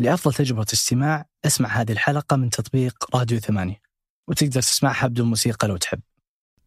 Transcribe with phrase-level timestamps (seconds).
[0.00, 3.80] لأفضل تجربة استماع اسمع هذه الحلقة من تطبيق راديو ثمانية
[4.28, 6.00] وتقدر تسمعها بدون موسيقى لو تحب.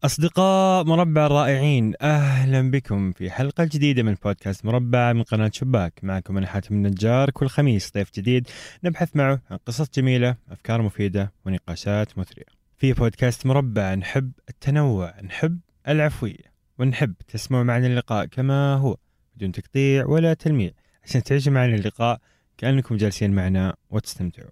[0.04, 6.00] أصدقاء مربع الرائعين أهلا بكم في حلقة جديدة من بودكاست مربع من قناة شباك.
[6.02, 8.48] معكم أنا حاتم النجار كل خميس ضيف جديد
[8.84, 12.46] نبحث معه عن قصص جميلة أفكار مفيدة ونقاشات مثرية.
[12.76, 18.96] في بودكاست مربع نحب التنوع نحب العفوية ونحب تسمعوا معنا اللقاء كما هو
[19.36, 20.70] بدون تقطيع ولا تلميع.
[21.04, 22.20] عشان تعيشوا معنا اللقاء
[22.58, 24.50] كأنكم جالسين معنا وتستمتعوا.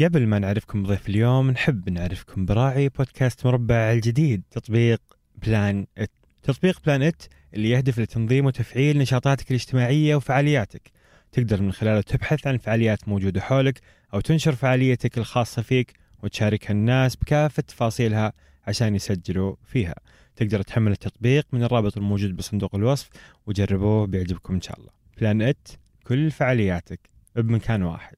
[0.00, 5.00] قبل ما نعرفكم بضيف اليوم نحب نعرفكم براعي بودكاست مربع الجديد تطبيق
[5.42, 6.10] Plan It.
[6.42, 7.22] تطبيق Plan It
[7.54, 10.90] اللي يهدف لتنظيم وتفعيل نشاطاتك الاجتماعية وفعالياتك.
[11.32, 13.80] تقدر من خلاله تبحث عن فعاليات موجودة حولك
[14.14, 18.32] أو تنشر فعاليتك الخاصة فيك وتشاركها الناس بكافة تفاصيلها
[18.66, 19.94] عشان يسجلوا فيها.
[20.36, 23.08] تقدر تحمل التطبيق من الرابط الموجود بصندوق الوصف
[23.46, 24.90] وجربوه بيعجبكم إن شاء الله.
[25.20, 25.68] بلان إت
[26.04, 27.11] كل فعالياتك.
[27.36, 28.16] بمكان واحد.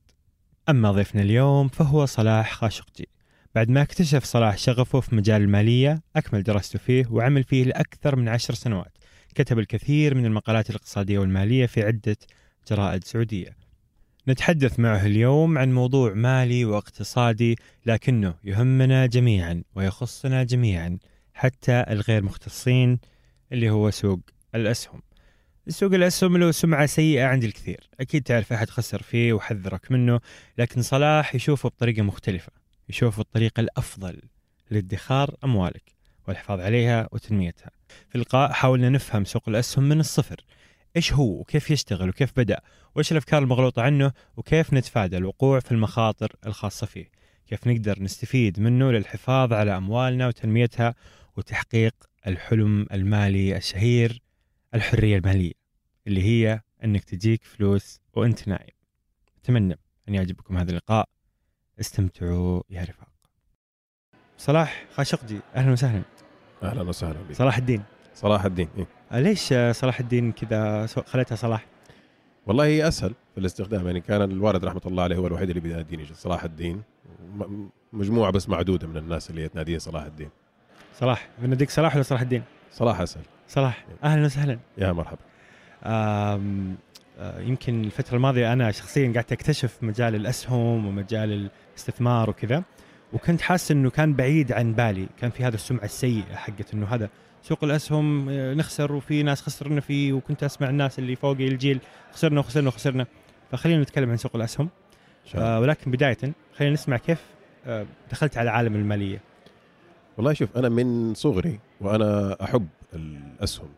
[0.68, 3.08] أما ضيفنا اليوم فهو صلاح خاشقجي.
[3.54, 8.28] بعد ما اكتشف صلاح شغفه في مجال المالية أكمل دراسته فيه وعمل فيه لأكثر من
[8.28, 8.98] عشر سنوات.
[9.34, 12.16] كتب الكثير من المقالات الاقتصادية والمالية في عدة
[12.70, 13.56] جرائد سعودية.
[14.28, 17.56] نتحدث معه اليوم عن موضوع مالي واقتصادي
[17.86, 20.98] لكنه يهمنا جميعا ويخصنا جميعا
[21.34, 22.98] حتى الغير مختصين
[23.52, 24.20] اللي هو سوق
[24.54, 25.02] الأسهم.
[25.68, 27.90] سوق الأسهم له سمعة سيئة عند الكثير.
[28.00, 30.20] أكيد تعرف أحد خسر فيه وحذرك منه
[30.58, 32.52] لكن صلاح يشوفه بطريقة مختلفة
[32.88, 34.22] يشوفه الطريقة الأفضل
[34.70, 35.94] لادخار أموالك
[36.28, 37.70] والحفاظ عليها وتنميتها.
[38.08, 40.36] في اللقاء حاولنا نفهم سوق الأسهم من الصفر.
[40.96, 42.60] إيش هو؟ وكيف يشتغل؟ وكيف بدأ؟
[42.94, 47.10] وإيش الأفكار المغلوطة عنه؟ وكيف نتفادى الوقوع في المخاطر الخاصة فيه؟
[47.46, 50.94] كيف نقدر نستفيد منه للحفاظ على أموالنا وتنميتها
[51.36, 51.94] وتحقيق
[52.26, 54.23] الحلم المالي الشهير
[54.74, 55.52] الحرية المالية
[56.06, 58.74] اللي هي أنك تجيك فلوس وأنت نايم
[59.42, 61.08] أتمنى أن يعجبكم هذا اللقاء.
[61.80, 63.08] استمتعوا يا رفاق.
[64.38, 66.02] صلاح خاشقجي أهلا وسهلا.
[66.62, 67.34] أهلا وسهلا بك.
[67.34, 67.82] صلاح الدين.
[68.14, 71.66] صلاح الدين إيه؟ آه، ليش صلاح الدين كذا خليتها صلاح؟
[72.46, 76.06] والله هي أسهل في الاستخدام يعني كان الوالد رحمة الله عليه هو الوحيد اللي بيناديني
[76.14, 76.82] صلاح الدين.
[77.92, 80.30] مجموعة بس معدودة من الناس اللي تناديني صلاح الدين.
[80.94, 82.42] صلاح بنديك صلاح ولا صلاح الدين؟
[82.72, 83.24] صلاح أسهل.
[83.54, 84.58] صلاح أهلا وسهلا.
[84.78, 85.18] يا مرحبا.
[85.84, 86.40] آه،
[87.38, 92.62] يمكن الفترة الماضية أنا شخصيا قعدت أكتشف مجال الأسهم ومجال الاستثمار وكذا
[93.12, 97.10] وكنت حاسس إنه كان بعيد عن بالي كان في هذا السمعة السيئة حقت إنه هذا
[97.42, 101.80] سوق الأسهم آه، نخسر وفي ناس خسرنا فيه وكنت أسمع الناس اللي فوقي الجيل
[102.12, 103.06] خسرنا وخسرنا وخسرنا.
[103.50, 104.48] فخلينا نتكلم عن سوق الله.
[105.34, 106.18] آه، ولكن بداية
[106.56, 107.22] خلينا نسمع كيف
[107.66, 109.20] آه، دخلت على عالم المالية.
[110.16, 113.68] والله شوف أنا من صغري وأنا أحب الأسهم.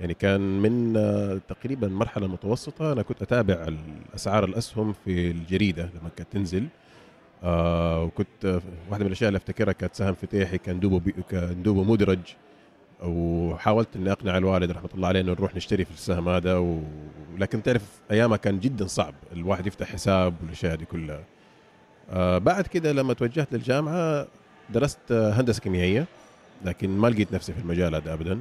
[0.00, 3.66] يعني كان من آه، تقريبا مرحلة متوسطة أنا كنت أتابع
[4.14, 6.66] اسعار الأسهم في الجريدة لما كانت تنزل.
[7.44, 8.60] آه وكنت آه،
[8.90, 12.18] واحدة من الأشياء اللي أفتكرها كانت سهم فتيحي كان دوبه بي كان دوبه مدرج
[13.02, 16.56] وحاولت إني أقنع الوالد رحمة الله عليه إنه نروح نشتري في السهم هذا.
[16.56, 16.80] و...
[17.38, 21.24] لكن تعرف أيامها كان جدا صعب الواحد يفتح حساب والأشياء دي كلها.
[22.10, 24.26] آه بعد كده لما توجهت للجامعة
[24.70, 26.06] درست آه، هندسة كيميائية
[26.64, 28.40] لكن ما لقيت نفسي في المجال هذا ابدا.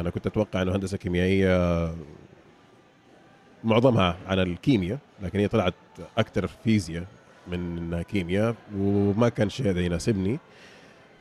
[0.00, 1.90] أنا كنت أتوقع إنه هندسة كيميائية
[3.64, 5.74] معظمها عن الكيمياء لكن هي طلعت
[6.18, 7.04] أكثر فيزياء
[7.48, 10.38] من إنها كيمياء وما كان شيء هذا يناسبني.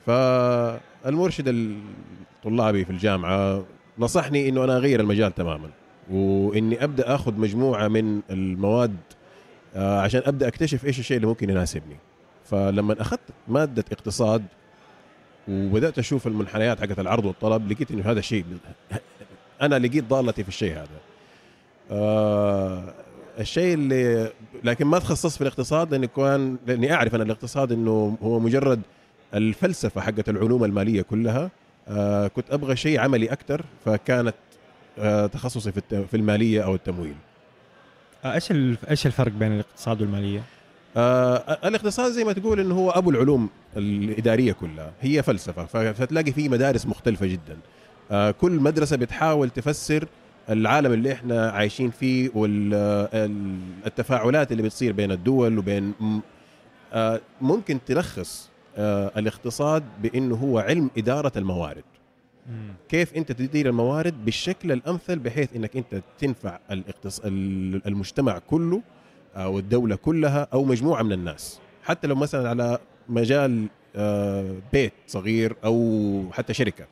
[0.06, 3.63] فالمرشد الطلابي في الجامعة
[4.00, 5.69] نصحني إنه أنا أغير المجال تماما
[6.11, 8.97] وإني أبدأ أخذ مجموعة من المواد
[9.75, 11.97] آه، عشان أبدأ أكتشف إيش الشيء اللي ممكن يناسبني.
[12.45, 14.45] فلما أخذت مادة اقتصاد
[15.49, 18.45] وبدأت أشوف المنحنيات حقت العرض والطلب لقيت إنه هذا الشيء
[19.61, 20.87] أنا لقيت ضالتي في الشيء هذا.
[21.91, 22.83] آه
[23.39, 24.31] الشيء اللي
[24.63, 28.81] لكن ما تخصصت في الاقتصاد لأني كان لأني أعرف أنا الاقتصاد إنه هو مجرد
[29.33, 31.51] الفلسفة حقت العلوم المالية كلها.
[31.87, 34.35] آه كنت أبغى شيء عملي أكثر فكانت
[34.99, 37.15] آه تخصصي في في المالية أو التمويل.
[38.25, 40.43] آه، إيش ال- إيش الفرق بين الاقتصاد والمالية؟
[40.97, 41.35] آه
[41.67, 43.49] الاقتصاد زي ما تقول إنه هو أبو العلوم.
[43.78, 47.58] الإدارية كلها هي فلسفة فتلاقي فيه مدارس مختلفة جدا.
[48.11, 50.08] آه كل مدرسة بتحاول تفسر
[50.49, 52.29] العالم اللي إحنا عايشين فيه
[53.84, 55.93] والتفاعلات اللي بتصير بين الدول وبين
[56.93, 61.84] آه ممكن تلخص آه الاقتصاد بإنه هو علم إدارة الموارد.
[62.90, 67.22] كيف أنت تدير الموارد؟ بالشكل الأمثل بحيث إنك أنت تنفع الاقتص...
[67.85, 68.81] المجتمع كله
[69.35, 71.59] أو الدولة كلها أو مجموعة من الناس.
[71.84, 72.79] حتى لو مثلا على
[73.09, 76.85] مجال آه، بيت صغير أو حتى شركة.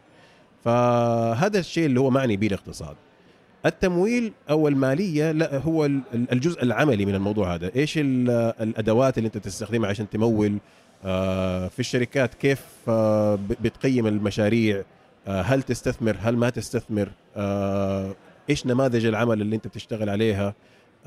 [0.63, 2.95] فهذا الشيء اللي هو معني به الاقتصاد.
[3.65, 7.71] التمويل أو المالية لا هو ال- الجزء العملي من الموضوع هذا.
[7.75, 8.29] إيش ال-
[8.61, 10.57] الأدوات اللي أنت تستخدمها عشان تمول
[11.05, 14.83] آه، في الشركات؟ كيف آه، بتقيم المشاريع؟
[15.27, 17.09] هل تستثمر؟ هل ما تستثمر؟
[18.49, 20.53] إيش نماذج العمل اللي أنت بتشتغل عليها؟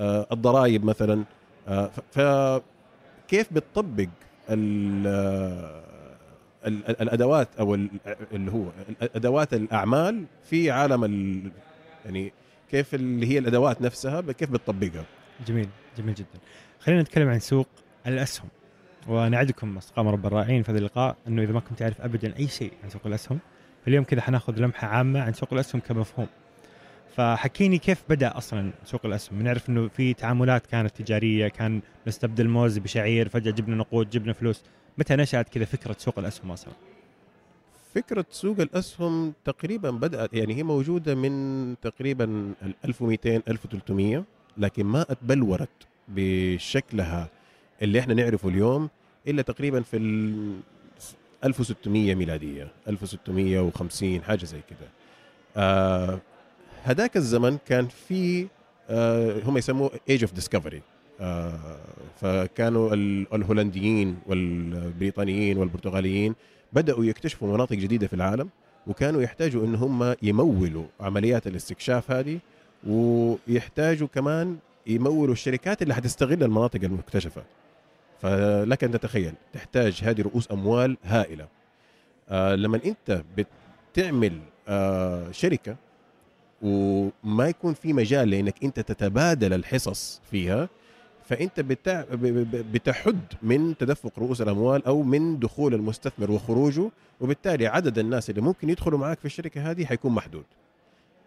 [0.00, 1.24] الضرائب مثلا.
[2.12, 4.08] فكيف بتطبق
[7.00, 7.88] الأدوات أو ال-
[8.32, 8.64] اللي هو
[9.02, 11.50] أدوات الأعمال في عالم ال-
[12.04, 12.32] يعني
[12.70, 15.04] كيف اللي هي الأدوات نفسها كيف بتطبقها.
[15.46, 15.68] جميل
[15.98, 16.38] جميل جدا.
[16.80, 17.68] خلينا نتكلم عن سوق
[18.06, 18.48] الأسهم.
[19.08, 22.72] ونعدكم أصدقاء مربى الرائعين في هذا اللقاء أنه إذا ما كنت تعرف ابدا أي شيء
[22.84, 23.38] عن سوق الأسهم
[23.88, 26.26] اليوم كذا حناخذ لمحة عامة عن سوق الأسهم كمفهوم.
[27.16, 32.78] فحكيني كيف بدأ أصلا سوق الأسهم؟ نعرف إنه في تعاملات كانت تجارية كان نستبدل موز
[32.78, 34.62] بشعير فجأة جبنا نقود جبنا فلوس.
[34.98, 36.72] متى نشأت كذا فكرة سوق الأسهم أصلا؟
[37.94, 42.24] فكرة سوق الأسهم تقريبا بدأت يعني هي موجودة من تقريبا
[42.62, 44.24] ال 1200 1300
[44.58, 45.68] لكن ما أتبلورت
[46.08, 47.28] بشكلها
[47.82, 48.88] اللي إحنا نعرفه اليوم
[49.28, 50.54] إلا تقريبا في ال
[51.44, 54.88] 1600 ميلادية 1650 حاجة زي كده
[55.56, 56.18] آه
[56.84, 58.46] هذاك الزمن كان في
[58.90, 60.82] آه هم يسموه age of discovery
[62.20, 66.34] فكانوا ال- الهولنديين والبريطانيين والبرتغاليين
[66.72, 68.48] بدأوا يكتشفوا مناطق جديدة في العالم
[68.86, 72.38] وكانوا يحتاجوا إن هم يمولوا عمليات الاستكشاف هذه
[72.86, 77.42] ويحتاجوا كمان يمولوا الشركات اللي حتستغل المناطق المكتشفة.
[78.22, 81.48] فلك أن تتخيل تحتاج هذه رؤوس أموال هائلة.
[82.28, 83.22] آه لما أنت
[83.92, 84.38] بتعمل
[84.68, 85.76] آه شركة
[86.64, 90.68] وما يكون في مجال لإنك أنت تتبادل الحصص فيها
[91.28, 92.04] فأنت بتع...
[92.72, 96.90] بتحد من تدفق رؤوس الأموال أو من دخول المستثمر وخروجه
[97.20, 100.44] وبالتالي عدد الناس اللي ممكن يدخلوا معك في الشركة هذه حيكون محدود.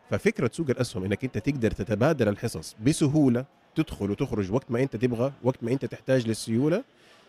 [0.09, 3.45] ففكرة سوق الأسهم إنك أنت تقدر تتبادل الحصص بسهولة
[3.75, 6.83] تدخل وتخرج وقت ما أنت تبغى وقت ما أنت تحتاج للسيولة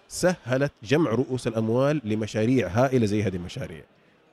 [0.09, 3.83] سهلت جمع رؤوس الأموال لمشاريع هائلة زي هذه المشاريع.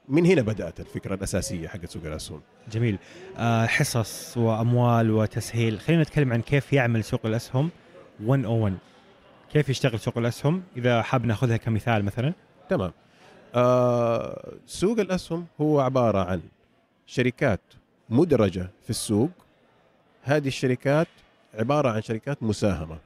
[0.09, 2.41] من هنا بدأت الفكرة الأساسية حقت سوق الأسهم؟
[2.71, 2.97] جميل.
[3.37, 5.79] آه حصص وأموال وتسهيل.
[5.79, 7.69] خلينا نتكلم عن كيف يعمل سوق الأسهم
[8.19, 8.77] 101
[9.53, 12.33] كيف يشتغل سوق الأسهم؟ إذا حاب ناخذها كمثال مثلا.
[12.69, 12.91] تمام.
[13.55, 16.41] آه سوق الأسهم هو عبارة عن
[17.05, 17.61] شركات
[18.09, 19.29] مدرجة في السوق.
[20.23, 21.07] هذه الشركات
[21.53, 22.97] عبارة عن شركات مساهمة.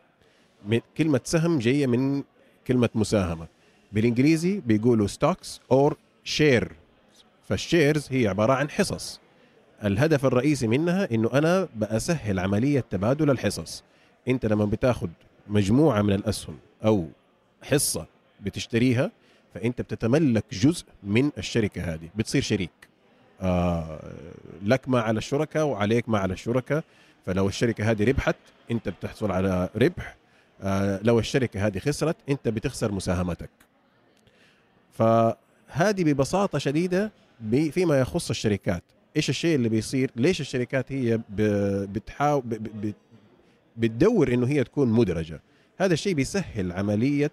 [0.66, 2.24] من كلمة سهم جاية من
[2.68, 3.48] كلمة مساهمة.
[3.92, 6.72] بالإنجليزي بيقولوا stocks or share
[7.50, 9.20] فال shares هي عبارة عن حصص.
[9.84, 13.84] الهدف الرئيسي منها إنه أنا بسهل عملية تبادل الحصص.
[14.28, 15.08] أنت لما بتاخذ
[15.48, 17.08] مجموعة من الأسهم أو
[17.64, 18.06] حصة
[18.42, 19.12] بتشتريها
[19.54, 22.10] فأنت بتتملك جزء من الشركة هذه.
[22.16, 22.70] بتصير شريك.
[23.42, 24.00] آه
[24.64, 26.84] لك ما على الشركاء وعليك ما على الشركاء
[27.26, 28.36] فلو الشركة هذه ربحت
[28.72, 30.16] أنت بتحصل على ربح.
[30.62, 33.50] آه لو الشركة هذه خسرت أنت بتخسر مساهمتك.
[34.94, 37.12] فهذه ببساطة شديدة ب-
[37.72, 38.84] فيما يخص الشركات.
[39.18, 42.44] إيش الشيء اللي بيصير؟ ليش الشركات هي بتحاول
[43.78, 45.42] بتدور إنه هي تكون مدرجة؟
[45.78, 47.32] هذا الشيء بيسهل عملية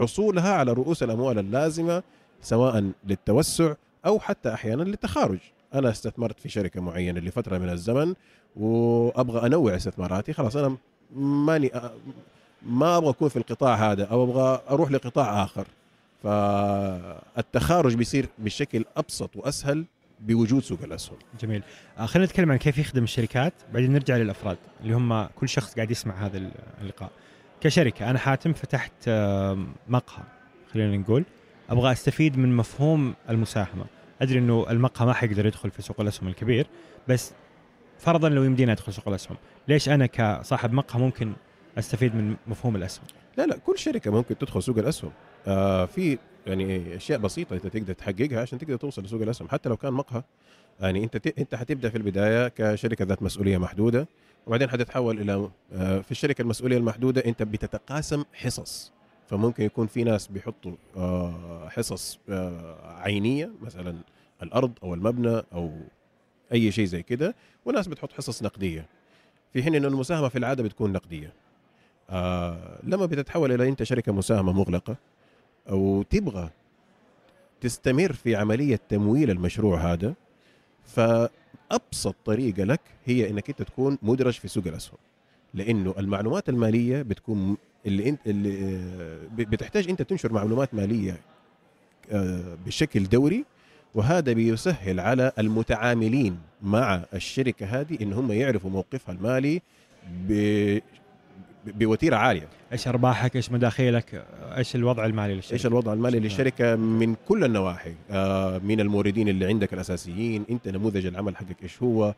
[0.00, 2.02] حصولها على رؤوس الأموال اللازمة
[2.42, 3.74] سواء للتوسع
[4.06, 5.38] أو حتى أحيانا للتخارج.
[5.74, 8.14] أنا استثمرت في شركة معينة لفترة من الزمن
[8.56, 10.76] وأبغى أنوع استثماراتي خلاص أنا
[11.16, 11.70] ماني
[12.62, 15.66] ما أبغى أكون في القطاع هذا أو أبغى أروح لقطاع آخر.
[16.22, 19.84] فالتخارج بيصير بشكل أبسط وأسهل
[20.20, 21.18] بوجود سوق الأسهم.
[21.40, 21.62] جميل.
[21.98, 25.90] آه خلينا نتكلم عن كيف يخدم الشركات بعدين نرجع للأفراد اللي هم كل شخص قاعد
[25.90, 27.10] يسمع هذا اللقاء.
[27.60, 29.08] كشركة أنا حاتم فتحت
[29.88, 30.24] مقهى
[30.72, 31.24] خلينا نقول.
[31.70, 33.84] أبغى أستفيد من مفهوم المساهمة.
[34.22, 36.66] أدري إنه المقهى ما حيقدر يدخل في سوق الأسهم الكبير
[37.08, 37.32] بس
[37.98, 39.36] فرضا لو يمدينا أدخل سوق الأسهم
[39.68, 41.32] ليش أنا كصاحب مقهى ممكن
[41.78, 43.04] أستفيد من مفهوم الأسهم؟
[43.36, 45.12] لا لا كل شركة ممكن تدخل سوق الأسهم.
[45.46, 49.76] آه في يعني أشياء بسيطة أنت تقدر تحققها عشان تقدر توصل لسوق الأسهم حتى لو
[49.76, 50.22] كان مقهى.
[50.80, 51.38] يعني أنت ت...
[51.38, 54.08] أنت حتبدأ في البداية كشركة ذات مسؤولية محدودة
[54.46, 58.92] وبعدين حتتحول إلى آه في الشركة المسؤولية المحدودة أنت بتتقاسم حصص.
[59.28, 63.96] فممكن يكون في ناس بيحطوا آه حصص آه عينية مثلا
[64.42, 65.72] الأرض أو المبنى أو
[66.52, 68.86] أي شيء زي كده وناس بتحط حصص نقدية.
[69.52, 71.32] في حين إنه المساهمة في العادة بتكون نقدية.
[72.10, 74.96] آه لما بتتحول إلى أنت شركة مساهمة مغلقة
[75.68, 76.50] أو تبغى
[77.60, 80.14] تستمر في عملية تمويل المشروع هذا
[80.84, 84.98] فأبسط طريقة لك هي إنك أنت تكون مدرج في سوق الأسهم
[85.54, 91.20] لأنه المعلومات المالية بتكون اللي انت اللي آه، بتحتاج أنت تنشر معلومات مالية
[92.12, 93.44] آه، بشكل دوري
[93.94, 99.62] وهذا بيسهل على المتعاملين مع الشركة هذه إن هم يعرفوا موقفها المالي.
[101.66, 102.48] بوتيرة عالية.
[102.72, 106.20] إيش أرباحك؟ إيش مداخيلك؟ إيش الوضع المالي للشركة؟ إيش الوضع المالي.
[106.20, 107.94] للشركة؟ من كل النواحي.
[108.10, 112.14] آه، من الموردين اللي عندك الأساسيين أنت نموذج العمل حقك إيش هو؟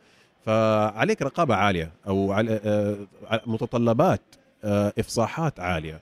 [0.47, 4.21] فعليك رقابة عالية أو على آه، متطلبات
[4.65, 6.01] آه، إفصاحات عالية.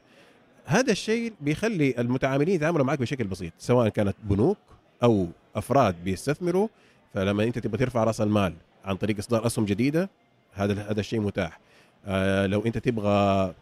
[0.64, 4.58] هذا الشيء بيخلي المتعاملين يتعاملوا معك بشكل بسيط سواء كانت بنوك
[5.02, 5.26] أو
[5.56, 6.68] أفراد بيستثمروا.
[7.14, 10.10] فلما أنت تبغى ترفع رأس المال عن طريق إصدار أسهم جديدة
[10.52, 11.65] هذا هذا الشيء متاح.
[12.06, 13.54] آه، لو انت تبغى آه،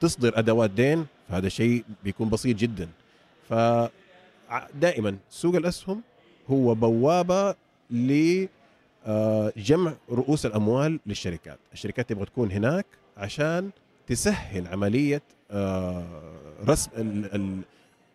[0.00, 2.88] تصدر أدوات دين فهذا الشيء بيكون بسيط جدا.
[3.48, 6.02] فدائما سوق الأسهم
[6.50, 7.54] هو بوابة
[7.90, 11.58] لجمع رؤوس الأموال للشركات.
[11.72, 12.86] الشركات تبغى تكون هناك
[13.16, 13.70] عشان
[14.06, 16.04] تسهل عملية آه،
[16.68, 16.90] رسم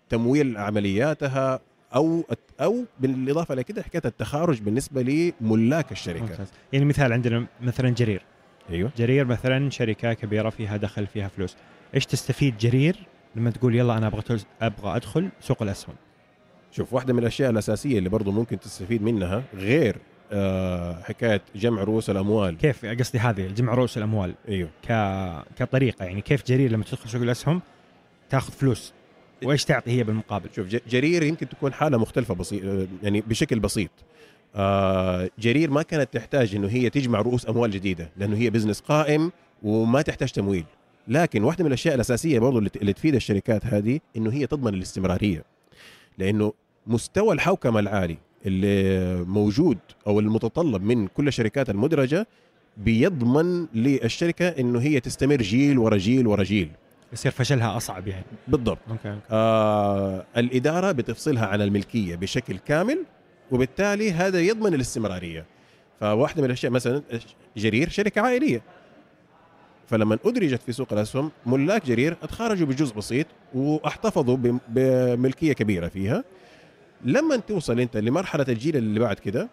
[0.09, 1.59] تمويل عملياتها
[1.95, 2.23] أو
[2.61, 5.01] أو بالإضافة لكده حكاية التخارج بالنسبة
[5.41, 8.21] لملاك الشركة يعني مثال عندنا مثلا جرير.
[8.69, 8.91] أيوه.
[8.97, 11.55] جرير مثلا شركة كبيرة فيها دخل فيها فلوس.
[11.95, 12.95] إيش تستفيد جرير
[13.35, 15.95] لما تقول يلا أنا أبغى تز- أبغى أدخل سوق الأسهم؟
[16.71, 19.97] شوف واحدة من الأشياء الأساسية اللي برضو ممكن تستفيد منها غير
[20.31, 22.57] آه حكاية جمع رؤوس الأموال.
[22.57, 24.33] كيف؟ قصدي هذه جمع رؤوس الأموال.
[24.49, 24.69] أيوه.
[24.83, 24.91] ك...
[25.59, 27.61] كطريقة يعني كيف جرير لما تدخل سوق الأسهم
[28.29, 28.93] تاخذ فلوس؟
[29.43, 33.91] وإيش تعطي هي بالمقابل؟ شوف جرير يمكن تكون حالة مختلفة بسيط يعني بشكل بسيط.
[34.55, 39.31] آه جرير ما كانت تحتاج إنه هي تجمع رؤوس أموال جديدة لأنه هي بزنس قائم
[39.63, 40.65] وما تحتاج تمويل.
[41.07, 45.43] لكن واحدة من الأشياء الأساسية برضو اللي تفيد الشركات هذه إنه هي تضمن الاستمرارية.
[46.17, 46.53] لأنه
[46.87, 52.27] مستوى الحوكمة العالي اللي موجود أو المتطلب من كل الشركات المدرجة
[52.77, 56.69] بيضمن للشركة إنه هي تستمر جيل ورا جيل ورا جيل.
[57.13, 58.25] يصير فشلها أصعب يعني.
[58.47, 58.77] بالضبط.
[58.89, 59.21] okay okay.
[59.31, 63.05] آه الإدارة بتفصلها عن الملكية بشكل كامل
[63.51, 65.45] وبالتالي هذا يضمن الاستمرارية.
[65.99, 67.01] فواحدة من الأشياء مثلا
[67.57, 68.61] جرير شركة عائلية.
[69.87, 76.23] فلما أدرجت في سوق الأسهم ملاك جرير اتخرجوا بجزء بسيط وأحتفظوا بم- بملكية كبيرة فيها.
[77.05, 79.49] لما توصل أنت لمرحلة الجيل اللي بعد كده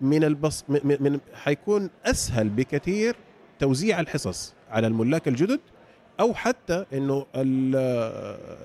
[0.00, 3.16] من البص من, من- حيكون أسهل بكثير
[3.58, 5.60] توزيع الحصص على الملاك الجدد
[6.20, 7.26] أو حتى إنه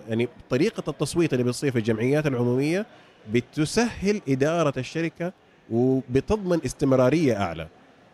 [0.10, 2.86] يعني طريقة التصويت اللي بتصير في الجمعيات العمومية
[3.34, 5.34] بتسهل إدارة الشركة
[5.72, 7.68] وبتضمن استمرارية أعلى.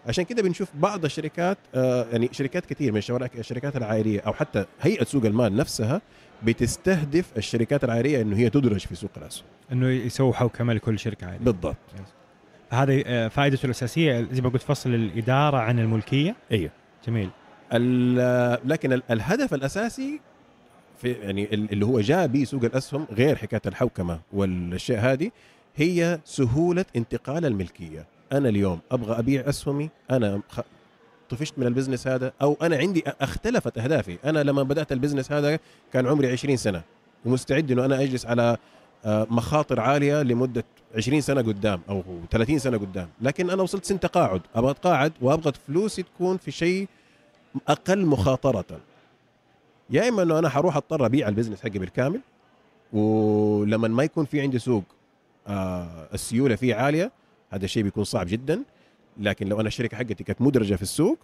[0.08, 3.02] عشان كده بنشوف بعض الشركات آه، يعني شركات كثير من
[3.38, 6.02] الشركات العائلية أو حتى هيئة سوق المال نفسها
[6.44, 9.46] بتستهدف الشركات العائلية إنه هي تدرج في سوق الأسهم.
[9.72, 11.76] إنه يسووا حوكمه لكل شركة عادي بالضبط.
[12.70, 16.36] هذه آه، فائدته الأساسية زي ما قلت فصل الإدارة عن الملكية.
[16.52, 16.72] أيوه
[17.08, 17.30] جميل.
[18.66, 20.20] لكن ال- الهدف الأساسي
[21.02, 25.32] في يعني ال- اللي هو جاء به سوق الأسهم غير حكاية الحوكمة والأشياء هذه
[25.76, 28.06] هي سهولة انتقال الملكية.
[28.32, 30.42] أنا اليوم أبغى أبيع أسهمي أنا.
[31.30, 34.18] طفشت من ال business هذا أو أنا عندي اختلفت أهدافي.
[34.26, 35.60] أنا لما بدأت ال business هذا
[35.94, 36.82] كان عمري 20 سنة
[37.26, 38.58] ومستعد إنه أنا أجلس على
[39.06, 40.64] آه، مخاطر عالية لمدة
[40.96, 43.08] 20 سنة قدام أو 30 سنة قدام.
[43.22, 46.88] لكن أنا وصلت سن تقاعد أبغى أتقاعد وأبغى فلوسي تكون في شيء
[47.68, 48.66] أقل مخاطرة.
[49.90, 52.20] يا إما إنه أنا حروح أضطر أبيع البزنس حقي بالكامل
[52.94, 54.84] ولما ما يكون في عندي سوق
[55.48, 57.12] آه السيولة فيه عالية
[57.52, 58.64] هذا الشيء بيكون صعب جدا.
[59.18, 61.18] لكن لو أنا الشركة حقتي كانت مدرجة في السوق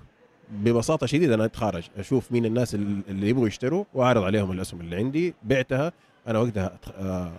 [0.52, 5.34] ببساطة شديدة أنا أتخارج أشوف مين الناس اللي يبغوا يشتروا وأعرض عليهم الأسهم اللي عندي.
[5.44, 5.92] بعتها
[6.28, 7.32] أنا وقتها آه،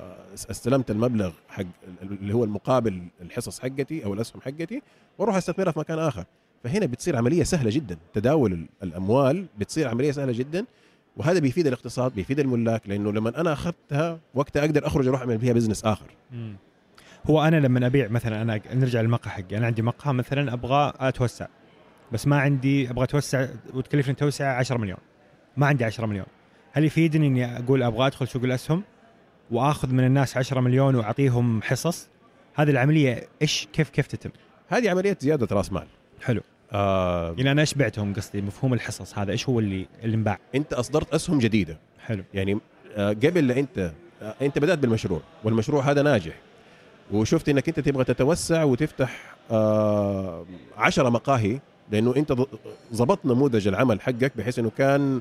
[0.51, 1.65] استلمت المبلغ حق
[2.03, 4.83] اللي هو المقابل الحصص حقتي أو الأسهم حقتي
[5.19, 6.25] وأروح أستثمرها في مكان آخر.
[6.65, 7.97] فهنا بتصير عملية سهلة جدا.
[8.15, 10.65] تداول ال- الأموال بتصير عملية سهلة جدا.
[11.17, 15.53] وهذا بيفيد الاقتصاد بيفيد الملاك لأنه لما أنا أخذتها وقتها أقدر أخرج أروح أعمل بها
[15.53, 16.07] بزنس آخر.
[16.31, 16.57] مم.
[17.27, 19.57] هو أنا لما أبيع مثلا أنا نرجع للمقهى حقي.
[19.57, 21.47] أنا عندي مقهى مثلا أبغى أتوسع.
[22.13, 24.99] بس ما عندي أبغى أتوسع وتكلفني توسعه 10 مليون.
[25.57, 26.27] ما عندي 10 مليون.
[26.73, 28.83] هل يفيدني إني أقول أبغى أدخل سوق الأسهم
[29.51, 32.09] وأخذ من الناس 10 مليون وأعطيهم حصص؟
[32.55, 34.31] هذه العملية إيش كيف كيف تتم؟
[34.69, 35.87] هذه عملية زيادة رأس مال.
[36.23, 36.41] حلو.
[36.73, 40.73] آه يعني أنا إيش بعتهم قصدي؟ مفهوم الحصص هذا إيش هو اللي اللي انباع؟ أنت
[40.73, 41.79] أصدرت أسهم جديدة.
[42.07, 42.25] حلو.
[42.35, 42.59] يعني
[42.97, 46.35] آه قبل أنت آه أنت بدأت بالمشروع والمشروع هذا ناجح.
[47.13, 51.59] وشفت إنك أنت تبغى تتوسع وتفتح آه عشرة مقاهي
[51.91, 52.33] لأنه أنت
[52.95, 55.21] ضبطت نموذج العمل حقك بحيث إنه كان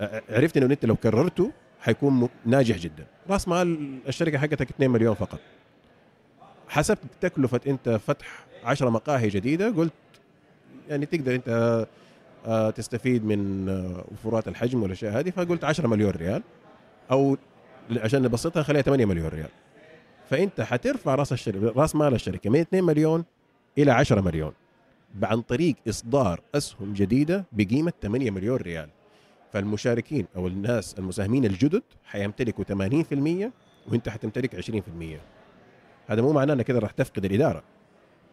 [0.00, 3.06] آه، عرفت إنه أنت لو كررته حيكون ناجح جدا.
[3.30, 5.38] رأس مال الشركة حقتك 2 مليون فقط.
[6.68, 8.26] حسبت تكلفة أنت فتح
[8.64, 9.92] 10 مقاهي جديدة قلت
[10.88, 11.86] يعني تقدر أنت
[12.46, 15.30] آه، تستفيد من آه، وفرات الحجم والأشياء هذه.
[15.30, 16.42] فقلت 10 مليون ريال
[17.10, 17.36] أو
[17.96, 19.48] عشان نبسطها خليها 8 مليون ريال.
[20.30, 23.24] فأنت حترفع رأس الشركة رأس مال الشركة من 2 مليون
[23.78, 24.52] إلى 10 مليون
[25.22, 28.88] عن طريق إصدار أسهم جديدة بقيمة 8 مليون ريال.
[29.52, 33.52] فالمشاركين أو الناس المساهمين الجدد حيمتلكوا 80%
[33.88, 35.20] وأنت حتمتلك 20%
[36.06, 37.62] هذا مو معناه إنك كده راح تفقد الإدارة.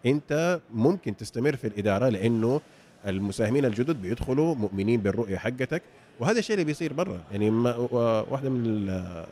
[0.05, 2.61] انت ممكن تستمر في الإدارة لأنه
[3.07, 5.81] المساهمين الجدد بيدخلوا مؤمنين بالرؤية حقتك
[6.19, 7.21] وهذا الشيء اللي بيصير برا.
[7.31, 7.49] يعني
[8.31, 9.25] واحدة من ال-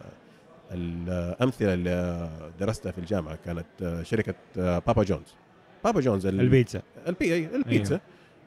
[0.72, 5.34] الأمثلة اللي درستها في الجامعة كانت شركة بابا جونز
[5.84, 6.82] بابا جونز ال- البيتزا.
[7.08, 8.00] البي البيتزا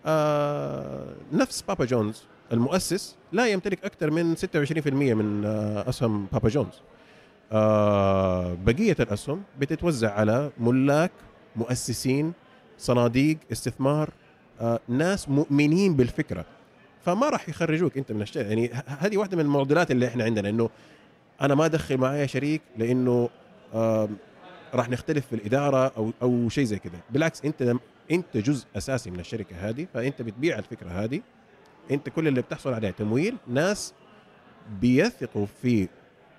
[0.06, 6.80] آه نفس بابا جونز المؤسس لا يمتلك أكثر من 26% من آه أسهم بابا جونز
[7.52, 11.10] آه بقية الأسهم بتتوزع على ملاك
[11.56, 12.32] مؤسسين
[12.78, 14.10] صناديق استثمار
[14.60, 16.44] آه ناس مؤمنين بالفكرة.
[17.04, 18.42] فما راح يخرجوك أنت من الشيء.
[18.46, 20.70] يعني هذه واحدة من المعضلات اللي إحنا عندنا إنه
[21.40, 23.28] أنا ما أدخل معايا شريك لأنه
[24.74, 27.00] راح نختلف في الإدارة أو أو شيء زي كذا.
[27.10, 27.74] بالعكس أنت
[28.10, 31.20] أنت جزء أساسي من الشركة هذه فأنت بتبيع الفكرة هذه.
[31.90, 33.94] أنت كل اللي بتحصل عليه تمويل ناس
[34.80, 35.88] بيثقوا في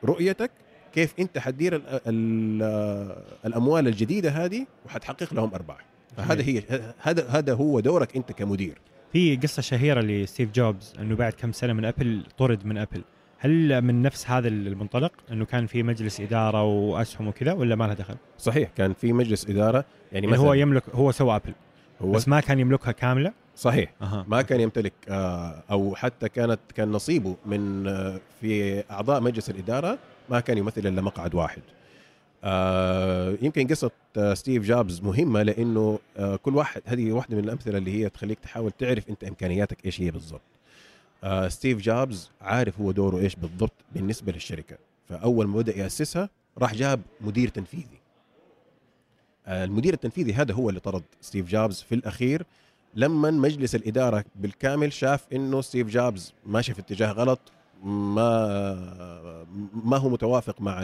[0.03, 0.51] رؤيتك
[0.96, 5.86] كيف انت حتدير ال ال الأموال الجديدة هذه وحتحقق لهم أرباح.
[6.18, 6.64] فهذا هي
[7.00, 8.78] هذا هذا هو دورك انت كمدير.
[9.14, 13.02] في قصة شهيرة لستيف جوبز إنه بعد كم سنة من أبل طرد من أبل.
[13.38, 17.94] هل من نفس هذا المنطلق إنه كان في مجلس إدارة وأسهم وكذا ولا ما لها
[17.94, 21.54] دخل؟ صحيح كان في مجلس إدارة يعني يعني هو يملك هو سوى أبل.
[22.02, 23.94] هو بس ما كان يملكها كاملة؟ صحيح.
[24.02, 24.25] أها.
[24.28, 29.98] ما كان يمتلك آه، أو حتى كانت كان نصيبه من آه، في أعضاء مجلس الإدارة
[30.29, 31.62] ما كان يمثل إلا مقعد واحد.
[32.44, 37.77] آه، يمكن قصة آه، ستيف جوبز مهمة لأنه آه، كل واحد هذه واحدة من الأمثلة
[37.77, 40.41] اللي هي تخليك تحاول تعرف أنت إمكانياتك إيش هي بالضبط.
[41.24, 44.77] آه، ستيف جوبز عارف هو دوره إيش بالضبط بالنسبة للشركة،
[45.10, 48.00] فأول ما بدأ يأسسها راح جاب مدير تنفيذي.
[49.48, 52.46] آه، المدير التنفيذي هذا هو اللي طرد ستيف جوبز في الأخير
[52.96, 57.39] لما مجلس الإدارة بالكامل شاف إنه ستيف جوبز ماشي في اتجاه غلط
[57.84, 59.46] ما
[59.86, 60.84] ما هو متوافق مع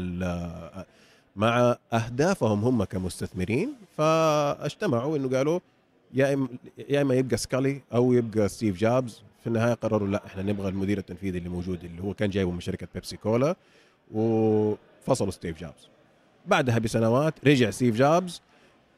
[1.36, 5.60] مع أهدافهم هم كمستثمرين فاجتمعوا إنه قالوا
[6.14, 6.48] يا اما
[6.90, 10.98] يا إما يبقى سكالي أو يبقى ستيف جوبز في النهاية قرروا لا إحنا نبغى المدير
[10.98, 13.56] التنفيذي اللي موجود اللي هو كان جايبه من شركة بيبسي كولا
[14.12, 15.88] وفصلوا ستيف جوبز
[16.48, 18.42] بعدها بسنوات رجع ستيف جوبز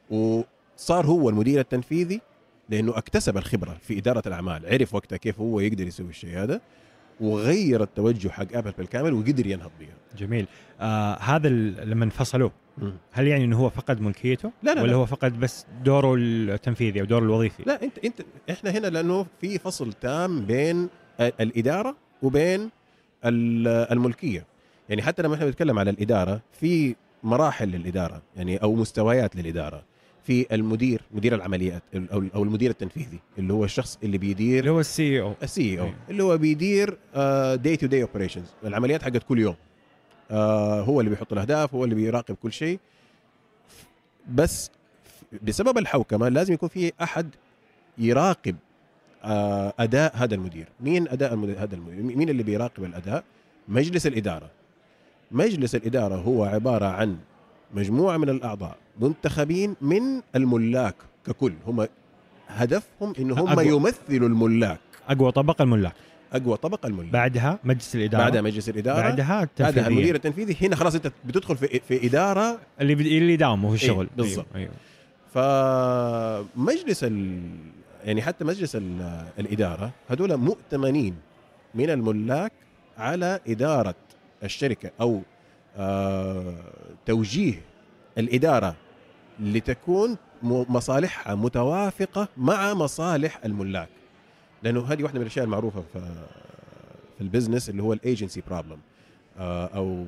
[0.09, 2.21] وصار هو المدير التنفيذي
[2.69, 4.65] لأنه اكتسب الخبرة في إدارة الأعمال.
[4.65, 6.61] عرف وقتها كيف هو يقدر يسوي الشيء هذا.
[7.21, 10.47] وغير التوجه حق آبل بالكامل وقدر ينهض بها جميل
[10.81, 12.49] آه هذا لما انفصلوا
[13.11, 14.97] هل يعني إنه هو فقد ملكيته؟ لا لا ولا لا.
[14.97, 19.57] هو فقد بس دوره التنفيذي أو دوره الوظيفي؟ لا انت انت إحنا هنا لأنه في
[19.59, 22.69] فصل تام بين ال- الإدارة وبين
[23.25, 24.45] ال- الملكية
[24.89, 29.83] يعني حتى لما إحنا بنتكلم على الإدارة في مراحل للإدارة يعني أو مستويات للإدارة
[30.23, 31.83] في المدير مدير العمليات
[32.13, 35.33] أو المدير التنفيذي اللي هو الشخص اللي بيدير اللي هو ال CEO.
[35.43, 35.89] ال CEO.
[36.09, 36.97] اللي هو بيدير
[37.55, 39.55] day to day operations العمليات حقت كل يوم.
[40.31, 42.79] آه، هو اللي بيحط الأهداف هو اللي بيراقب كل شيء.
[44.29, 44.71] بس
[45.41, 47.29] بسبب الحوكمة لازم يكون في أحد
[47.97, 48.55] يراقب
[49.23, 50.67] آه، أداء هذا المدير.
[50.79, 53.23] مين أداء المدير هذا المدير؟ مين اللي بيراقب الأداء؟
[53.67, 54.49] مجلس الإدارة.
[55.31, 57.17] مجلس الإدارة هو عبارة عن
[57.73, 61.87] مجموعة من الأعضاء منتخبين من الملاك ككل هم
[62.47, 63.67] هدفهم إن هم أقوى.
[63.67, 65.93] يمثلوا الملاك أقوى طبقة الملاك
[66.33, 69.87] أقوى طبقة الملاك بعدها مجلس الإدارة بعدها مجلس الإدارة بعدها بعدها التنفيذية.
[69.87, 72.93] المدير التنفيذي هنا خلاص أنت بتدخل في في إدارة اللي.
[72.93, 74.45] اللي يداومه في الشغل إيه، بالضبط.
[74.55, 74.73] أيوه, أيوه.
[75.33, 77.39] فمجلس ال...
[78.03, 79.23] يعني حتى مجلس ال...
[79.39, 81.15] الإدارة هذول مؤتمنين
[81.75, 82.51] من الملاك
[82.97, 83.95] على إدارة
[84.43, 85.21] الشركة أو
[87.05, 87.61] توجيه
[88.17, 88.75] الإدارة
[89.39, 93.89] لتكون مصالحها متوافقة مع مصالح الملاك.
[94.63, 95.99] لأنه هذه واحدة من الأشياء المعروفة في
[97.17, 98.77] في ال business اللي هو ال agency problem
[99.39, 100.05] أو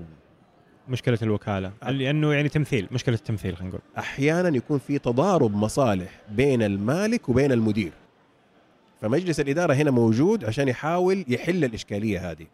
[0.90, 1.72] مشكلة الوكالة.
[1.84, 1.92] آه.
[1.92, 3.82] لأنه يعني تمثيل مشكلة التمثيل خلينا نقول.
[3.98, 7.92] أحيانا يكون في تضارب مصالح بين المالك وبين المدير.
[9.02, 12.46] فمجلس الإدارة هنا موجود عشان يحاول يحل الإشكالية هذه.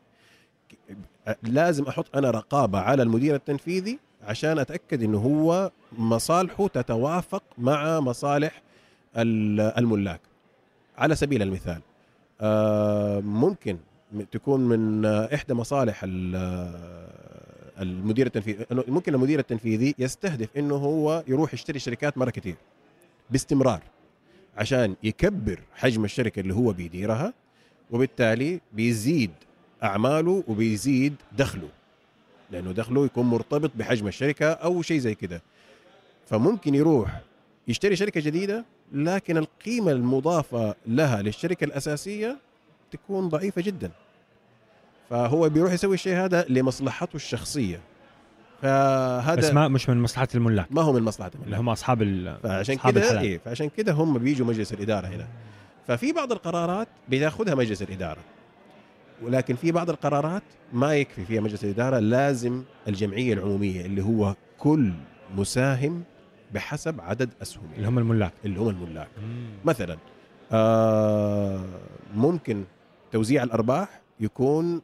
[1.43, 8.61] لازم أحط أنا رقابة على المدير التنفيذي عشان أتأكد إنه هو مصالحه تتوافق مع مصالح
[9.17, 10.21] ال- الملاك.
[10.97, 11.81] على سبيل المثال
[12.41, 13.77] آه، ممكن
[14.31, 17.11] تكون من إحدى مصالح ال-
[17.79, 22.55] المدير التنفيذي ممكن المدير التنفيذي يستهدف إنه هو يروح يشتري شركات مرة كثير
[23.29, 23.81] باستمرار
[24.57, 27.33] عشان يكبر حجم الشركة اللي هو بيديرها
[27.91, 29.31] وبالتالي بيزيد
[29.83, 31.69] أعماله وبيزيد دخله
[32.51, 35.41] لأنه دخله يكون مرتبط بحجم الشركة أو شيء زي كده.
[36.29, 37.21] فممكن يروح
[37.67, 42.37] يشتري شركة جديدة لكن القيمة المضافة لها للشركة الأساسية
[42.91, 43.91] تكون ضعيفة جدا.
[45.09, 47.79] فهو بيروح يسوي الشيء هذا لمصلحته الشخصية.
[48.61, 50.67] فهذا بس ما مش من مصلحة الملاك.
[50.71, 53.21] ما هو من مصلحة اللي الملاك هم أصحاب ال فعشان كده.
[53.21, 55.27] إيه فعشان كده هم بيجوا مجلس الإدارة هنا.
[55.87, 58.19] ففي بعض القرارات بياخذها مجلس الإدارة.
[59.21, 64.91] ولكن في بعض القرارات ما يكفي فيها مجلس الإدارة لازم الجمعية العمومية اللي هو كل
[65.37, 66.03] مساهم
[66.53, 68.33] بحسب عدد اسهمه اللي هم الملاك.
[68.45, 69.07] اللي هم الملاك.
[69.65, 69.97] مثلا
[70.51, 71.65] آه
[72.15, 72.63] ممكن
[73.11, 74.81] توزيع الأرباح يكون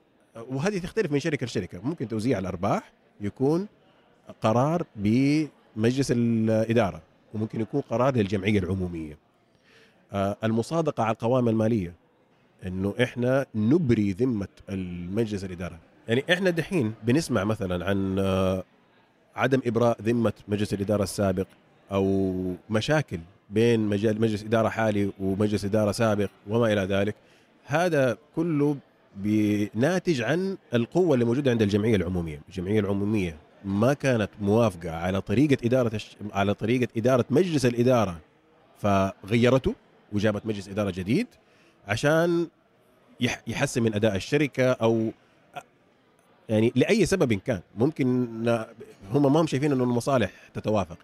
[0.50, 1.80] وهذه تختلف من شركة لشركة.
[1.84, 3.68] ممكن توزيع الأرباح يكون
[4.42, 7.02] قرار بمجلس الإدارة
[7.34, 9.18] وممكن يكون قرار للجمعية العمومية.
[10.14, 11.94] آه المصادقة على القوائم المالية.
[12.66, 15.80] إنه إحنا نبري ذمة المجلس الإدارة.
[16.08, 18.64] يعني إحنا دحين بنسمع مثلا عن آه
[19.36, 21.48] عدم إبراء ذمة مجلس الإدارة السابق
[21.92, 27.16] أو مشاكل بين مجال مجلس إدارة حالي ومجلس إدارة سابق وما إلى ذلك.
[27.66, 28.78] هذا كله
[29.16, 35.58] بناتج عن القوة اللي موجودة عند الجمعية العمومية، الجمعية العمومية ما كانت موافقة على طريقة
[35.66, 36.00] إدارة.
[36.34, 38.18] على طريقة إدارة مجلس الإدارة
[38.78, 39.76] فغيرته
[40.14, 41.28] وجابت مجلس إدارة جديد.
[41.88, 42.48] عشان
[43.20, 43.42] يح...
[43.48, 45.12] يحسن من أداء الشركة أو
[46.50, 47.62] يعني لأي سبب كان.
[47.78, 48.08] ممكن
[49.14, 50.98] هم ما هم شايفين إنه المصالح تتوافق.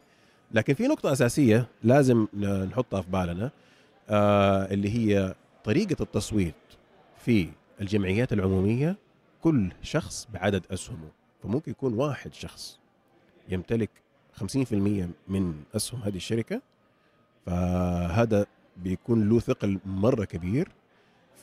[0.51, 2.27] لكن في نقطة أساسية لازم
[2.69, 3.51] نحطها في بالنا
[4.09, 6.55] آه اللي هي طريقة التصويت
[7.25, 7.49] في
[7.81, 8.95] الجمعيات العمومية
[9.41, 11.09] كل شخص بعدد أسهمه.
[11.43, 12.79] فممكن يكون واحد شخص
[13.49, 13.89] يمتلك
[14.39, 14.45] 50%
[15.27, 16.61] من أسهم هذه الشركة
[17.45, 18.45] فهذا
[18.77, 20.67] بيكون له ثقل مرة كبير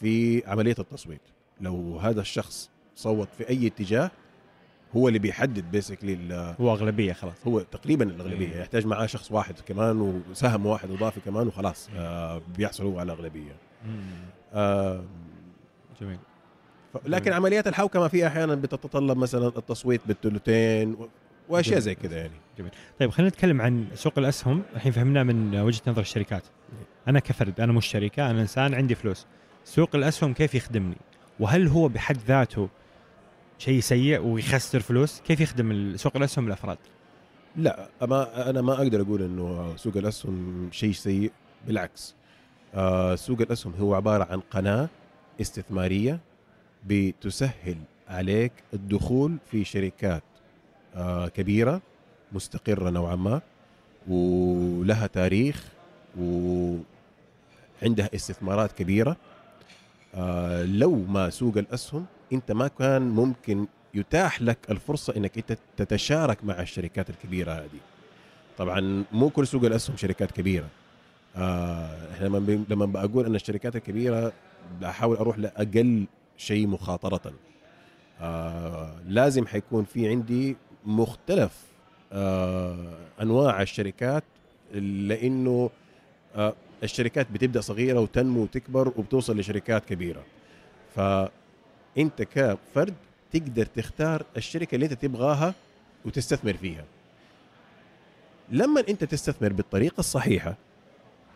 [0.00, 1.20] في عملية التصويت.
[1.60, 4.10] لو هذا الشخص صوت في أي اتجاه
[4.96, 7.46] هو اللي بيحدد بيسكلي هو أغلبية خلاص.
[7.46, 8.52] هو تقريبا الأغلبية.
[8.52, 8.60] إيه.
[8.60, 11.88] يحتاج معاه شخص واحد كمان وسهم واحد إضافي كمان وخلاص.
[11.96, 13.52] آه بيحصل هو على الاغلبيه
[14.54, 15.04] آه
[16.00, 16.18] جميل.
[17.06, 21.08] لكن عمليات الحوكمة في أحيانا بتتطلب مثلا التصويت بالثلثين و-
[21.48, 22.70] وأشياء زي كذا يعني.
[23.00, 24.62] طيب خلينا نتكلم عن سوق الأسهم.
[24.76, 26.42] الحين فهمنا من وجهة نظر الشركات.
[27.08, 29.26] أنا كفرد أنا مش شركة أنا إنسان عندي فلوس.
[29.64, 30.96] سوق الأسهم كيف يخدمني؟
[31.40, 32.68] وهل هو بحد ذاته
[33.58, 36.78] شيء سيء ويخسر فلوس؟ كيف يخدم سوق الأسهم الأفراد؟
[37.56, 41.32] لا ما أنا ما أقدر أقول إنه سوق الأسهم شيء سيء
[41.66, 42.14] بالعكس.
[42.74, 44.88] آه سوق الأسهم هو عبارة عن قناة
[45.40, 46.20] استثمارية
[46.86, 47.76] بتسهل
[48.08, 50.22] عليك الدخول في شركات
[50.94, 51.80] آه كبيرة
[52.32, 53.40] مستقرة نوعا ما
[54.08, 55.64] ولها تاريخ
[56.18, 59.16] وعندها استثمارات كبيرة.
[60.14, 66.44] آه لو ما سوق الأسهم أنت ما كان ممكن يتاح لك الفرصة إنك أنت تتشارك
[66.44, 67.80] مع الشركات الكبيرة هذه.
[68.58, 70.68] طبعا مو كل سوق الأسهم شركات كبيرة.
[71.36, 74.32] آه إحنا لما لما بقول أن الشركات الكبيرة
[74.80, 77.32] بحاول أروح لأقل شيء مخاطرة.
[78.20, 81.52] آه لازم حيكون في عندي مختلف
[82.12, 84.24] آه أنواع الشركات
[84.74, 85.70] لأنه
[86.82, 90.22] الشركات بتبدأ صغيرة وتنمو وتكبر وبتوصل لشركات كبيرة.
[90.96, 92.94] فأنت كفرد
[93.32, 95.54] تقدر تختار الشركة اللي أنت تبغاها
[96.04, 96.84] وتستثمر فيها.
[98.50, 100.56] لما أنت تستثمر بالطريقة الصحيحة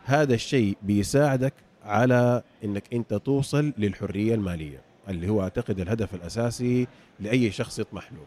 [0.04, 1.52] هذا الشيء بيساعدك
[1.84, 6.86] على إنك أنت توصل للحرية المالية اللي هو أعتقد الهدف الأساسي
[7.20, 8.24] لأي شخص يطمح له.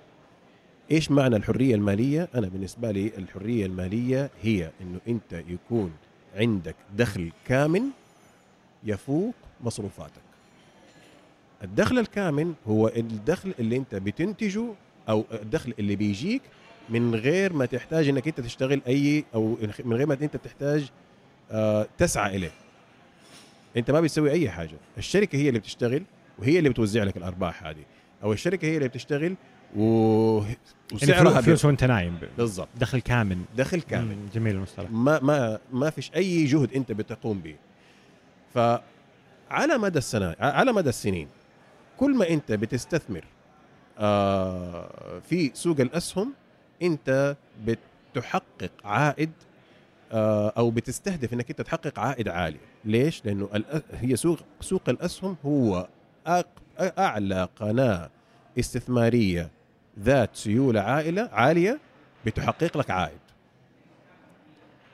[0.92, 5.92] إيش معنى الحرية المالية؟ أنا بالنسبة لي الحرية المالية هي إنه أنت يكون
[6.38, 7.84] عندك دخل كامن
[8.84, 10.22] يفوق مصروفاتك.
[11.64, 14.74] الدخل الكامن هو الدخل اللي انت بتنتجه
[15.10, 16.42] أو الدخل اللي بيجيك
[16.90, 20.90] من غير ما تحتاج انك انت تشتغل اي أو من غير ما انت تحتاج
[21.52, 22.52] آه، تسعى إليه.
[23.78, 24.78] انت ما بتسوي اي حاجة.
[24.98, 26.04] الشركة هي اللي بتشتغل
[26.40, 27.84] وهي اللي بتوزع لك الأرباح هذه.
[28.24, 29.36] أو الشركة هي اللي بتشتغل
[29.76, 29.82] و...
[30.42, 30.58] يعني
[30.94, 32.68] وسعرها فلوس, فلوس وانت نايم بالضبط.
[32.78, 33.38] دخل كامل.
[33.58, 34.18] دخل كامل.
[34.34, 34.92] جميل المصطلح.
[34.92, 37.56] ما ما ما فيش أي جهد أنت بتقوم به.
[38.54, 41.28] فعلى مدى السنة على مدى السنين
[41.98, 43.26] كل ما أنت بتستثمر
[44.00, 46.34] آه، في سوق الأسهم
[46.82, 49.32] أنت بتحقق عائد
[50.12, 52.58] آه، أو بتستهدف إنك أنت تحقق عائد عالي.
[52.86, 53.50] ليش؟ لأنه
[53.92, 55.88] هي سوق سوق الأسهم هو
[56.80, 58.10] أعلى قناة
[58.60, 59.50] استثمارية
[60.04, 61.80] ذات سيولة عائلة عالية
[62.26, 63.18] بتحقق لك عائد.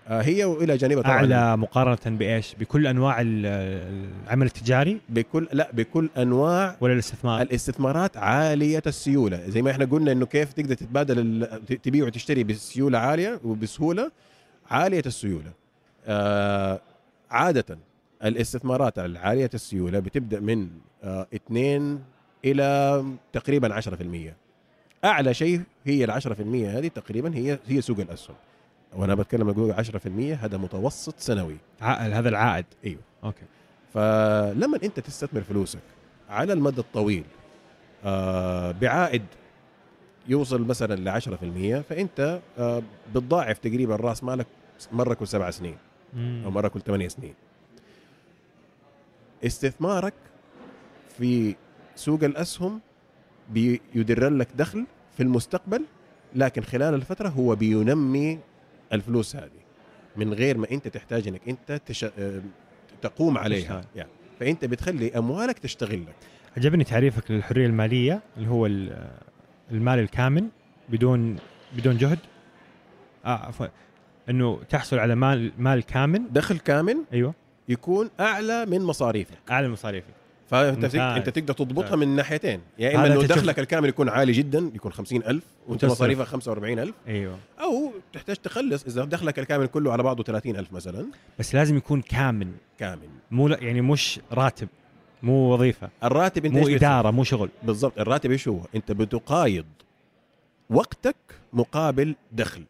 [0.08, 1.16] آه هي وإلى جانبها طبعا.
[1.16, 3.46] أعلى مقارنة بإيش؟ بكل أنواع ال-
[4.26, 9.50] العمل التجاري؟ بكل لا بكل أنواع ولا الاستثمار؟ الاستثمارات عالية السيولة.
[9.50, 11.48] زي ما إحنا قلنا إنه كيف تقدر تتبادل
[11.84, 14.12] تبيع وتشتري بسيولة عالية وبسهولة؟
[14.72, 15.52] عالية السيولة.
[16.08, 16.82] آه
[17.32, 17.78] عادة
[18.24, 20.68] الاستثمارات العالية السيولة بتبدأ من
[21.04, 22.00] آه 2
[22.46, 24.34] إلى تقريبا 10%
[25.06, 28.36] أعلى شيء هي ال 10% هذه تقريبا هي هي سوق الأسهم.
[28.96, 30.08] وأنا بتكلم أقول 10%
[30.44, 31.58] هذا متوسط سنوي.
[31.82, 32.66] عائل هذا العائد.
[32.86, 33.02] إيوه.
[33.24, 33.46] أوكي.
[33.94, 35.80] فلما أنت تستثمر فلوسك
[36.30, 37.24] على المدى الطويل
[38.06, 39.24] آه بعائد
[40.28, 42.84] يوصل مثلا ل 10% فأنت آه
[43.16, 44.48] بتضاعف تقريبا رأس مالك
[44.92, 45.78] مرة كل سبع سنين
[46.18, 47.34] أو مرة كل ثمانية سنين.
[49.46, 50.14] استثمارك
[51.18, 51.56] في
[51.96, 52.80] سوق الأسهم
[53.50, 54.86] بيدر لك دخل
[55.18, 55.86] في المستقبل
[56.36, 58.40] لكن خلال الفترة هو بينمي
[58.94, 59.50] الفلوس هذه
[60.16, 62.04] من غير ما أنت تحتاج إنك أنت تش...
[62.04, 62.42] آه،
[63.02, 63.82] تقوم عليها.
[63.96, 66.16] يعني فأنت بتخلي أموالك تشتغل لك.
[66.58, 69.08] عجبني تعريفك للحرية المالية اللي هو ال-
[69.72, 70.48] المال الكامل
[70.90, 71.36] بدون
[71.78, 72.20] بدون جهد.
[73.26, 73.68] آه عفوا.
[74.30, 76.24] إنه تحصل على مال مال كامل.
[76.32, 77.34] دخل كامل أيوه.
[77.70, 79.38] يكون أعلى من مصاريفك.
[79.52, 80.14] أعلى مصاريفك.
[80.50, 80.96] فأنت ممتاز.
[80.96, 81.96] أنت تقدر تضبطها.
[81.96, 82.62] من ناحيتين.
[82.80, 85.86] يا إما هذا إنه دخلك الكامل يكون عالي جدا يكون 50000 وأنت.
[85.86, 87.38] مصاريفك 45000 أيوه.
[87.62, 91.06] أو تحتاج تخلص إذا دخلك الكامل كله على بعضه 30000 مثلا.
[91.40, 92.52] بس لازم يكون كامل.
[92.80, 93.10] كامل.
[93.32, 94.68] مو لا- يعني مش راتب
[95.24, 95.90] مو وظيفة.
[96.04, 97.50] الراتب أنت مو إدارة مو شغل.
[97.64, 98.00] بالضبط.
[98.00, 99.66] الراتب إيش هو؟ أنت بتقايض
[100.70, 101.16] وقتك
[101.54, 102.64] مقابل دخل.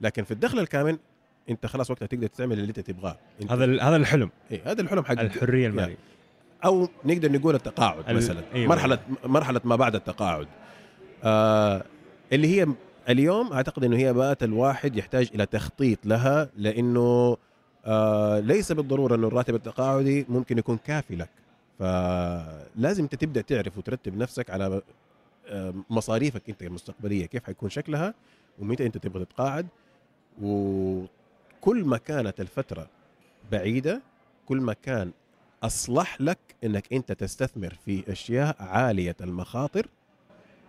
[0.00, 0.98] لكن في الدخل الكامل
[1.50, 3.16] أنت خلاص وقتها تقدر تعمل اللي أنت تبغاه.
[3.50, 4.30] هذا هذا الحلم.
[4.50, 5.96] إيه هذا الحلم حق الحرية المالية.
[6.64, 8.42] أو نقدر نقول التقاعد ال- مثلا.
[8.54, 8.68] أيوة.
[8.68, 10.46] مرحله مرحلة ما بعد التقاعد.
[11.24, 11.84] آه
[12.32, 12.66] اللي هي
[13.08, 17.36] اليوم أعتقد إنه هي بقت الواحد يحتاج إلى تخطيط لها لأنه
[17.84, 21.30] آه ليس بالضرورة إنه الراتب التقاعدي ممكن يكون كافي لك.
[21.78, 24.82] فلازم أنت تبدأ تعرف وترتب نفسك على
[25.48, 28.14] آه مصاريفك أنت المستقبلية كيف حيكون شكلها
[28.58, 29.66] ومتى أنت تبغى تتقاعد.
[30.42, 32.86] وكل ما كانت الفترة
[33.52, 34.02] بعيدة
[34.46, 35.10] كل ما كان
[35.64, 39.86] أصلح لك إنك أنت تستثمر في أشياء عالية المخاطر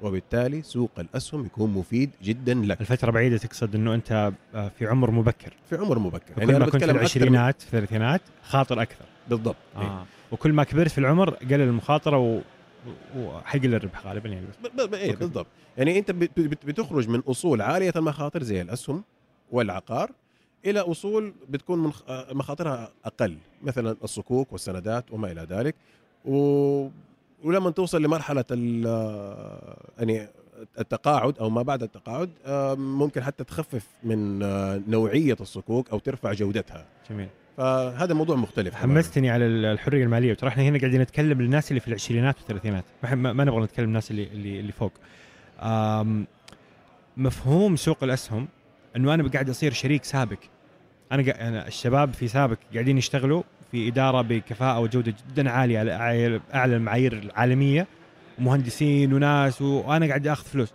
[0.01, 2.81] وبالتالي سوق الأسهم يكون مفيد جدا لك.
[2.81, 5.53] الفترة بعيدة تقصد إنه أنت آه، في عمر مبكر.
[5.69, 6.34] في عمر مبكر.
[6.45, 9.05] كل ما كنت في العشرينات في الثلاثينات خاطر أكثر.
[9.29, 9.55] بالضبط.
[9.75, 9.79] آه.
[9.81, 10.05] آه.
[10.31, 12.41] وكل ما كبرت في العمر قلل المخاطرة و...
[13.17, 14.45] وحيقل الربح غالبا يعني.
[14.77, 15.15] ب- ب- إيه.
[15.15, 15.47] بالضبط.
[15.77, 19.03] يعني أنت بت- بت- بتخرج من أصول عالية المخاطر زي الأسهم
[19.51, 20.12] والعقار
[20.65, 25.75] إلى أصول بتكون من آه، مخاطرها أقل مثلا الصكوك والسندات وما إلى ذلك
[26.25, 26.36] و...
[27.43, 28.88] ولما توصل لمرحلة ال...
[28.88, 30.28] آه، يعني
[30.80, 34.39] التقاعد أو ما بعد التقاعد آه، ممكن حتى تخفف من
[34.89, 36.86] نوعية الصكوك أو ترفع جودتها.
[37.10, 37.28] جميل.
[37.58, 38.75] فهذا موضوع مختلف.
[38.75, 40.32] حمستني على ال- الحرية المالية.
[40.32, 42.84] وترى إحنا هنا قاعدين نتكلم للناس اللي في العشرينات والثلاثينات.
[43.04, 44.91] ما, ما, نبغى نتكلم الناس اللي اللي, اللي فوق.
[47.17, 48.47] مفهوم سوق الأسهم
[48.95, 50.38] إنه أنا قاعد أصير شريك سابق.
[51.12, 51.48] أنا.
[51.48, 57.13] أنا الشباب في سابق قاعدين يشتغلوا في إدارة بكفاءة وجودة جدا عالية على أعلى المعايير
[57.13, 57.88] العالمية
[58.39, 59.62] ومهندسين وناس.
[59.62, 60.74] وأنا قاعد آخذ فلوس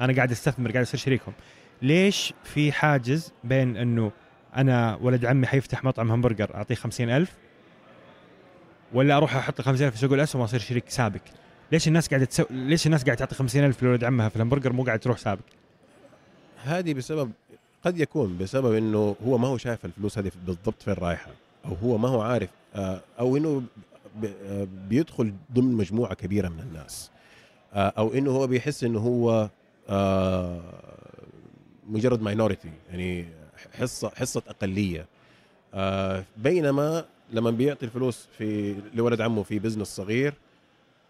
[0.00, 1.34] أنا قاعد أستثمر قاعد أصير شريكهم
[1.82, 4.12] ليش في حاجز بين إنه
[4.56, 7.32] أنا ولد عمي حيفتح مطعم همبرجر أعطيه خمسين ألف
[8.92, 11.20] ولا أروح أحط 50000 في سوق الاسهم واصير شريك سابق
[11.72, 12.44] ليش الناس قاعدة تسو...
[12.50, 15.42] ليش الناس قاعدة تعطي 50000 لولد عمها في الهمبرجر مو قاعد تروح سابق
[16.64, 17.32] هذه بسبب
[17.84, 21.30] قد يكون بسبب إنه هو ما هو شايف الفلوس هذه بالضبط فين رايحة
[21.64, 23.62] أو هو ما هو عارف آه، أو إنه
[24.24, 27.10] آه، بيدخل ضمن مجموعة كبيرة من الناس
[27.74, 29.50] آه، أو إنه هو بيحس إنه هو
[31.88, 33.26] مجرد minority يعني
[33.78, 35.06] حصة حصة أقلية
[36.36, 40.34] بينما لما بيعطي الفلوس في لولد عمه في business صغير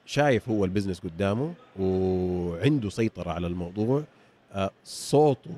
[0.06, 4.02] شايف هو ال business قدامه وعنده سيطرة على الموضوع
[4.84, 5.54] صوته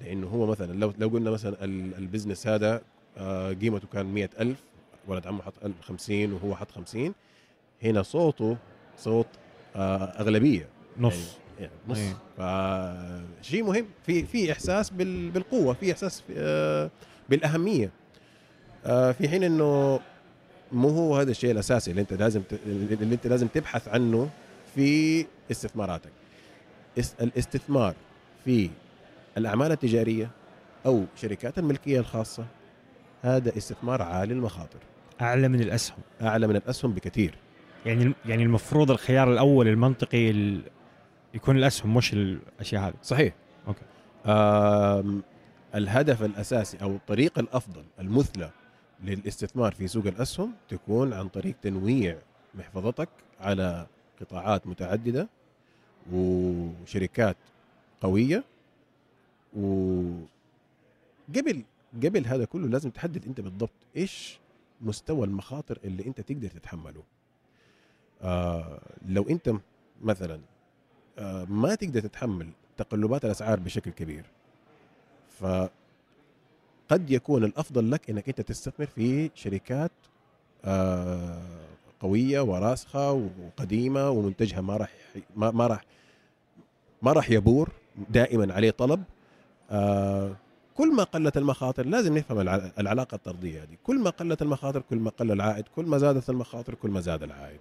[0.00, 2.82] لأنه هو مثلا لو لو قلنا مثلا ال- البزنس هذا
[3.18, 4.58] آه، قيمته كان مئة ألف
[5.08, 5.52] ولد عمه حط
[5.82, 7.14] 50 وهو حط 50
[7.82, 8.56] هنا صوته
[8.98, 9.26] صوت
[9.76, 10.68] آه، أغلبية.
[10.98, 11.36] نص.
[11.60, 11.98] يعني نص.
[11.98, 12.14] أيه.
[13.42, 13.86] فشيء مهم.
[14.06, 16.90] في في إحساس بال- بالقوة في إحساس آه،
[17.28, 17.90] بالأهمية.
[18.84, 20.00] في حين إنه
[20.72, 24.30] مو هو هذا الشيء الأساسي اللي أنت لازم اللي أنت لازم تبحث عنه
[24.74, 26.10] في استثماراتك.
[26.98, 27.94] اس- الاستثمار
[28.44, 28.70] في
[29.38, 30.30] الأعمال التجارية
[30.86, 32.46] أو شركات الملكية الخاصة
[33.22, 34.78] هذا استثمار عالي المخاطر.
[35.20, 35.98] أعلى من الأسهم.
[36.22, 37.34] أعلى من الأسهم بكثير.
[37.86, 40.62] يعني يعني المفروض الخيار الأول المنطقي ال...
[41.34, 42.94] يكون الأسهم مش الأشياء هذه.
[43.02, 43.34] صحيح.
[43.68, 43.84] okay.
[45.74, 48.50] الهدف الأساسي أو الطريقة الأفضل المثلى
[49.04, 52.16] للاستثمار في سوق الأسهم تكون عن طريق تنويع
[52.54, 53.08] محفظتك
[53.40, 53.86] على
[54.20, 55.28] قطاعات متعددة
[56.12, 57.36] وشركات
[58.00, 58.44] قوية
[59.54, 60.24] وقبل
[62.04, 64.38] قبل هذا كله لازم تحدد أنت بالضبط إيش
[64.80, 67.02] مستوى المخاطر اللي أنت تقدر تتحمله.
[68.22, 69.52] آه لو أنت
[70.02, 70.40] مثلا
[71.18, 74.24] آه ما تقدر تتحمل تقلبات الأسعار بشكل كبير
[75.38, 75.70] فقد
[77.10, 79.92] يكون الأفضل لك إنك أنت تستثمر في شركات
[80.64, 81.42] آه
[82.00, 84.90] قوية وراسخة وقديمة ومنتجها ما راح
[85.36, 85.84] ما, راح
[87.02, 87.72] ما راح يبور
[88.10, 89.04] دائما عليه طلب.
[90.74, 93.76] كل ما قلت المخاطر لازم نفهم الع- العلاقة الطردية هذه.
[93.84, 97.22] كل ما قلت المخاطر كل ما قل العائد كل ما زادت المخاطر كل ما زاد
[97.22, 97.60] العائد.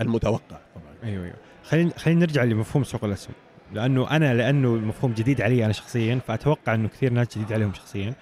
[0.00, 0.94] المتوقع طبعا.
[1.04, 1.36] أيوه أيوه.
[1.64, 3.34] خلينا خلينا نرجع لمفهوم سوق الأسهم.
[3.72, 8.14] لأنه أنا لأنه المفهوم جديد علي أنا شخصيا فأتوقع إنه كثير ناس جديد عليهم شخصيا.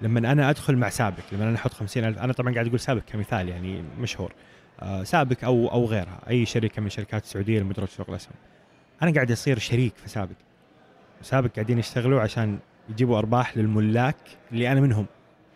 [0.00, 3.48] لما أنا أدخل مع سابك لما أنا أحط 50000 أنا طبعا قاعد أقول سابك كمثال
[3.48, 4.32] يعني مشهور.
[4.80, 8.32] آه، سابك أو أو غيرها أي شركة من شركات السعودية المدرجه في سوق الأسهم.
[9.02, 10.36] أنا قاعد أصير شريك في سابك
[11.22, 12.58] سابك قاعدين يشتغلوا عشان
[12.90, 14.16] يجيبوا أرباح للملاك
[14.52, 15.06] اللي أنا منهم.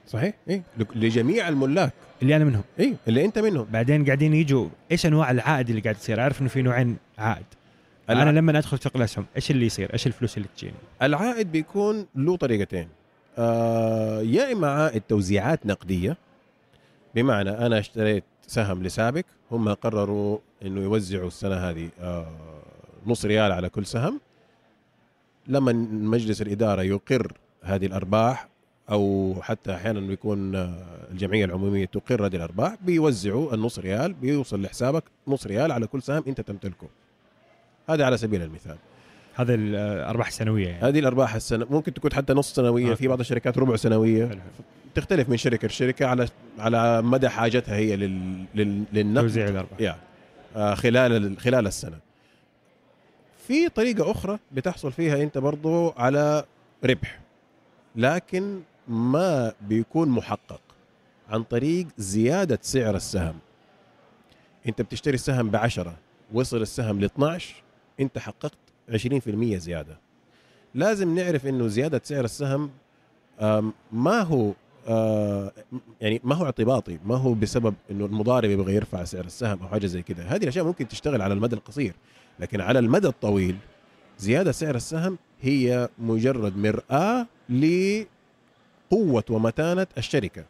[0.06, 0.62] صحيح؟ إيه.
[0.94, 1.92] لجميع الملاك.
[2.22, 2.62] اللي أنا منهم.
[2.78, 3.66] إيه اللي أنت منهم.
[3.72, 7.46] بعدين قاعدين يجوا إيش أنواع العائد اللي قاعد يصير أعرف إنه في نوعين عائد.
[8.10, 12.06] الع- أنا لما أدخل سوق الاسهم إيش اللي يصير؟ إيش الفلوس اللي تجيني؟ العائد بيكون
[12.14, 12.88] له طريقتين.
[13.38, 16.16] آه يا إما عائد توزيعات نقدية
[17.14, 22.26] بمعنى أنا اشتريت سهم لسابق هم قرروا إنه يوزعوا السنة هذه آه
[23.06, 24.20] نص ريال على كل سهم.
[25.48, 27.32] لما مجلس الإدارة يقر
[27.62, 28.48] هذه الأرباح
[28.90, 30.54] أو حتى أحيانا يكون
[31.10, 36.24] الجمعية العمومية تقر هذه الأرباح بيوزعوا النص ريال بيوصل لحسابك نص ريال على كل سهم
[36.28, 36.88] أنت تمتلكه.
[37.88, 38.76] هذا على سبيل المثال.
[39.34, 40.88] هذا الأرباح السنوية يعني.
[40.88, 42.94] هذه الأرباح السنة ممكن تكون حتى نص سنوية آه.
[42.94, 44.26] في بعض الشركات ربع سنوية.
[44.28, 44.38] حلو.
[44.94, 46.28] تختلف من شركة لشركة على
[46.58, 49.22] على مدى حاجتها هي لل لل للنقد.
[49.24, 49.80] توزيع الأرباح.
[49.80, 49.96] يا.
[50.56, 51.98] آه، خلال ال- خلال السنة.
[53.46, 56.44] في طريقة أخرى بتحصل فيها أنت برضو على
[56.84, 57.20] ربح.
[57.96, 60.60] لكن ما بيكون محقق
[61.28, 63.38] عن طريق زيادة سعر السهم.
[64.68, 65.96] أنت بتشتري السهم ب 10
[66.32, 67.54] وصل السهم ل 12
[68.00, 68.58] أنت حققت
[68.90, 69.98] 20% زيادة.
[70.74, 72.70] لازم نعرف إنه زيادة سعر السهم
[73.92, 74.52] ما هو
[76.00, 79.86] يعني ما هو اعتباطي ما هو بسبب إنه المضارب يبغى يرفع سعر السهم أو حاجة
[79.86, 81.94] زي كذا هذه الأشياء ممكن تشتغل على المدى القصير.
[82.40, 83.56] لكن على المدى الطويل
[84.18, 90.44] زيادة سعر السهم هي مجرد مرآة لقوة ومتانة الشركة.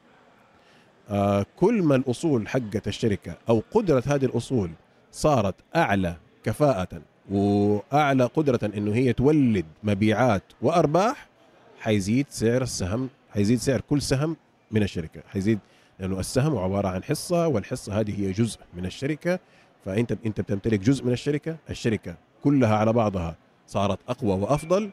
[1.10, 4.70] آه كل ما الأصول حقت الشركة أو قدرة هذه الأصول
[5.12, 11.28] صارت أعلى كفاءة وأعلى قدرة أنه هي تولد مبيعات وأرباح
[11.80, 14.36] حيزيد سعر السهم حيزيد سعر كل سهم
[14.70, 15.22] من الشركة.
[15.28, 15.58] حيزيد
[16.00, 19.38] لأنه السهم عبارة عن حصة والحصة هذه هي جزء من الشركة.
[19.86, 24.90] فأنت أنت بتمتلك جزء من الشركة الشركة كلها على بعضها صارت أقوى وأفضل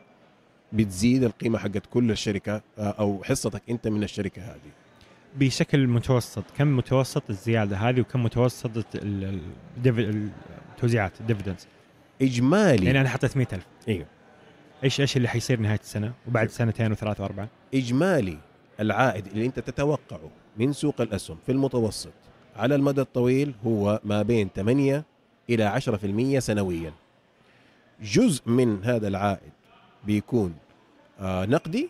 [0.73, 4.71] بتزيد القيمة حقت كل الشركة آه، أو حصتك أنت من الشركة هذه.
[5.35, 8.71] بشكل متوسط كم متوسط الزيادة هذه وكم متوسط
[9.75, 11.67] التوزيعات الديفيدنز
[12.21, 12.85] إجمالي.
[12.85, 14.05] يعني أنا حطيت 100000 أيوه
[14.83, 18.37] إيش إيش اللي حيصير نهاية السنة؟ وبعد سنتين وثلاثة وأربعة؟ إجمالي
[18.79, 22.13] العائد اللي أنت تتوقعه من سوق الأسهم في المتوسط.
[22.55, 25.03] على المدى الطويل هو ما بين 8
[25.49, 25.81] إلى
[26.35, 26.93] 10% سنويا.
[28.01, 29.51] جزء من هذا العائد
[30.03, 30.55] بيكون
[31.19, 31.89] آه نقدي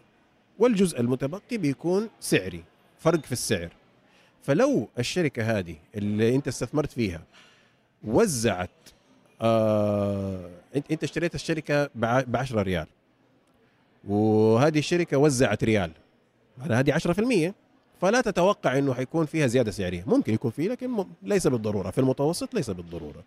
[0.60, 2.64] والجزء المتبقي بيكون سعري
[3.00, 3.70] فرق في السعر.
[4.42, 7.22] فلو الشركة هذه اللي أنت استثمرت فيها
[8.04, 8.70] وزعت
[9.42, 10.50] آه
[10.92, 12.88] أنت اشتريت الشركة ب 10 ريال
[14.08, 15.92] وهذه الشركة وزعت ريال
[16.62, 16.98] على هذه
[17.50, 17.54] 10%
[18.04, 20.04] فلا تتوقع إنه حيكون فيها زيادة سعرية.
[20.08, 21.92] ممكن يكون فيه لكن ليس بالضرورة.
[21.92, 23.24] في المتوسط ليس بالضرورة.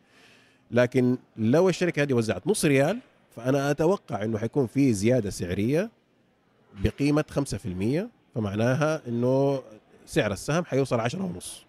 [0.70, 2.98] لكن لو الشركة هذه وزعت نص ريال
[3.36, 5.90] فأنا أتوقع إنه حيكون في زيادة سعرية
[6.84, 9.62] بقيمة 5% فمعناها إنه
[10.06, 11.64] سعر السهم حيوصل 10 ونص.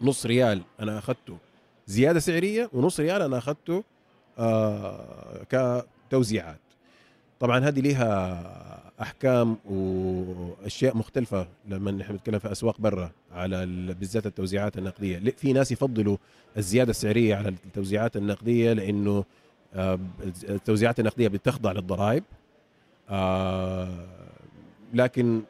[0.00, 1.38] نص ريال أنا أخذته
[1.86, 3.84] زيادة سعرية ونص ريال أنا أخذته
[4.38, 6.69] آه كتوزيعات.
[7.40, 14.26] طبعا هذه لها أحكام وأشياء مختلفة لما نحن نتكلم في أسواق برا على ال- بالذات
[14.26, 15.18] التوزيعات النقدية.
[15.36, 16.16] في ناس يفضلوا
[16.56, 19.24] الزيادة السعرية على التوزيعات النقدية لأنه
[19.74, 19.98] آه،
[20.48, 22.24] التوزيعات النقدية بتخضع للضرائب.
[23.10, 24.06] آه،
[24.94, 25.42] لكن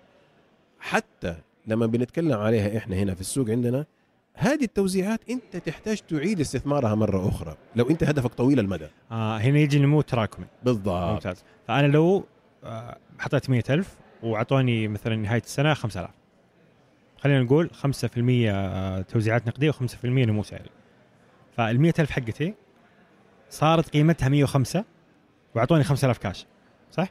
[0.80, 1.34] حتى
[1.66, 3.84] لما بنتكلم عليها إحنا هنا في السوق عندنا
[4.40, 8.86] هذه التوزيعات انت تحتاج تعيد استثمارها مرة أخرى لو انت هدفك طويل المدى.
[9.10, 10.46] آه هنا يجي نمو تراكمي.
[10.64, 11.12] بالضبط.
[11.12, 11.44] ممتاز.
[11.68, 12.24] فأنا لو
[12.64, 16.10] آه، حطيت مئة ألف وأعطوني مثلا نهاية السنة 5000
[17.18, 20.70] خلينا نقول 5% توزيعات نقدية و5% نمو سعري.
[21.56, 22.54] فال 100000 حقتي
[23.50, 24.84] صارت قيمتها 105
[25.54, 26.46] وأعطوني 5000 كاش
[26.92, 27.08] صح؟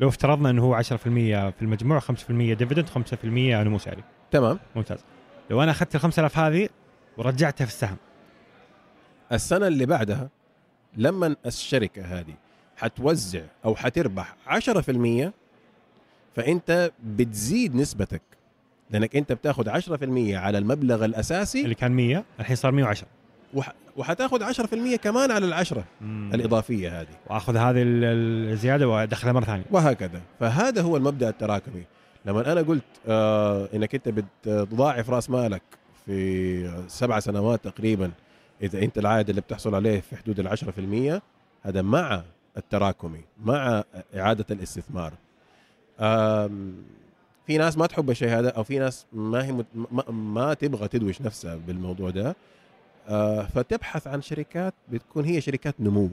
[0.00, 4.02] لو افترضنا إنه هو 10% في المجموع 5% ديفيدند 5% نمو سعري.
[4.30, 4.58] تمام.
[4.76, 4.98] ممتاز.
[5.50, 6.68] لو أنا أخذت ال 5000 هذه
[7.16, 7.96] ورجعتها في السهم.
[9.32, 10.28] السنة اللي بعدها
[10.96, 12.34] لما الشركة هذه
[12.76, 15.30] حتوزع أو حتربح 10%
[16.36, 18.22] فأنت بتزيد نسبتك.
[18.90, 21.62] لأنك أنت بتاخذ 10% على المبلغ الأساسي.
[21.64, 23.06] اللي كان 100 الحين صار 110
[23.54, 23.72] وح...
[23.96, 26.30] وحتاخذ 10% كمان على العشرة مم.
[26.34, 27.08] الإضافية هذه.
[27.26, 28.04] وآخذ هذه ال-
[28.52, 29.64] الزيادة وأدخلها مرة ثانية.
[29.70, 30.22] وهكذا.
[30.40, 31.84] فهذا هو المبدأ التراكمي.
[32.28, 35.62] لما أنا قلت آه إنك أنت بتضاعف رأس مالك
[36.06, 38.10] في سبع سنوات تقريبا
[38.62, 40.58] إذا أنت العائد اللي بتحصل عليه في حدود ال
[41.18, 41.22] 10%
[41.62, 42.22] هذا مع
[42.56, 43.84] التراكمي مع
[44.16, 45.12] إعادة الاستثمار.
[47.46, 49.66] في ناس ما تحب الشيء هذا أو في ناس ما هي مت...
[49.74, 52.36] ما, ما تبغى تدوش نفسها بالموضوع ده.
[53.08, 56.10] آه فتبحث عن شركات بتكون هي شركات نمو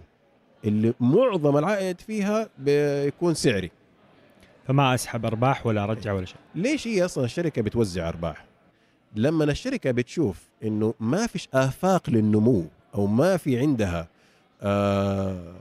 [0.65, 3.71] اللي معظم العائد فيها بيكون سعري.
[4.67, 6.37] فما أسحب أرباح ولا أرجع ولا شيء.
[6.55, 8.45] ليش هي أصلا الشركة بتوزع أرباح؟
[9.15, 14.07] لما الشركة بتشوف إنه ما فيش آفاق للنمو أو ما في عندها
[14.61, 15.55] آه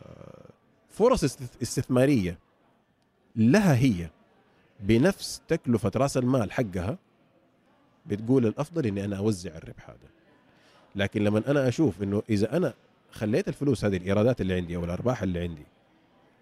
[0.88, 2.38] فرص است- استثمارية
[3.36, 4.10] لها هي.
[4.80, 6.98] بنفس تكلفة رأس المال حقها
[8.06, 10.08] بتقول الأفضل إني أنا أوزع الربح هذا.
[10.96, 12.74] لكن لما أنا أشوف إنه إذا أنا
[13.12, 15.66] خليت الفلوس هذه الإيرادات اللي عندي أو الأرباح اللي عندي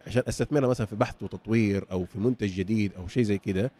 [0.07, 3.71] عشان أستثمرها مثلا في بحث وتطوير أو في منتج جديد أو شيء زي كده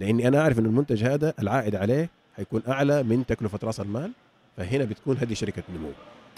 [0.00, 4.12] لأني أنا أعرف إن المنتج هذا العائد عليه حيكون أعلى من تكلفة رأس المال
[4.56, 5.90] فهنا بتكون هذه شركة نمو.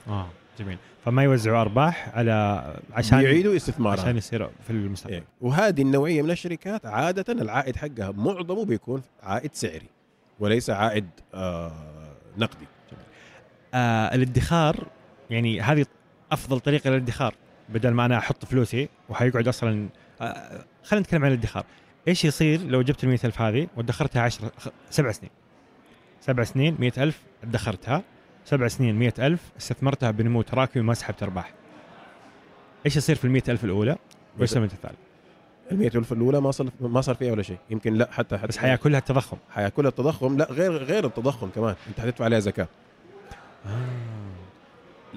[0.09, 0.79] آه جميل.
[1.05, 4.03] فما يوزعوا أرباح على عشان يعيدوا استثمارها.
[4.03, 5.15] عشان يصير في المستقبل.
[5.15, 5.25] إيه.
[5.41, 9.89] وهذه النوعية من الشركات عادة العائد حقها معظمه بيكون عائد سعري
[10.41, 11.73] وليس عائد آه
[12.39, 12.67] نقدي.
[13.75, 14.87] آه الادخار
[15.31, 15.87] يعني هذه
[16.33, 17.35] أفضل طريقة للادخار.
[17.69, 19.89] بدل ما أنا أحط فلوسي وحيقعد أصلا
[20.21, 21.65] آه خلينا نتكلم عن الادخار.
[22.09, 25.31] إيش يصير لو جبت ال ألف هذه وادخرتها 10 خ- سبع سنين؟
[26.21, 28.03] سبع سنين مئة ألف ادخرتها
[28.45, 31.53] سبع سنين مئة ألف استثمرتها بنمو تراكمي وما سحبت ارباح
[32.87, 33.97] إيش يصير في المئة ألف الأولى؟
[34.39, 34.95] وإيش من الثالث
[35.73, 37.59] ال 100 ألف الأولى ما صار ما صار فيها ولا شيء.
[37.71, 39.37] يمكن لا حتى حتى بس حياكلها التضخم.
[39.51, 40.37] حياكلها التضخم.
[40.37, 41.75] لا غير غير التضخم كمان.
[41.89, 42.69] أنت حتدفع عليها زكاة.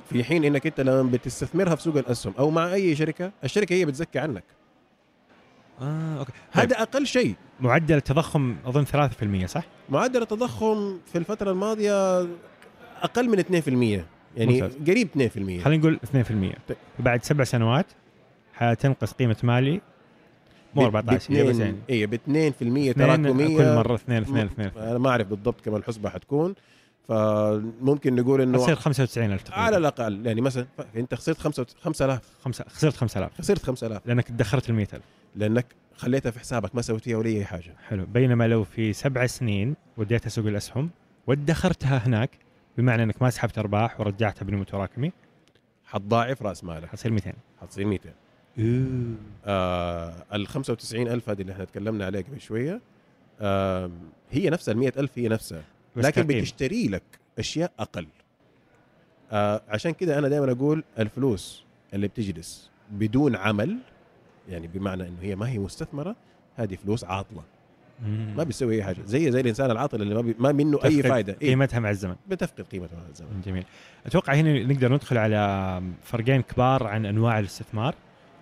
[0.10, 3.86] في حين إنك أنت لما بتستثمرها في سوق الأسهم أو مع أي شركة الشركة هي
[3.86, 4.44] بتزكي عنك.
[5.82, 6.32] آه أوكي.
[6.52, 7.36] هذا هذا أقل شيء.
[7.60, 12.22] معدل التضخم أظن 3% صح؟ معدل التضخم في الفترة الماضية
[13.02, 14.06] أقل من 2%
[14.38, 14.78] يعني ممتاز.
[14.88, 15.08] قريب
[15.60, 16.08] 2% خلينا نقول 2%
[16.68, 16.78] طيب.
[17.00, 17.86] بعد سبع سنوات
[18.54, 19.82] حتنقص قيمة مالي
[20.76, 21.78] مو 14 هي بس يعني.
[21.90, 23.58] اي ب 2% اثنين تراكمية.
[23.58, 26.56] كل مرة 2 2 2 أنا ما أعرف بالضبط كم الحسبة حتكون.
[27.10, 29.62] فممكن نقول إنه تصير 95000 تقريبا.
[29.62, 30.26] على الأقل.
[30.26, 35.02] يعني مثلا أنت خسرت 5000 خمسة خسرت 5000 خسرت 5000 لأنك ادخرت ال 100000
[35.36, 37.76] لأنك خليتها في حسابك ما سويت فيها ولا أي حاجة.
[37.88, 38.06] حلو.
[38.06, 40.90] بينما لو في سبع سنين وديتها سوق الأسهم
[41.28, 42.30] وادخرتها هناك
[42.78, 45.12] بمعنى إنك ما سحبت أرباح ورجعتها بنمو تراكمي
[45.86, 46.86] حتضاعف رأس مالك.
[46.88, 48.10] حتصير 200 حتصير 200
[49.46, 52.82] آه ال 95000 هذه اللي إحنا تكلمنا عليها قبل شوية
[53.42, 53.92] آه
[54.32, 55.64] هي نفسها ال 100000 هي نفسها.
[55.96, 56.24] لكن.
[56.24, 57.04] بتشتري لك
[57.40, 58.08] أشياء أقل.
[59.32, 61.64] آه عشان كده أنا دائما أقول الفلوس
[61.94, 63.78] اللي بتجلس بدون عمل
[64.50, 66.16] يعني بمعنى إنه هي ما هي مستثمرة
[66.56, 67.44] هذه فلوس عاطلة.
[68.08, 69.02] ما بيسوي أي حاجة.
[69.06, 71.50] زي زي الإنسان العاطل اللي ما, بي ما منه أي فائده إيه.
[71.50, 72.16] قيمتها مع الزمن.
[72.30, 73.42] بتفقد قيمتها مع الزمن.
[73.46, 73.66] جميل.
[74.06, 77.96] أتوقع هنا نقدر ندخل على فرقين كبار عن أنواع الاستثمار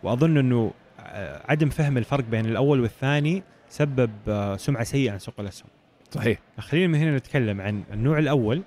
[0.04, 5.39] وأظن إنه آه، عدم فهم الفرق بين الأول والثاني سبب آه، سمعة سيئة عن سوق
[5.39, 5.70] الأسهم.
[6.12, 6.39] صحيح.
[6.60, 8.62] خلينا من هنا نتكلم عن النوع الأول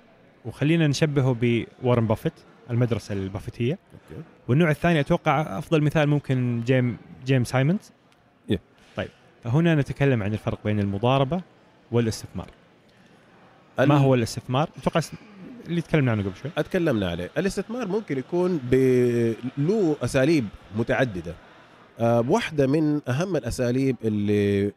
[0.45, 2.33] وخلينا نشبهه بوارن بافيت
[2.69, 4.21] المدرسة البافتيه okay.
[4.47, 7.91] والنوع الثاني أتوقع أفضل مثال ممكن جيم جيمس سايمونز
[8.51, 8.57] Yeah.
[8.95, 9.09] طيب
[9.43, 11.41] فهنا نتكلم عن الفرق بين المضاربة
[11.91, 12.47] والاستثمار.
[13.79, 15.01] ما ال- هو الاستثمار؟ أتوقع
[15.67, 16.51] اللي تكلمنا عنه قبل شوي.
[16.57, 17.29] اتكلمنا عليه.
[17.37, 18.75] الاستثمار ممكن يكون ب...
[19.57, 21.33] له أساليب متعددة.
[21.99, 24.71] آه، واحدة من أهم الأساليب اللي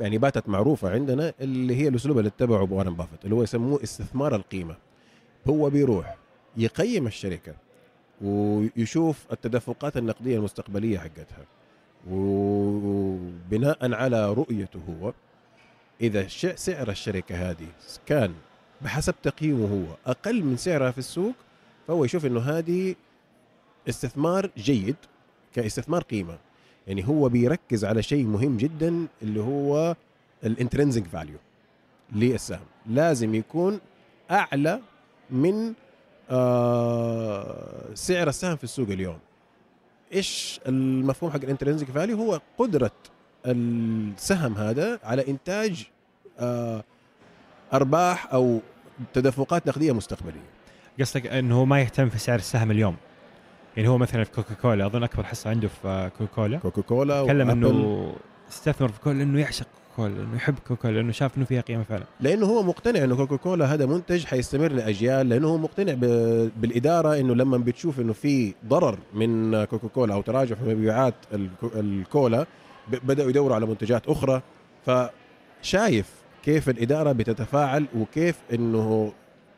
[0.00, 4.34] يعني باتت معروفة عندنا اللي هي الأسلوب اللي اتبعه وارن بافيت اللي هو يسموه استثمار
[4.34, 4.76] القيمة.
[5.48, 6.16] هو بيروح
[6.56, 7.54] يقيم الشركة
[8.22, 11.44] ويشوف التدفقات النقدية المستقبلية حقتها.
[12.10, 15.12] وبناء على رؤيته هو
[16.00, 17.66] إذا سعر الشركة هذه
[18.06, 18.34] كان
[18.82, 21.34] بحسب تقييمه هو أقل من سعرها في السوق
[21.88, 22.94] فهو يشوف إنه هذه
[23.88, 24.96] استثمار جيد
[25.54, 26.38] كاستثمار قيمة.
[26.86, 29.96] يعني هو بيركز على شيء مهم جدا اللي هو
[30.44, 31.38] ال intrinsic value
[32.12, 32.66] للسهم.
[32.86, 33.80] لازم يكون
[34.30, 34.80] أعلى
[35.30, 35.72] من
[36.30, 39.18] آه سعر السهم في السوق اليوم.
[40.12, 42.90] إيش المفهوم حق ال intrinsic value هو قدرة
[43.46, 45.86] السهم هذا على إنتاج
[46.38, 46.84] آه
[47.72, 48.60] أرباح أو
[49.14, 50.56] تدفقات نقدية مستقبلية.
[51.00, 52.96] قصدك إنه ما يهتم في سعر السهم اليوم؟
[53.76, 57.24] يعني هو مثلا في كوكا كولا أظن أكبر حصة عنده في كوكا كولا كوكا كولا
[57.24, 57.50] تكلم.
[57.50, 58.12] إنه
[58.50, 59.66] استثمر في كولا انه يعشق
[59.96, 62.04] كولا انه يحب كوكا كولا لأنه شاف إنه فيها قيمة فعلا.
[62.20, 65.92] لأنه هو مقتنع إنه كوكا كولا هذا منتج حيستمر لأجيال لأنه هو مقتنع
[66.56, 71.76] بالإدارة إنه لما بتشوف إنه في ضرر من كوكا كولا أو تراجع في مبيعات الكو-
[71.76, 72.46] الكولا
[73.02, 74.42] بدأوا يدوروا على منتجات أخرى.
[74.86, 76.06] فشايف
[76.44, 79.12] كيف الإدارة بتتفاعل وكيف إنه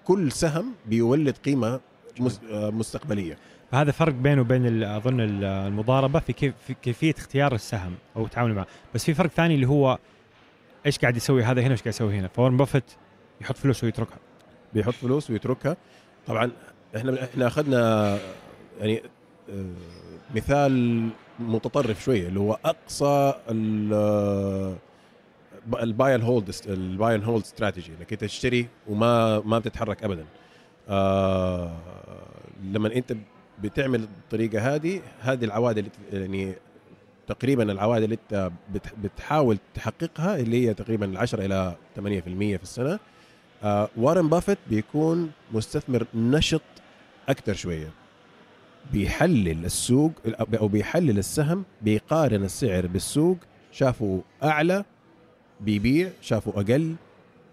[0.05, 1.81] كل سهم بيولد قيمة
[2.21, 3.37] مس- مستقبلية.
[3.73, 8.55] فهذا فرق بينه وبين أظن ال- المضاربة في كيف في كيفية اختيار السهم أو التعامل
[8.55, 8.67] معه.
[8.95, 9.99] بس في فرق ثاني اللي هو
[10.87, 12.97] إيش قاعد يسوي هذا هنا وايش قاعد يسوي هنا؟ فورن بافت
[13.41, 14.19] يحط فلوس ويتركها.
[14.75, 15.77] بيحط فلوس ويتركها.
[16.27, 16.51] طبعا
[16.97, 18.19] إحنا إحنا أخذنا
[18.81, 19.03] يعني
[19.51, 19.65] آه،
[20.35, 21.09] مثال
[21.41, 23.35] متطرف شوية اللي هو أقصى
[25.83, 30.05] ال buy and hold ال buy and hold strategy إنك أنت تشتري وما ما بتتحرك
[30.05, 30.25] ابدا.
[30.89, 31.73] آه
[32.73, 33.15] لما أنت
[33.63, 36.55] بتعمل الطريقة هذه هذه العوائد اللي يعني
[37.27, 42.01] تقريبا العوائد اللي انت بت- بتحاول تحققها اللي هي تقريبا 10 إلى 8%
[42.57, 42.99] في السنة.
[43.63, 46.63] آه وارن بافيت بيكون مستثمر نشط
[47.29, 47.91] أكثر شوية.
[48.93, 50.13] بيحلل السوق
[50.61, 53.37] أو بيحلل السهم بيقارن السعر بالسوق
[53.73, 54.85] شافوا أعلى
[55.61, 56.95] بيبيع شافوا أقل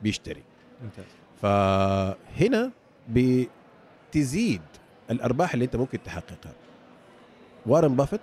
[0.04, 0.44] بيشتري.
[0.84, 1.06] ممتاز.
[1.42, 2.72] فهنا
[3.10, 4.62] بتزيد
[5.12, 6.54] الأرباح اللي أنت ممكن تحققها.
[7.66, 8.22] وارن بافيت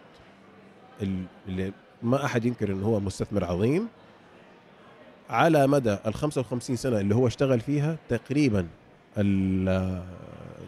[1.03, 1.73] ال- اللي
[2.03, 3.89] ما أحد ينكر انه هو مستثمر عظيم.
[5.31, 8.67] على مدى ال 55 سنة اللي هو اشتغل فيها تقريبا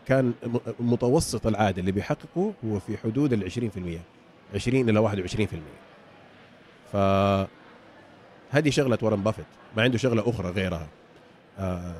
[0.06, 0.32] كان
[0.80, 4.00] متوسط العائد اللي بيحققه هو في حدود ال 20%
[4.54, 5.56] 20 إلى 21%
[6.92, 6.96] ف
[8.50, 9.44] هذه شغلة وارن بافيت
[9.76, 10.86] ما عنده شغلة أخرى غيرها.
[11.58, 11.94] آه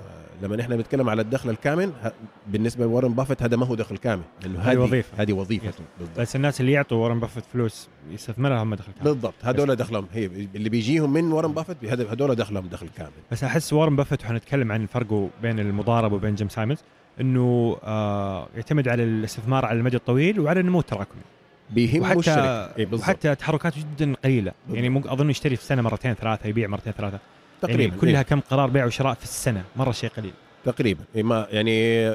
[0.45, 2.13] لما نحن بنتكلم على الدخل الكامل ه-
[2.47, 5.23] بالنسبة لورن بافيت هذا ما هو دخل كامل لأنه هذه هذه وظيفة.
[5.23, 6.21] هذه وظيفته بالضبط.
[6.21, 9.05] بس الناس اللي يعطوا وارن بافت فلوس يستثمرها هم دخل كامل.
[9.05, 9.35] بالضبط.
[9.43, 10.07] هذول دخلهم.
[10.13, 13.11] هي اللي بيجيهم من ورن بافيت هذول دخلهم دخل كامل.
[13.33, 16.79] بس أحس وارن بافت وحنتكلم عن فرقه بين المضاربه وبين جيم سايمونز
[17.21, 21.23] إنه آه يعتمد على الاستثمار على المدى الطويل وعلى النمو التراكمي.
[21.71, 24.53] بيهمه وحتى الشركة إيه وحتى تحركاته جدا قليلة.
[24.53, 24.77] بالضبط.
[24.77, 27.19] يعني ممكن أظن يشتري في السنة مرتين ثلاثة يبيع مرتين ثلاثة.
[27.67, 28.23] تقريبا يعني كلها إيه.
[28.23, 30.33] كم قرار بيع وشراء في السنة؟ مرة شيء قليل.
[30.65, 32.15] تقريبا إيه ما يعني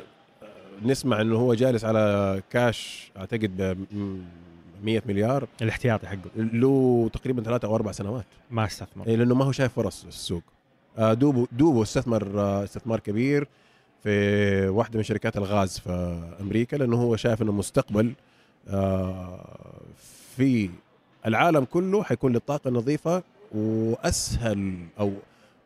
[0.86, 3.78] نسمع إنه هو جالس على كاش أعتقد ب
[4.84, 5.48] 100 مليار.
[5.62, 6.30] الاحتياطي حقه.
[6.36, 8.26] له تقريبا ثلاثة أو أربع سنوات.
[8.52, 9.08] ما استثمر.
[9.08, 10.44] إيه لأنه ما هو شايف فرص السوق.
[10.98, 13.48] آه، دوبو دوبو استثمر آه، استثمار كبير
[14.04, 18.14] في واحدة من شركات الغاز في أمريكا لأنه هو شايف إنه مستقبل
[18.70, 19.46] آه،
[20.38, 20.70] في
[21.26, 25.14] العالم كله حيكون للطاقة النظيفة وأسهل أو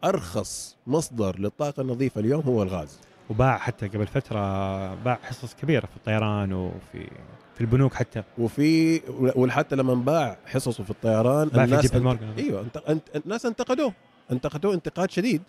[0.04, 3.00] أرخص مصدر للطاقة النظيفة اليوم هو الغاز.
[3.30, 7.08] وباع حتى قبل فترة باع حصص كبيرة في الطيران وفي
[7.56, 8.24] في البنوك حتى.
[8.38, 9.02] وفي
[9.36, 12.40] وحتى لما باع حصصه في الطيران باع في جيبي انت-.
[12.40, 13.94] أيوه انت انت الناس انتقدوه.
[14.32, 15.42] انتقدوه انتقاد شديد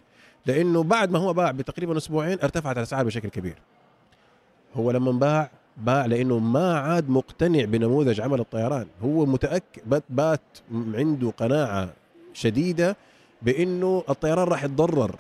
[0.46, 3.56] لأنه بعد ما هو باع بتقريبا أسبوعين ارتفعت الأسعار بشكل كبير.
[4.74, 8.86] هو لما باع باع لأنه ما عاد مقتنع بنموذج عمل الطيران.
[9.02, 10.40] هو متأكد بات, بات
[10.94, 11.92] عنده قناعة
[12.32, 12.96] شديدة
[13.44, 15.16] بإنه الطيران راح يتضرر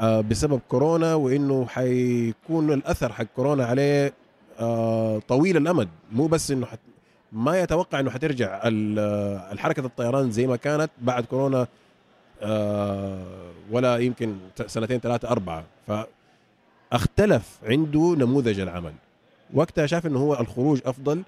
[0.00, 4.12] آه، بسبب كورونا وإنه حيكون الأثر حق كورونا عليه
[4.60, 5.88] آه، طويل الأمد.
[6.12, 6.78] مو بس إنه حت
[7.32, 11.66] ما يتوقع إنه حترجع آه، الحركة الطيران زي ما كانت بعد كورونا
[13.70, 15.64] ولا يمكن سنتين ثلاثة أربعة.
[16.90, 18.92] فاختلف عنده نموذج العمل.
[19.54, 21.22] وقتها شاف إنه هو الخروج أفضل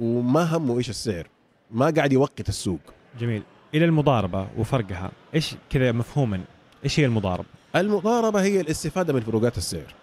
[0.00, 1.26] وما همه إيش السعر.
[1.70, 2.80] ما قاعد يوقت السوق.
[3.20, 3.42] جميل.
[3.76, 5.10] إلى المضاربة وفرقها.
[5.34, 6.40] إيش كذا مفهوما؟
[6.84, 9.94] إيش هي المضاربة؟ المضاربة هي الاستفادة من فروقات السعر.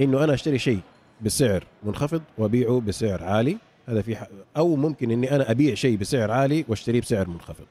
[0.00, 0.80] إنه أنا أشتري شيء
[1.20, 3.56] بسعر منخفض وأبيعه بسعر عالي
[3.88, 4.16] هذا في.
[4.56, 7.66] أو ممكن إني أنا أبيع شيء بسعر عالي وأشتريه بسعر منخفض.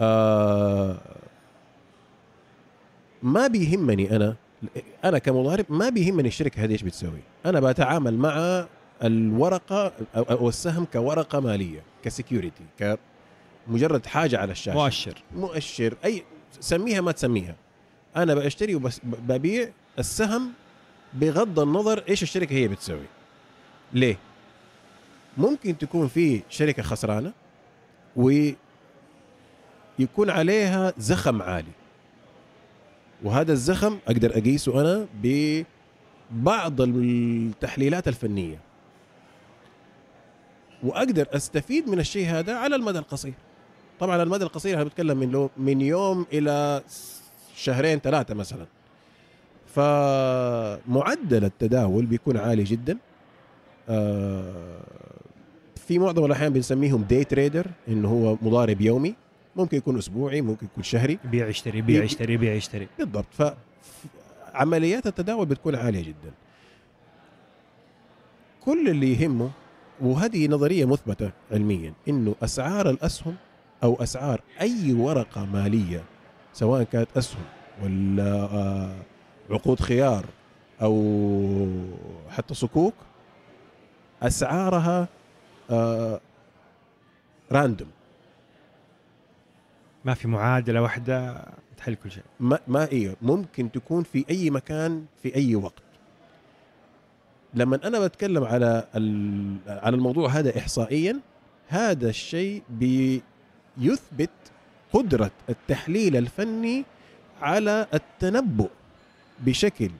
[0.00, 0.98] آه
[3.22, 4.36] ما بيهمني أنا
[5.04, 7.20] أنا كمضارب ما بيهمني الشركة هذه إيش بتسوي.
[7.46, 8.66] أنا بتعامل مع
[9.02, 12.64] الورقة أو السهم كورقة مالية كسكيورتي
[13.66, 14.74] كمجرد حاجة على الشاشة.
[14.74, 15.22] مؤشر.
[15.36, 15.96] مؤشر.
[16.04, 16.24] أي
[16.60, 17.54] سميها ما تسميها.
[18.16, 20.52] أنا بشتري وبس ببيع السهم
[21.12, 23.06] بغض النظر إيش الشركة هي بتسوي.
[23.92, 24.18] ليه؟
[25.38, 27.32] ممكن تكون في شركة خسرانة
[28.16, 28.56] ويكون
[30.30, 31.72] عليها زخم عالي.
[33.22, 38.58] وهذا الزخم أقدر أقيسه أنا ببعض التحليلات الفنية.
[40.82, 43.34] وأقدر أستفيد من الشيء هذا على المدى القصير.
[44.00, 46.82] طبعا المدى القصير أنا بتكلم من من يوم إلى
[47.56, 48.66] شهرين ثلاثة مثلا.
[49.66, 52.98] فمعدل التداول بيكون عالي جدا.
[53.88, 54.80] آه،
[55.86, 59.14] في معظم الأحيان بنسميهم دي تريدر إنه هو مضارب يومي.
[59.56, 61.18] ممكن يكون أسبوعي ممكن يكون شهري.
[61.24, 62.88] بيع يشتري بيع يشتري بيع يشتري.
[62.98, 63.26] بالضبط.
[64.52, 66.32] فعمليات التداول بتكون عالية جدا.
[68.64, 69.50] كل اللي يهمه
[70.00, 73.36] وهذه نظرية مثبتة علميا إنه أسعار الأسهم
[73.84, 76.02] أو أسعار أي ورقة مالية
[76.52, 77.44] سواء كانت أسهم
[77.82, 78.96] ولا آه،
[79.50, 80.24] عقود خيار
[80.82, 80.94] أو
[82.30, 82.94] حتى صكوك
[84.22, 85.08] أسعارها
[85.70, 86.20] آه
[87.52, 87.88] راندوم
[90.04, 91.44] ما في معادلة واحدة
[91.76, 92.22] تحل كل شيء.
[92.40, 95.82] ما ما إيوه ممكن تكون في أي مكان في أي وقت.
[97.54, 98.88] لما أنا بتكلم على
[99.66, 101.20] على الموضوع هذا احصائيا
[101.68, 102.62] هذا الشيء
[103.76, 104.30] بيثبت
[104.92, 106.84] قدرة التحليل الفني
[107.42, 108.68] على التنبؤ
[109.40, 109.90] بشكل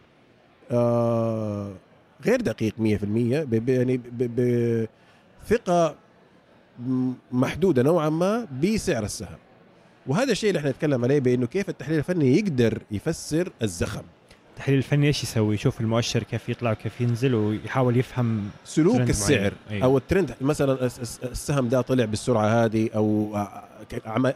[0.70, 1.72] آه
[2.24, 2.80] غير دقيق 100%
[3.68, 4.00] يعني
[5.46, 5.94] بثقة
[7.32, 9.38] محدودة نوعا ما بسعر السهم
[10.06, 14.02] وهذا الشيء اللي إحنا نتكلم عليه بإنه كيف التحليل الفني يقدر يفسر الزخم
[14.50, 19.84] التحليل الفني إيش يسوي؟ يشوف المؤشر كيف يطلع وكيف ينزل ويحاول يفهم سلوك السعر أيوه.
[19.84, 20.86] أو الترند مثلا
[21.24, 23.36] السهم ده طلع بالسرعة هذه أو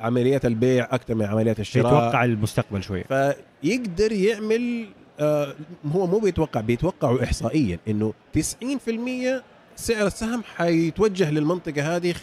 [0.01, 1.87] عمليات البيع أكثر من عمليات الشراء.
[1.87, 4.87] يتوقع المستقبل شوي فيقدر يعمل
[5.21, 5.55] آه
[5.93, 9.43] هو مو بيتوقع بيتوقعوا احصائيا إنه 90%
[9.77, 12.15] سعر السهم حيتوجه للمنطقة هذه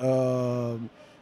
[0.00, 0.78] آه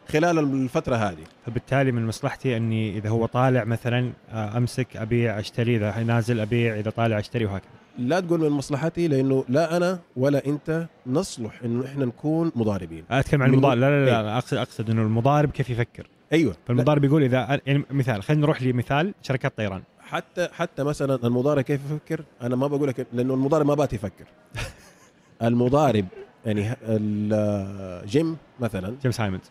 [0.09, 1.25] خلال الفترة هذه.
[1.47, 6.79] فبالتالي من مصلحتي إني إذا هو طالع مثلا آه، أمسك أبيع أشتري إذا نازل أبيع
[6.79, 7.71] إذا طالع أشتري وهكذا.
[7.99, 13.05] لا تقول من مصلحتي لأنه لا أنا ولا أنت نصلح انه إحنا نكون مضاربين.
[13.11, 13.79] أتكلم عن المضارب.
[13.79, 16.07] لا لا لا, لا اقصد أقصد إنه المضارب كيف يفكر.
[16.33, 16.57] أيوه.
[16.67, 19.83] فالمضارب يقول اذا يعني مثال خلينا نروح لمثال شركات طيران.
[20.01, 24.25] حتى حتى مثلا المضارب كيف يفكر؟ أنا ما بقول لك لأنه المضارب ما بات يفكر.
[25.43, 26.07] المضارب
[26.47, 29.51] يعني الجيم مثلا جيم سايمونز.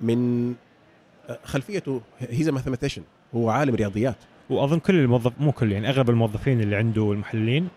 [0.00, 0.54] من
[1.44, 3.02] خلفيته he's mathematician
[3.34, 4.16] هو عالم رياضيات.
[4.50, 7.68] وأظن كل الموظف مو كل يعني أغلب الموظفين اللي عنده المحللين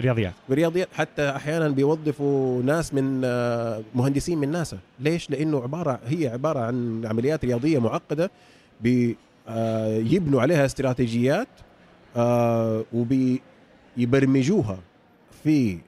[0.00, 0.32] رياضيات.
[0.50, 4.78] رياضيات حتى أحيانا بيوظفوا ناس من آه، مهندسين من ناسا.
[5.00, 8.30] ليش؟ لأنه عبارة هي عبارة عن عمليات رياضية معقدة
[8.80, 11.48] بيبنوا عليها استراتيجيات
[12.16, 14.78] آه، وبيبرمجوها
[15.44, 15.78] في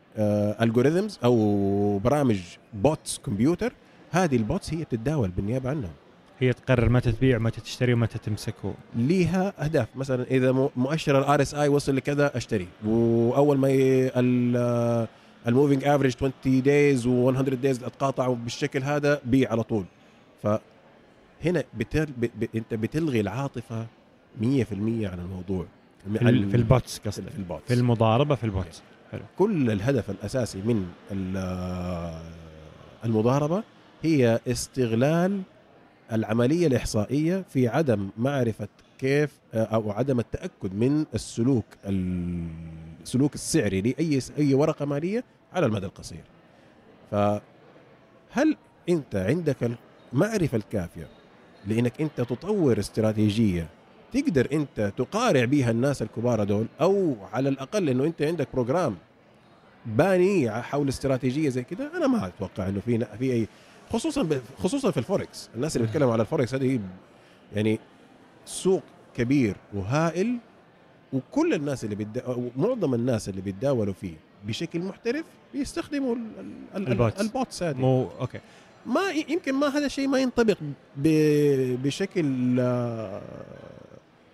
[0.61, 2.41] algorithms آه، أو برامج
[2.75, 3.73] bots كمبيوتر
[4.11, 5.93] هذه ال bots هي بتتداول بالنيابة عنهم.
[6.39, 8.75] هي تقرر متى تبيع متى تشتري ومتى تمسكه.
[8.97, 9.89] ليها أهداف.
[9.97, 12.69] مثلا إذا مؤشر ال RSI وصل لكذا أشتري.
[12.85, 13.69] وأول ما
[15.49, 16.33] ال moving average 20
[16.63, 19.85] days و100 days أتقاطعوا بالشكل هذا بيع على طول.
[20.43, 22.07] فهنا بتل...
[22.07, 22.25] ب...
[22.41, 22.47] ب...
[22.55, 23.87] أنت بتلغي العاطفة
[24.41, 25.67] 100% عن الموضوع.
[26.13, 26.19] في.
[26.51, 27.31] في ال bots قصدك.
[27.31, 27.65] في ال bots.
[27.69, 28.83] في المضاربة في ال bots.
[29.13, 29.23] حلو.
[29.39, 30.87] كل الهدف الأساسي من
[33.05, 33.63] المضاربة
[34.03, 35.43] هي استغلال
[36.13, 44.55] العملية الإحصائية في عدم معرفة كيف أو عدم التأكد من السلوك السلوك السعري لأي أي
[44.55, 46.25] ورقة مالية على المدى القصير.
[47.11, 48.57] فهل
[48.89, 49.77] أنت عندك
[50.13, 51.09] المعرفة الكافية
[51.67, 53.69] لأنك أنت تطور استراتيجية
[54.13, 58.97] تقدر أنت تقارع بيها الناس الكبار دول أو على الأقل إنه أنت عندك بروجرام
[59.87, 63.49] باني حول استراتيجية زي كده أنا ما أتوقع إنه في في أي
[63.93, 65.51] خصوصا خصوصا في الفوركس.
[65.55, 66.81] الناس اللي بيتكلموا على الفوركس هذه
[67.55, 67.79] يعني
[68.47, 68.83] سوق
[69.17, 70.39] كبير وهائل
[71.13, 72.51] وكل الناس اللي بيدا...
[72.57, 74.15] معظم الناس اللي بيتداولوا فيه
[74.47, 75.25] بشكل محترف
[75.55, 76.21] بيستخدموا ال...
[76.77, 76.89] ال...
[76.89, 77.21] ال bots.
[77.21, 77.77] ال bots هذه.
[77.77, 78.41] مو okay.
[78.87, 80.57] ما يمكن ما هذا الشيء ما ينطبق
[80.97, 81.09] ب...
[81.83, 83.23] بشكل آه،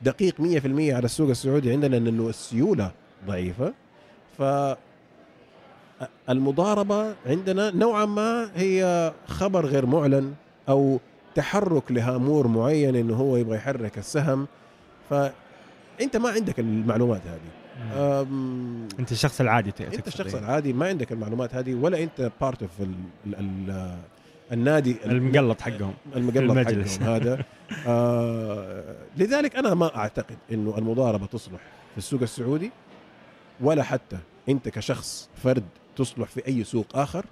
[0.03, 2.93] دقيق 100% على السوق السعودي عندنا لأنه السيولة
[3.27, 3.75] ضعيفة.
[4.39, 4.43] ف
[6.29, 10.35] المضاربة عندنا نوعا ما هي خبر غير معلن
[10.69, 11.01] أو
[11.35, 14.47] تحرك لهامور معين إنه هو يبغى يحرك السهم.
[15.11, 17.63] فأنت ما عندك المعلومات هذه.
[18.99, 22.71] أنت الشخص العادي أنت الشخص العادي ما عندك المعلومات هذه ولا أنت part of
[24.53, 27.45] النادي المغلق حقهم المغلق حقهم هذا.
[27.87, 31.61] آه لذلك أنا ما أعتقد إنه المضاربة تصلح
[31.93, 32.71] في السوق السعودي
[33.61, 35.65] ولا حتى أنت كشخص فرد
[35.97, 37.25] تصلح في أي سوق آخر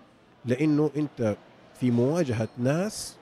[0.45, 1.37] لأنه أنت
[1.81, 3.17] في مواجهة ناس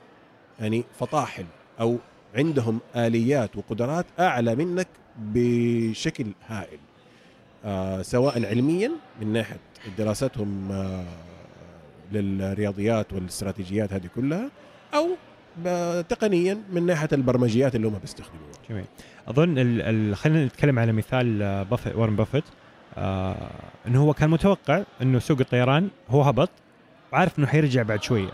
[0.61, 1.45] يعني فطاحل
[1.81, 1.97] أو
[2.35, 6.79] عندهم آليات وقدرات أعلى منك بشكل هائل.
[7.65, 9.59] آه سواء علميا من ناحية
[9.99, 11.05] دراستهم آه
[12.13, 14.51] للرياضيات والاستراتيجيات هذه كلها
[14.95, 15.09] أو
[15.65, 18.53] ب- تقنيا من ناحية البرمجيات اللي هم بيستخدموها.
[18.71, 18.85] جميل.
[19.29, 22.45] أظن خلينا نتكلم على مثال آه، بافت وارن بافيت.
[22.97, 23.51] آه
[23.87, 26.51] إنه هو كان متوقع إنه سوق الطيران هو هبط
[27.13, 28.31] وعارف إنه حيرجع بعد شوية.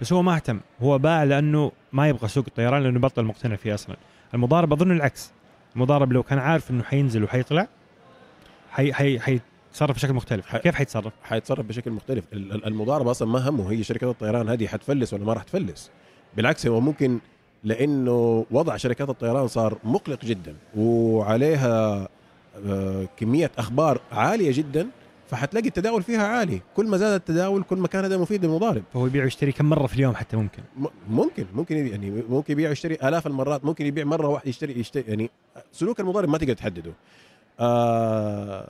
[0.00, 3.74] بس هو ما اهتم هو باع لأنه ما يبغى سوق الطيران لأنه بطل مقتنع فيه
[3.74, 3.96] أصلا.
[4.34, 5.30] المضارب أظن العكس
[5.76, 7.68] المضارب لو كان عارف إنه حينزل وحيطلع
[8.70, 10.56] حي حي حيتصرف بشكل مختلف.
[10.56, 12.24] كيف حيتصرف؟ حيتصرف بشكل مختلف.
[12.32, 15.90] ال- ال- المضاربة أصلا ما همه هي شركات الطيران هذه حتفلس ولا ما راح تفلس.
[16.36, 17.18] بالعكس هو ممكن
[17.64, 22.08] لأنه وضع شركات الطيران صار مقلق جدا وعليها
[23.16, 24.88] كمية أخبار عالية جدا
[25.30, 26.60] فحتلاقي التداول فيها عالي.
[26.76, 28.82] كل ما زاد التداول كل ما كان هذا مفيد للمضارب.
[28.94, 30.62] فهو يبيع ويشتري كم مرة في اليوم حتى ممكن؟
[31.10, 35.04] ممكن ممكن يبيع- يعني ممكن يبيع ويشتري آلاف المرات ممكن يبيع مرة واحدة يشتري يشتري
[35.08, 35.30] يعني
[35.72, 36.92] سلوك المضارب ما تقدر تحدده.
[37.60, 38.68] آه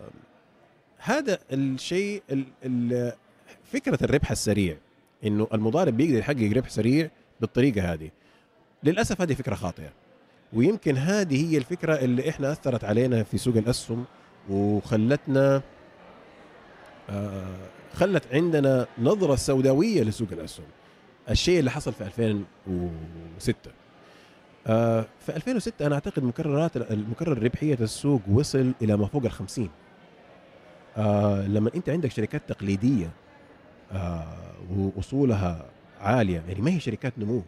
[0.98, 3.12] هذا الشيء ال- ال-
[3.72, 4.76] فكرة الربح السريع
[5.26, 7.10] إنه المضارب بيقدر يحقق ربح سريع
[7.40, 8.10] بالطريقة هذه.
[8.84, 9.88] للأسف هذه فكرة خاطئة.
[10.52, 14.04] ويمكن هذه هي الفكرة اللي إحنا أثرت علينا في سوق الأسهم
[14.50, 15.62] وخلتنا
[17.10, 17.56] آه
[17.94, 20.66] خلت عندنا نظرة سوداوية لسوق الأسهم.
[21.30, 23.70] الشيء اللي حصل في 2006
[24.66, 29.68] آه في 2006 أنا أعتقد مكررات المكرر ربحية السوق وصل إلى ما فوق ال 50
[30.96, 33.10] آه لما أنت عندك شركات تقليدية
[34.76, 35.66] وأصولها
[36.00, 37.42] عالية يعني ما هي شركات نمو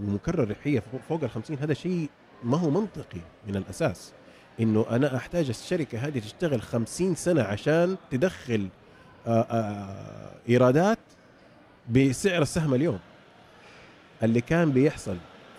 [0.00, 2.08] ومكرر ربحية فوق ال 50 هذا شيء
[2.44, 4.12] ما هو منطقي من الأساس
[4.60, 8.68] إنه أنا أحتاج الشركة هذه تشتغل 50 سنة عشان تدخل
[9.26, 10.98] آه آه إيرادات
[11.90, 12.98] بسعر السهم اليوم
[14.22, 15.16] اللي كان بيحصل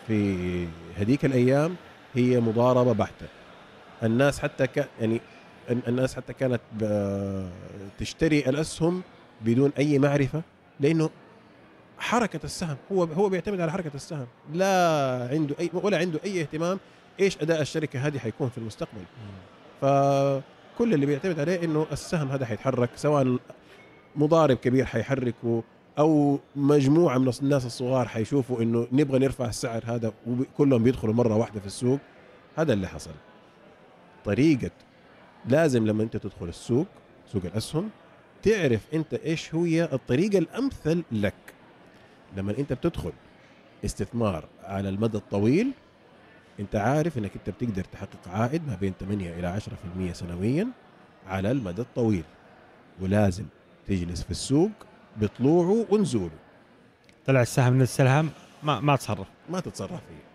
[0.07, 0.67] في
[0.97, 1.75] هذيك الأيام
[2.13, 3.27] هي مضاربة بحتة
[4.03, 4.87] الناس حتى ك...
[5.01, 5.21] يعني
[5.69, 6.61] ال- الناس حتى كانت.
[7.99, 9.01] تشتري الأسهم
[9.41, 10.41] بدون أي معرفة
[10.79, 11.09] لأنه
[11.99, 16.79] حركة السهم هو هو بيعتمد على حركة السهم لا عنده أي ولا عنده أي اهتمام
[17.19, 19.03] إيش أداء الشركة هذه حيكون في المستقبل.
[19.81, 23.37] فكل اللي بيعتمد عليه إنه السهم هذا حيتحرك سواء
[24.15, 25.63] مضارب كبير حيحركه
[25.99, 31.59] أو مجموعة من الناس الصغار حيشوفوا إنه نبغى نرفع السعر هذا وكلهم بيدخلوا مرة واحدة
[31.59, 31.99] في السوق
[32.55, 33.11] هذا اللي حصل.
[34.25, 34.71] طريقة
[35.45, 36.87] لازم لما أنت تدخل السوق
[37.33, 37.89] سوق الأسهم
[38.43, 41.33] تعرف أنت إيش هي الطريقة الأمثل لك.
[42.37, 43.11] لما انت بتدخل
[43.85, 45.71] استثمار على المدى الطويل
[46.59, 49.59] انت عارف انك انت بتقدر تحقق عائد ما بين 8 إلى
[50.09, 50.67] 10% سنويا
[51.27, 52.23] على المدى الطويل
[53.01, 53.45] ولازم
[53.87, 54.71] تجلس في السوق
[55.17, 56.37] بطلوعه ونزوله.
[57.25, 58.29] طلع السهم من السلهم
[58.63, 59.27] ما ما تصرف.
[59.49, 60.27] ما تتصرف فيه.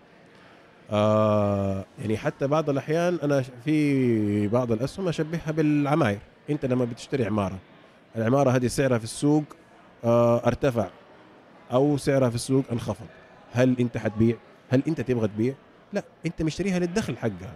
[0.91, 6.19] آه يعني حتى بعض الأحيان أنا في بعض الأسهم أشبهها بالعماير.
[6.49, 7.57] أنت لما بتشتري عمارة
[8.15, 9.43] العمارة هذه سعرها في السوق
[10.03, 10.87] آه أرتفع.
[11.73, 13.05] أو سعرها في السوق انخفض
[13.53, 14.35] هل أنت حتبيع؟
[14.69, 15.53] هل أنت تبغى تبيع؟
[15.93, 17.55] لا أنت مشتريها للدخل حقها.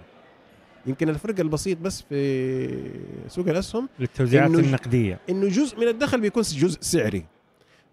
[0.85, 2.91] يمكن الفرق البسيط بس في
[3.27, 5.19] سوق الأسهم للتوزيعات إنه النقدية.
[5.29, 7.25] إنه جزء من الدخل بيكون جزء سعري.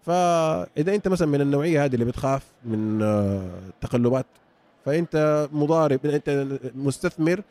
[0.05, 4.25] فإذا أنت مثلا من النوعية هذه اللي بتخاف من آه، التقلبات
[4.85, 7.41] فأنت مضارب أنت مستثمر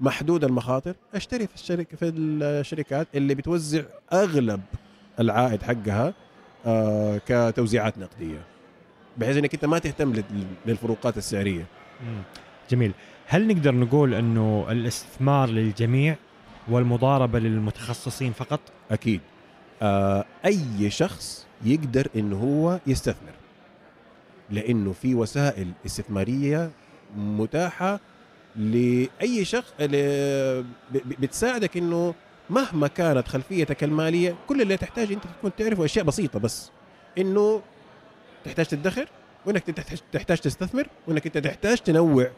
[0.00, 3.82] محدود المخاطر اشتري في الشركة في الشركات اللي بتوزع
[4.12, 4.60] أغلب
[5.20, 6.14] العائد حقها
[7.26, 8.38] كتوزيعات نقدية
[9.16, 10.24] بحيث إنك أنت ما تهتم لل-
[10.66, 11.66] للفروقات السعرية.
[12.70, 12.92] جميل.
[13.26, 16.16] هل نقدر نقول إنه الاستثمار للجميع
[16.68, 18.60] والمضاربة للمتخصصين فقط؟
[18.90, 19.20] أكيد.
[19.82, 23.32] آه أي شخص يقدر انه هو يستثمر
[24.50, 26.70] لأنه في وسائل استثمارية
[27.16, 28.00] متاحة
[28.56, 29.72] لأي شخص
[31.20, 32.14] بتساعدك إنه
[32.50, 36.70] مهما كانت خلفيتك المالية كل اللي تحتاج أنت تكون تعرفه أشياء بسيطة بس.
[37.18, 37.62] إنه
[38.44, 39.08] تحتاج تدخر
[39.46, 39.62] وإنك
[40.12, 42.30] تحتاج تستثمر وإنك أنت تحتاج تنوع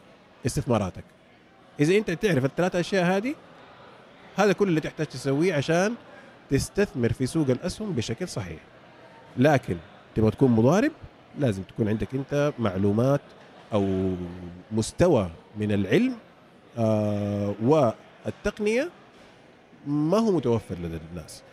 [0.45, 1.03] استثماراتك.
[1.79, 3.35] إذا أنت تعرف الثلاث أشياء هذه
[4.35, 5.95] هذا كل اللي تحتاج تسويه عشان
[6.49, 8.59] تستثمر في سوق الأسهم بشكل صحيح.
[9.37, 9.77] لكن
[10.15, 10.91] تبغى تكون مضارب
[11.39, 13.21] لازم تكون عندك أنت معلومات
[13.73, 14.13] أو
[14.71, 16.15] مستوى من العلم
[16.77, 18.89] آه والتقنية
[19.87, 21.43] ما هو متوفر لدى الناس.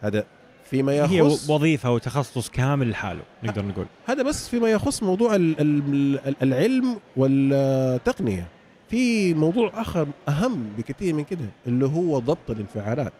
[0.00, 0.24] هذا
[0.70, 3.86] فيما هي يخص وظيفة وتخصص كامل لحاله نقدر نقول.
[4.06, 8.48] هذا بس فيما يخص موضوع ال- ال- العلم والتقنية.
[8.88, 13.12] في موضوع آخر أهم بكثير من كده اللي هو ضبط الانفعالات.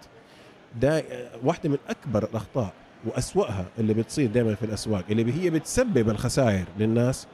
[0.80, 1.04] ده
[1.44, 2.72] واحدة من أكبر الأخطاء
[3.04, 7.26] وأسوأها اللي بتصير دائما في الأسواق اللي هي بتسبب الخسائر للناس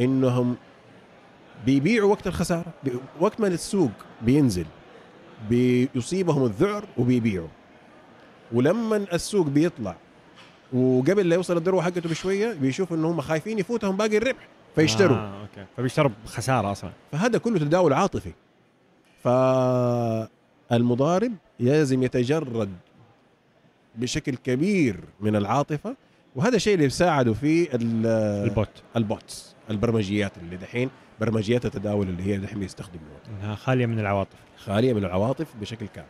[0.00, 0.56] إنهم
[1.66, 2.64] بيبيعوا وقت الخسارة
[3.20, 3.90] وقت ما السوق
[4.22, 4.66] بينزل.
[5.50, 7.48] بيصيبهم الذعر وبيبيعوا.
[8.52, 9.96] ولما السوق بيطلع
[10.72, 15.16] وقبل لا يوصل الذروة حقته بشوية بيشوفوا إن هم خايفين يفوتهم باقي الربح فيشتروا.
[15.16, 15.66] آه، okay.
[15.76, 16.90] فبيشتروا بخساره أصلا.
[17.12, 18.32] فهذا كله تداول عاطفي.
[20.70, 22.70] فالمضارب لازم يتجرد
[23.94, 25.96] بشكل كبير من العاطفة
[26.36, 28.06] وهذا الشيء اللي بيساعده في ال-
[28.48, 28.68] ال bot.
[28.96, 30.90] ال bots البرمجيات اللي دحين
[31.22, 34.38] برمجيات التداول اللي هي دحين بيستخدموها إنها خالية من العواطف.
[34.56, 36.06] خالية من العواطف بشكل كامل.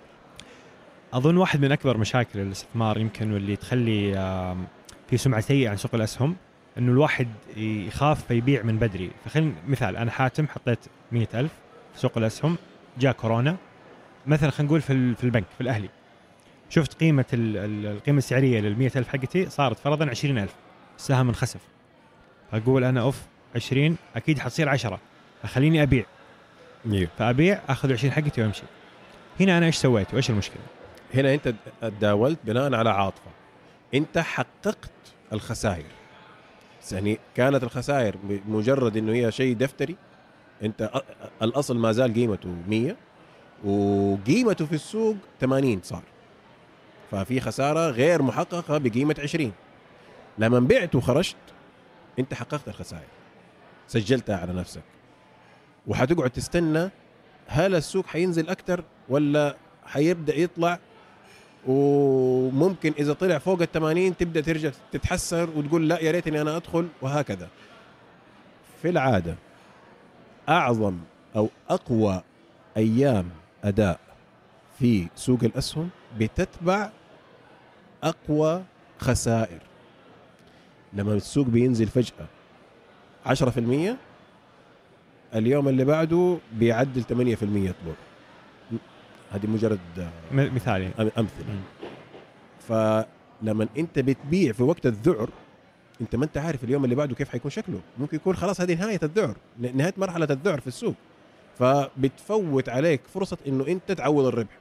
[1.13, 4.13] أظن واحد من أكبر مشاكل الاستثمار يمكن واللي تخلي
[5.11, 6.37] في سمعة سيئة عن سوق الأسهم
[6.79, 9.11] إنه الواحد يخاف فيبيع من بدري.
[9.25, 10.79] فخلينا مثال أنا حاتم حطيت
[11.13, 11.53] مئة ألف
[11.95, 12.57] في سوق الأسهم
[12.99, 13.57] جاء كورونا.
[14.27, 15.89] مثلا خلينا نقول في ال- في البنك في الأهلي.
[16.69, 20.55] شفت قيمة ال- ال- القيمة السعرية لل ألف حقتي صارت فرضا 20000
[20.99, 21.61] السهم انخسف.
[22.53, 23.23] فأقول أنا أوف
[23.55, 25.01] 20 أكيد حتصير 10
[25.43, 26.05] فخليني أبيع.
[26.87, 28.63] أيوه فأبيع أخذ 20 حقتي وأمشي.
[29.41, 30.63] هنا أنا إيش سويت؟ وإيش المشكلة؟
[31.15, 33.31] هنا أنت تداولت بناء على عاطفة.
[33.95, 34.91] أنت حققت
[35.33, 35.85] الخسائر.
[36.93, 38.17] يعني كانت الخسائر
[38.49, 39.97] مجرد إنه هي شيء دفتري.
[40.63, 41.03] أنت
[41.43, 42.97] الأصل ما زال قيمته 100
[43.65, 46.03] وقيمته في السوق 80 صار.
[47.11, 49.53] ففي خسارة غير محققة بقيمة 20
[50.39, 51.37] لما بعت وخرجت
[52.19, 53.22] أنت حققت الخسائر.
[53.89, 54.83] سجلتها على نفسك.
[55.87, 56.91] وحتقعد تستنى
[57.47, 59.57] هل السوق حينزل أكثر ولا
[59.87, 60.79] حيبدأ يطلع؟
[61.67, 66.89] وممكن إذا طلع فوق ال 80 تبدأ ترجع تتحسر وتقول لا يا ريتني أنا أدخل
[67.03, 67.49] وهكذا.
[68.83, 69.35] في العادة
[70.49, 70.99] أعظم
[71.37, 72.23] أو أقوى
[72.77, 73.29] أيام
[73.65, 74.01] أداء
[74.79, 76.91] في سوق الأسهم بتتبع
[78.03, 78.65] أقوى
[78.99, 79.61] خسائر.
[80.93, 82.27] لما السوق بينزل فجأة
[83.27, 83.97] 10%
[85.35, 87.13] اليوم اللي بعده بيعدل 8%
[87.43, 87.93] يطلع
[89.33, 89.79] هذه مجرد
[90.33, 90.95] م- مثال يعني.
[90.95, 91.61] أم- أمثلة.
[92.69, 95.31] فلما أنت بتبيع في وقت الذعر
[96.01, 97.81] أنت ما أنت عارف اليوم اللي بعده كيف حيكون شكله.
[97.99, 100.95] ممكن يكون خلاص هذه نهاية الذعر نهاية مرحلة الذعر في السوق.
[101.59, 104.59] فبتفوت عليك فرصة إنه أنت تعوض الربح.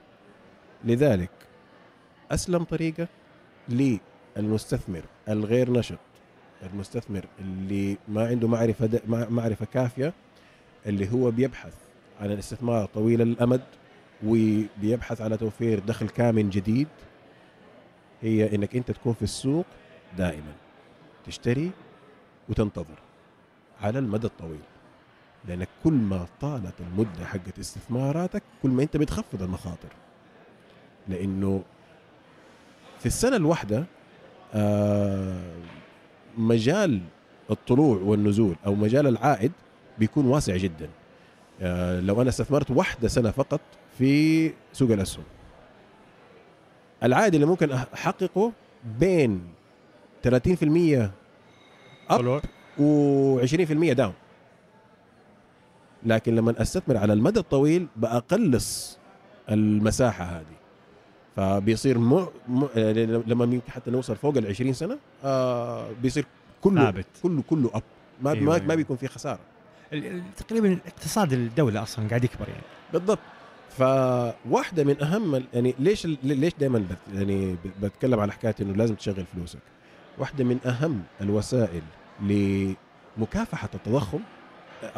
[0.86, 1.30] لذلك
[2.32, 3.07] أسلم طريقة
[3.70, 5.97] للمستثمر الغير نشط
[6.64, 10.14] المستثمر اللي ما عنده معرفة معرفة كافية
[10.86, 11.74] اللي هو بيبحث
[12.22, 13.62] عن الاستثمار طويل الأمد
[14.26, 16.88] وبيبحث على توفير دخل كامن جديد
[18.22, 19.66] هي إنك أنت تكون في السوق
[20.18, 20.53] دائما
[21.26, 21.72] تشتري
[22.49, 22.99] وتنتظر
[23.82, 24.59] على المدى الطويل
[25.47, 29.89] لانك كل ما طالت المدة حقت استثماراتك كل ما أنت بتخفض المخاطر
[31.07, 31.64] لأنه
[32.99, 33.86] في السنة الواحدة
[34.53, 35.41] آه
[36.38, 36.99] مجال
[37.51, 39.51] الطلوع والنزول أو مجال العائد
[39.99, 40.89] بيكون واسع جدا.
[41.61, 43.61] آه لو أنا استثمرت واحدة سنة فقط
[43.97, 45.23] في سوق الأسهم.
[47.03, 48.51] العائد اللي ممكن أحققه
[48.99, 49.41] بين
[50.23, 50.29] 30%
[52.09, 52.41] اب طلوع.
[52.77, 54.13] و20% داون
[56.03, 58.97] لكن لما أستثمر على المدى الطويل بقلص
[59.49, 60.61] المساحة هذه.
[61.36, 62.27] فبيصير م...
[62.47, 62.63] م...
[62.77, 62.91] آه،
[63.27, 66.25] لما يمكن حتى نوصل فوق ال 20 سنة آه بيصير
[66.61, 67.05] كله ثابت.
[67.23, 67.84] كله كله اب
[68.21, 68.65] ما أيوة، ما, أيوة.
[68.65, 69.39] ما بيكون في خسارة.
[70.38, 72.61] تقريبا اقتصاد الدولة أصلا قاعد يكبر يعني.
[72.93, 73.19] بالضبط.
[73.77, 79.25] فواحدة من أهم يعني ليش ليش دائما بت يعني بتكلم على حكاية إنه لازم تشغل
[79.36, 79.59] فلوسك؟
[80.17, 81.82] واحدة من أهم الوسائل
[82.21, 84.19] لمكافحة التضخم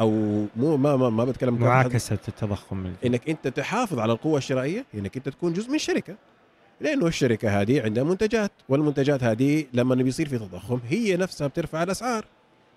[0.00, 0.10] أو
[0.56, 5.28] مو ما ما, ما بتكلم معاكسه التضخم إنك أنت تحافظ على القوة الشرائية إنك أنت
[5.28, 6.14] تكون جزء من شركه
[6.80, 12.24] لأنه الشركة هذه عندها منتجات والمنتجات هذه لما بيصير في تضخم هي نفسها بترفع الأسعار.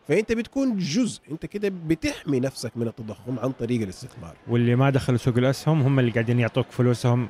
[0.08, 4.36] فأنت بتكون جزء أنت كده بتحمي نفسك من التضخم عن طريق الاستثمار.
[4.48, 7.30] واللي ما دخلوا سوق الأسهم هم اللي قاعدين يعطوك فلوسهم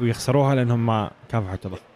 [0.00, 1.93] ويخسروها لأنهم ما كافحوا التضخم.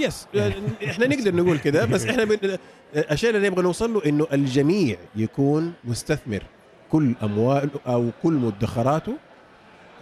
[0.00, 0.26] يس
[0.90, 2.58] إحنا نقدر نقول كده بس إحنا بن...
[2.96, 6.42] الشيء اللي نبغى نوصل له إنه الجميع يكون مستثمر.
[6.92, 9.12] كل أمواله أو كل مدخراته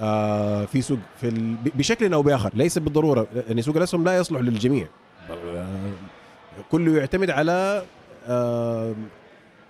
[0.00, 1.54] آه في سوق في ال...
[1.54, 2.50] بشكل أو بآخر.
[2.54, 4.86] ليس بالضرورة يعني سوق الأسهم لا يصلح للجميع.
[5.30, 5.66] آه،
[6.70, 7.82] كله يعتمد على
[8.28, 8.94] آه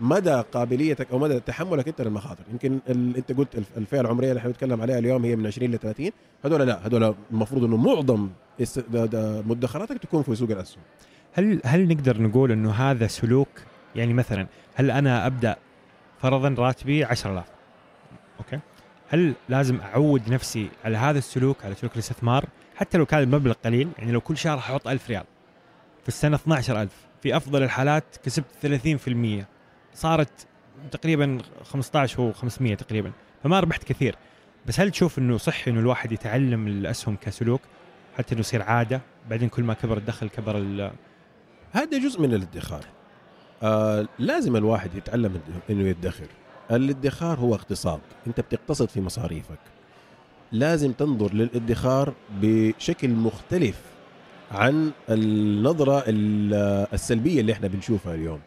[0.01, 3.16] مدى قابليتك أو مدى تحملك أنت للمخاطر؟ يمكن ال...
[3.16, 6.11] أنت قلت الف- الفئة العمرية اللي إحنا بنتكلم عليها اليوم هي من 20 ل 30
[6.44, 8.28] هذول لا هذول المفروض إنه معظم
[9.47, 10.82] مدخراتك تكون في سوق الأسهم.
[11.32, 13.49] هل هل نقدر نقول إنه هذا سلوك؟
[13.97, 15.57] يعني مثلا هل أنا أبدأ
[16.22, 17.44] فرضا راتبي 10000
[18.38, 18.59] أوكي.
[19.09, 22.44] هل لازم أعود نفسي على هذا السلوك على سلوك الاستثمار؟
[22.76, 25.24] حتى لو كان المبلغ قليل يعني لو كل شهر أحط 1000 ريال
[26.03, 26.90] في السنة 12000
[27.22, 28.47] في أفضل الحالات كسبت
[29.42, 29.44] 30%
[29.97, 30.47] صارت
[30.90, 33.12] تقريبا 15 هو 500 تقريبا.
[33.42, 34.16] فما ربحت كثير.
[34.66, 37.61] بس هل تشوف إنه صحي إنه الواحد يتعلم الأسهم كسلوك؟
[38.18, 40.92] حتى إنه يصير عادة؟ بعدين كل ما كبر الدخل كبر ال-
[41.72, 42.84] هذا جزء من الادخار.
[43.62, 45.40] آه لازم الواحد يتعلم
[45.70, 46.26] إنه يدخر.
[46.70, 48.01] الادخار هو اقتصاد.
[48.26, 49.59] أنت بتقتصد في مصاريفك.
[50.53, 53.80] لازم تنظر للادخار بشكل مختلف
[54.53, 58.40] عن النظرة ال- السلبية اللي إحنا بنشوفها اليوم.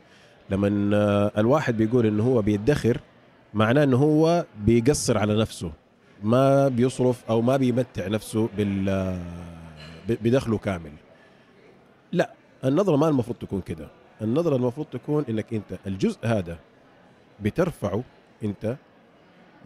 [0.50, 0.68] لما
[1.39, 3.00] الواحد بيقول إنه هو بيدخر
[3.54, 5.72] معناه إنه هو بيقصر على نفسه
[6.24, 9.20] ما بيصرف أو ما بيمتع نفسه بال
[10.08, 10.91] بدخله كامل.
[12.12, 12.34] لا
[12.66, 13.88] النظرة ما المفروض تكون كده.
[14.22, 16.60] النظرة المفروض تكون إنك أنت الجزء هذا
[17.41, 18.04] بترفعه
[18.43, 18.78] أنت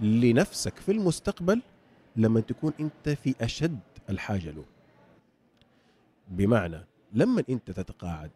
[0.02, 1.62] لنفسك في المستقبل
[2.16, 3.80] لما تكون أنت في أشد
[4.10, 4.64] الحاجة له.
[6.28, 8.32] بمعنى لما أنت تتقاعد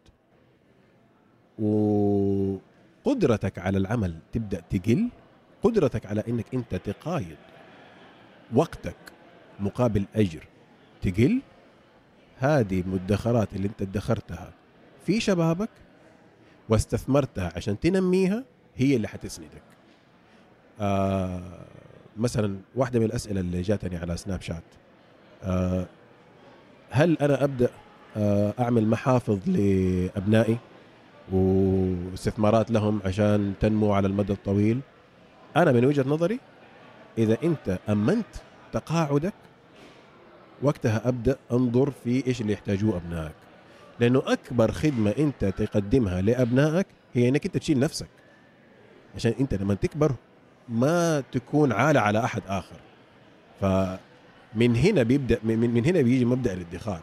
[1.58, 5.08] وقدرتك على العمل تبدأ تقل
[5.62, 7.36] قدرتك على إنك أنت تقايد
[8.54, 8.96] وقتك
[9.60, 10.44] مقابل أجر
[11.02, 11.40] تقل.
[12.40, 14.52] هذه المدخرات اللي أنت ادخرتها
[15.06, 15.68] في شبابك
[16.68, 18.44] واستثمرتها عشان تنميها
[18.76, 19.62] هي اللي حتسندك.
[20.80, 21.42] آه
[22.16, 24.62] مثلا واحدة من الأسئلة اللي جاتني على سناب شات
[25.44, 25.86] آه
[26.90, 27.68] هل أنا أبدأ
[28.16, 30.58] آه أعمل محافظ لأبنائي؟
[31.32, 34.80] واستثمارات لهم عشان تنمو على المدى الطويل.
[35.56, 36.40] أنا من وجهة نظري
[37.18, 38.26] إذا أنت أمنت
[38.72, 39.34] تقاعدك
[40.62, 43.34] وقتها أبدأ أنظر في إيش اللي يحتاجوه أبنائك.
[44.00, 48.08] لأنه أكبر خدمة أنت تقدمها لأبنائك هي إنك أنت تشيل نفسك.
[49.14, 50.12] عشان أنت لما تكبر
[50.68, 52.76] ما تكون عالة على أحد آخر.
[53.60, 57.00] فمن هنا بيبدأ من هنا بيجي مبدأ الادخار.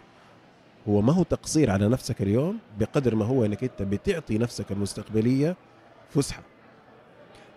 [0.89, 5.55] هو ما هو تقصير على نفسك اليوم بقدر ما هو إنك أنت بتعطي نفسك المستقبلية
[6.09, 6.41] فسحة.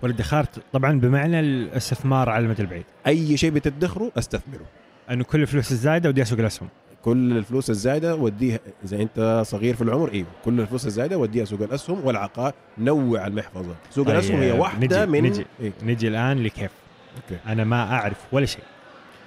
[0.03, 2.85] والادخار طبعا بمعنى الاستثمار على المدى البعيد.
[3.07, 4.67] أي شيء بتدخره أستثمره.
[5.11, 6.69] أنه كل الفلوس الزايدة ودي أسوق الاسهم
[7.03, 11.63] كل الفلوس الزايدة وديها إذا أنت صغير في العمر إيوه كل الفلوس الزايدة وديها سوق
[11.63, 13.75] الاسهم والعقار نوع المحفظة.
[13.91, 15.47] سوق طيب، الأسهم هي واحدة نجي- من نجي.
[15.61, 16.71] إيه؟ نجي الآن لكيف؟
[17.17, 17.41] okay.
[17.47, 18.65] أنا ما أعرف ولا شيء.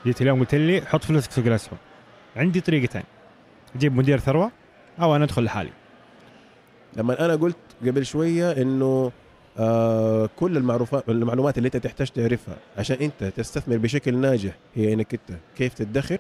[0.06, 1.78] جيت اليوم قلت لي حط فلوسك في سوق الأسهم.
[2.36, 3.04] عندي طريقتين.
[3.76, 4.52] أجيب مدير ثروة
[5.02, 5.72] أو أنا أدخل لحالي.
[6.98, 9.12] لما أنا قلت قبل شوية إنه
[9.60, 15.14] آه كل المعروفات المعلومات اللي أنت تحتاج تعرفها عشان أنت تستثمر بشكل ناجح هي إنك
[15.14, 16.20] أنت كيف تدخر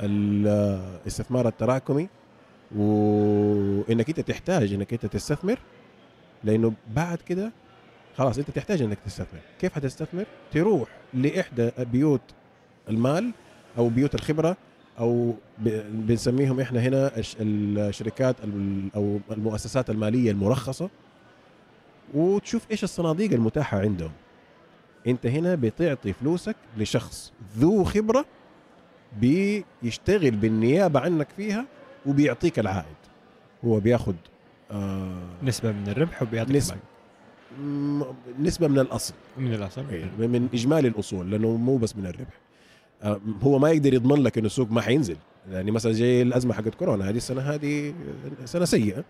[0.00, 2.08] والاستثمار التراكمي
[2.76, 5.58] وإنك أنت تحتاج إنك أنت تستثمر
[6.44, 7.52] لأنه بعد كده
[8.18, 9.40] خلاص أنت تحتاج إنك تستثمر.
[9.60, 12.20] كيف حتستثمر؟ تروح لإحدى بيوت
[12.88, 13.30] المال
[13.78, 14.56] أو بيوت الخبرة
[14.98, 15.34] أو
[15.92, 20.90] بنسميهم إحنا هنا الش- الشركات ال- أو المؤسسات المالية المرخصة
[22.14, 24.10] وتشوف إيش الصناديق المتاحة عندهم.
[25.06, 28.24] أنت هنا بتعطي فلوسك لشخص ذو خبرة
[29.20, 31.66] بيشتغل بالنيابة عنك فيها
[32.06, 32.96] وبيعطيك العائد.
[33.64, 34.16] هو بياخد
[34.70, 36.76] آه نسبة من الربح وبيعطيك نسبة.
[38.40, 39.14] نسبة من الأصل.
[39.38, 39.84] من الأصل.
[39.90, 42.34] إيه، من إجمالي الأصول لأنه مو بس من الربح.
[43.42, 45.16] هو ما يقدر يضمن لك إنه السوق ما حينزل.
[45.50, 47.94] يعني مثلا زي الأزمة حقت كورونا هذه السنة هذه
[48.44, 49.04] سنة سيئة.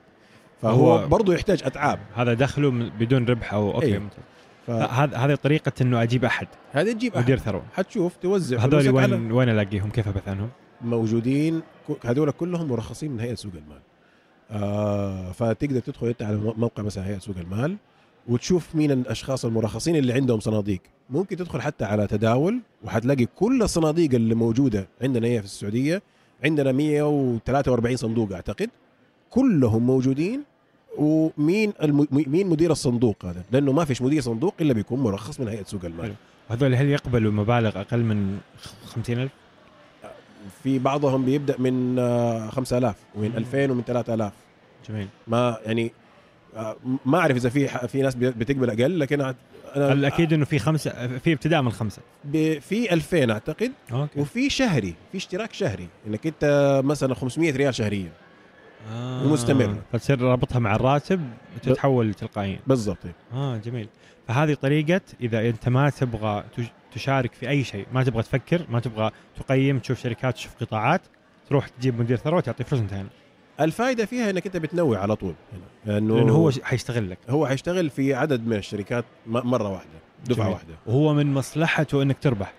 [0.62, 1.99] فهو هو- برضه يحتاج أتعاب.
[2.14, 3.99] هذا دخله بدون ربح أو أوكي.
[3.99, 4.18] ممتاز
[4.66, 6.47] فهذه هذا هذه طريقة إنه أجيب أحد.
[6.74, 7.45] تجيب مدير أحد.
[7.45, 7.62] ثروة.
[7.74, 10.49] حتشوف توزع هذول فلوسك على وين وين ألاقيهم؟ كيف ابحث عنهم؟
[10.80, 11.62] موجودين
[12.05, 13.80] هذول كلهم مرخصين من هيئة سوق المال.
[14.51, 17.76] آه فتقدر تدخل أنت على مو- موقع مثلا هيئة سوق المال
[18.28, 20.80] وتشوف مين الأشخاص المرخصين اللي عندهم صناديق.
[21.11, 26.02] ممكن تدخل حتى على تداول وحتلاقي كل الصناديق اللي موجودة عندنا هي في السعودية.
[26.44, 28.70] عندنا 143 صندوق أعتقد.
[29.30, 30.42] كلهم موجودين.
[30.98, 32.06] ومين الم...
[32.11, 35.84] مين مدير الصندوق هذا؟ لأنه ما فيش مدير صندوق إلا بيكون مرخص من هيئة سوق
[35.84, 36.04] المال.
[36.04, 36.14] حلو.
[36.50, 38.38] وهذول هل يقبلوا مبالغ أقل من
[38.86, 39.30] 50000
[40.62, 43.36] في بعضهم بيبدأ من آه، 5000 ومن مم.
[43.36, 44.32] 2000 ومن 3000
[44.88, 45.08] جميل.
[45.26, 45.92] ما يعني
[46.56, 49.34] آه، ما أعرف إذا في في ناس بتقبل أقل لكن
[49.77, 52.03] أنا الاكيد إنه في خمسة في ابتداء من خمسة؟
[52.61, 54.21] في 2000 أعتقد أوكي.
[54.21, 58.11] وفي شهري في اشتراك شهري إنك أنت مثلا 500 ريال شهريا.
[58.93, 59.27] آه.
[59.27, 59.75] ومستمر.
[59.93, 61.21] فتصير رابطها مع الراتب
[61.57, 62.59] وتتحول تلقائيا.
[62.66, 62.99] بالضبط.
[63.35, 63.89] آه جميل.
[64.29, 66.45] فهذه طريقة إذا أنت ما تبغى
[66.95, 71.01] تشارك في أي شيء ما تبغى تفكر ما تبغى تقيم تشوف شركات تشوف قطاعات
[71.49, 73.09] تروح تجيب مدير ثروة تعطيه فلوس انتهينا
[73.61, 75.34] الفائدة فيها إنك أنت بتنوع على طول.
[75.52, 79.88] هنا لأنه لأنه هو ش- حيستغلك هو حيشتغل في عدد من الشركات مرة واحدة
[80.24, 80.52] دفعة جميل.
[80.52, 80.74] واحدة.
[80.86, 82.52] وهو من مصلحته إنك تربح.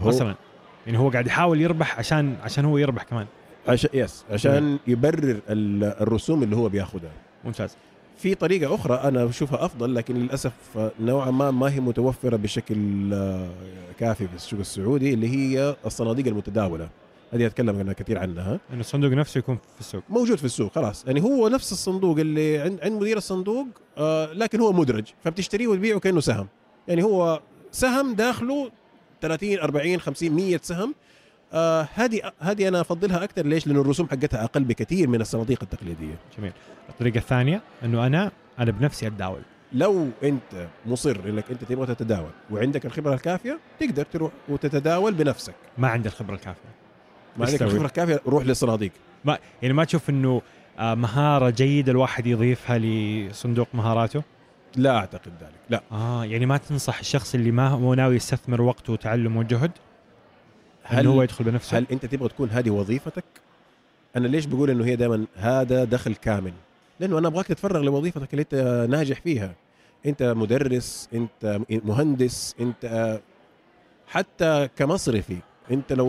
[0.00, 0.34] هو مثلا
[0.86, 3.26] يعني هو قاعد يحاول يربح عشان عشان هو يربح كمان.
[3.68, 7.10] عشان يس عشان يبرر ال- الرسوم اللي هو بياخذها
[7.44, 7.76] ممتاز.
[8.18, 10.52] في طريقة أخرى أنا بشوفها أفضل لكن للأسف
[11.00, 13.48] نوعا ما ما هي متوفرة بشكل آه،
[14.00, 16.88] كافي في السوق السعودي اللي هي الصناديق المتداولة.
[17.32, 18.60] هذه أتكلم عنها كثير عنها.
[18.72, 20.02] إنه الصندوق نفسه يكون في السوق.
[20.08, 21.04] موجود في السوق خلاص.
[21.06, 23.66] يعني هو نفس الصندوق اللي عند عند مدير الصندوق
[23.98, 26.46] آه لكن هو مدرج فبتشتريه وتبيعه كأنه سهم.
[26.88, 27.40] يعني هو
[27.72, 28.70] سهم داخله
[29.20, 30.94] 30 40 50 100 سهم.
[31.52, 36.18] آه هذه هذه أنا أفضلها أكثر ليش؟ لأنه الرسوم حقتها أقل بكثير من الصناديق التقليدية.
[36.38, 36.52] جميل.
[36.88, 39.40] الطريقة الثانية إنه أنا أنا بنفسي أتداول.
[39.72, 45.54] لو أنت مصر إنك أنت تبغى تتداول وعندك الخبرة الكافية تقدر تروح وتتداول بنفسك.
[45.78, 46.77] ما عندي الخبرة الكافية.
[47.38, 47.68] ما عندك يستوي.
[47.68, 48.92] الخبره الكافيه روح للصناديق
[49.24, 50.42] ما يعني ما تشوف إنه
[50.78, 54.22] آه، مهارة جيدة الواحد يضيفها لصندوق مهاراته
[54.76, 58.92] لا أعتقد ذلك لا آه يعني ما تنصح الشخص اللي ما هو ناوي يستثمر وقته
[58.92, 59.70] وتعلم وجهد
[60.82, 63.24] هل هل هو يدخل بنفسه هل أنت تبغى تكون هذه وظيفتك؟
[64.16, 66.52] أنا ليش بقول إنه هي دائما هذا دخل كامل؟
[67.00, 69.54] لأنه أنا أبغاك تتفرغ لوظيفتك اللي أنت ناجح فيها.
[70.06, 73.18] أنت مدرس، أنت مهندس، أنت
[74.08, 75.36] حتى كمصرفي،
[75.70, 76.06] انت لو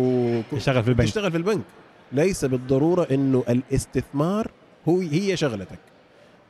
[0.51, 1.63] كنت يشتغل في البنك تشتغل في البنك
[2.11, 4.51] ليس بالضرورة إنه الاستثمار
[4.87, 5.79] هو هي شغلتك.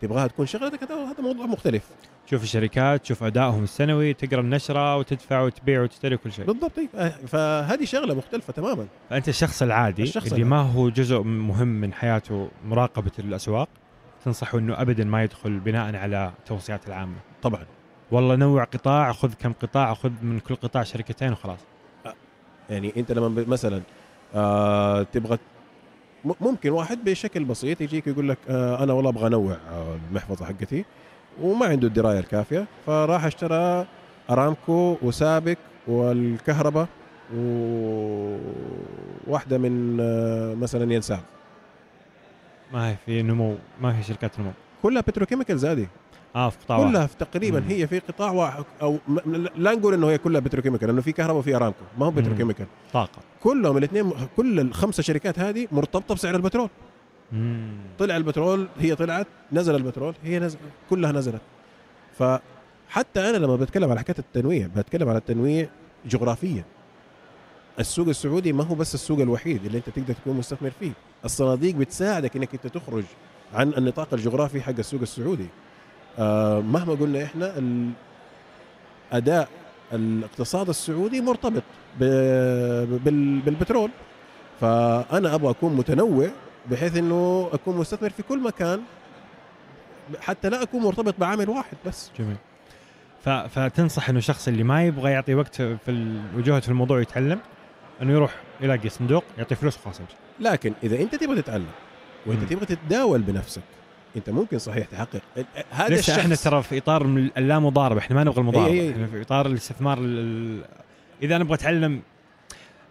[0.01, 1.84] تبغاها تكون شغلتك هذا موضوع مختلف.
[2.28, 6.89] تشوف الشركات تشوف أدائهم السنوي تقرأ النشرة وتدفع وتبيع وتشتري كل شيء بالضبط طيب
[7.28, 8.88] فهذه شغلة مختلفة تماما.
[9.10, 10.49] فأنت الشخص العادي الشخص اللي العادي.
[10.49, 13.70] ما هو جزء مهم من حياته مراقبة الأسواق
[14.26, 17.66] تنصحه إنه ابدا ما يدخل بناء على التوصيات العامة طبعا
[18.12, 21.60] والله نوع قطاع خذ كم قطاع خذ من كل قطاع شركتين وخلاص
[22.70, 23.82] يعني انت لما مثلا
[24.36, 25.38] آه تبغى
[26.42, 30.86] ممكن واحد بشكل بسيط يجيك يقول لك آه أنا والله أبغى أنوع آه، المحفظة حقتي
[31.42, 33.86] وما عنده الدراية الكافية فراح اشترى
[34.30, 35.58] أرامكو وسابك
[35.88, 36.88] والكهرباء
[39.28, 41.20] وواحدة من آه مثلا ينساب
[42.74, 44.52] ما هي في نمو ما هي شركات نمو.
[44.84, 45.88] كلها بتروكيميكالز هذه
[46.36, 46.92] آه في قطاع واحد.
[46.92, 47.68] كلها في تقريبا مم.
[47.68, 48.98] هي في قطاع واحد أو
[49.56, 52.12] لا نقول إنه هي كلها petrochemical لأنه في كهرباء وفي أرامكو ما هو.
[52.12, 56.70] petrochemical طاقة كلهم الاثنين كل الخمسه شركات هذه مرتبطة بسعر البترول
[57.32, 57.78] مم.
[58.00, 60.58] طلع البترول هي طلعت نزل البترول هي نزل
[60.90, 61.42] كلها نزلت
[62.18, 65.70] فحتى أنا لما بتكلم على حكاية التنويع بتكلم على التنويع
[66.06, 66.64] جغرافيا
[67.80, 70.92] السوق السعودي ما هو بس السوق الوحيد اللي أنت تقدر تكون مستثمر فيه
[71.26, 73.04] الصناديق بتساعدك إنك أنت تخرج
[73.54, 75.47] عن النطاق الجغرافي حق السوق السعودي.
[76.20, 77.54] آه مهما قلنا إحنا
[79.12, 79.47] أداء
[79.93, 81.64] الاقتصاد السعودي مرتبط
[83.45, 83.89] بالبترول.
[84.62, 86.28] فأنا أبغى أكون متنوع
[86.72, 88.82] بحيث إنه أكون مستثمر في كل مكان
[90.22, 92.12] حتى لا أكون مرتبط بعامل واحد بس.
[92.20, 92.38] جميل.
[93.50, 97.39] فتنصح إنه الشخص اللي ما يبغى يعطي وقت في وجهد في الموضوع يتعلم
[98.02, 100.00] إنه يروح يلاقي صندوق يعطي فلوس وخلاص.
[100.39, 101.66] لكن إذا أنت تبغى تتعلم
[102.26, 102.44] وانت.
[102.44, 103.62] تبغى تتداول بنفسك
[104.18, 105.22] انت ممكن صحيح تحقق
[105.72, 107.06] هذا لسه الشخص إحنا ترى في إطار
[107.38, 108.92] اللامضاربه إحنا ما نبغى المضاربه إي.
[108.92, 110.06] إحنا في إطار الاستثمار ال...
[110.20, 110.66] ال-
[111.24, 112.02] إذا أنا أبغى أتعلم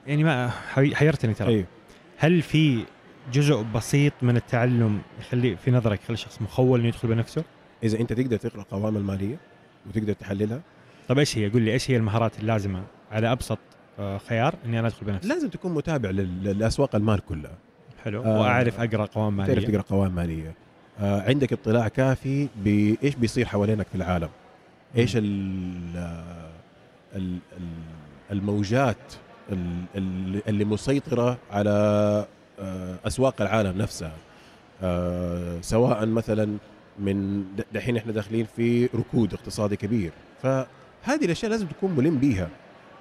[0.06, 1.64] يعني ما حي- حيرتني ترى أيوه
[2.18, 2.84] هل في
[3.32, 7.44] جزء بسيط من التعلم يخلي في نظرك يخلي الشخص مخول إنه يدخل بنفسه؟
[7.82, 9.36] إذا أنت تقدر تقرأ قوائم المالية
[9.86, 10.60] وتقدر تحللها
[11.08, 13.58] طيب إيش هي؟ قول لي إيش هي المهارات اللازمة على أبسط
[13.98, 17.52] آه، خيار إني أنا أدخل بنفسي؟ لازم تكون متابع لل- لاسواق المال كلها
[18.08, 18.22] حلو.
[18.24, 20.54] آه، وأعرف أقرأ قوائم تعرف ماليه تقرأ قوائم مالية.
[21.00, 24.28] آه عندك اطلاع كافي بايش بيصير حوالينك في العالم؟
[24.96, 26.18] إيش ال
[27.16, 27.38] ال-
[28.32, 28.96] الموجات
[29.52, 31.70] ال- ال- اللي مسيطرة على
[32.60, 34.12] آه، أسواق العالم نفسها؟
[34.82, 36.56] آه، سواء مثلا
[36.98, 37.44] من
[37.74, 40.10] دحين إحنا داخلين في ركود اقتصادي كبير.
[40.42, 42.48] فهذه الأشياء لازم تكون ملم بيها.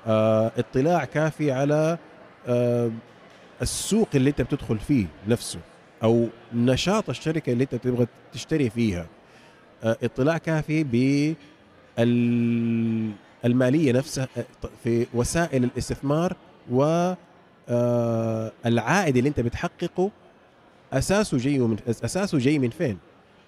[0.07, 1.97] آه، اطلاع كافي على
[2.47, 2.91] آه،
[3.61, 5.59] السوق اللي انت بتدخل فيه نفسه
[6.03, 9.07] أو نشاط الشركة اللي انت تبغى تشتري فيها
[9.83, 10.83] آه، اطلاع كافي
[13.43, 14.45] بالماليه نفسها آه،
[14.83, 16.35] في وسائل الاستثمار
[16.71, 17.13] و
[17.69, 20.11] آه، العائد اللي انت بتحققه
[20.93, 22.97] أساسه جاي من أساسه جاي من فين؟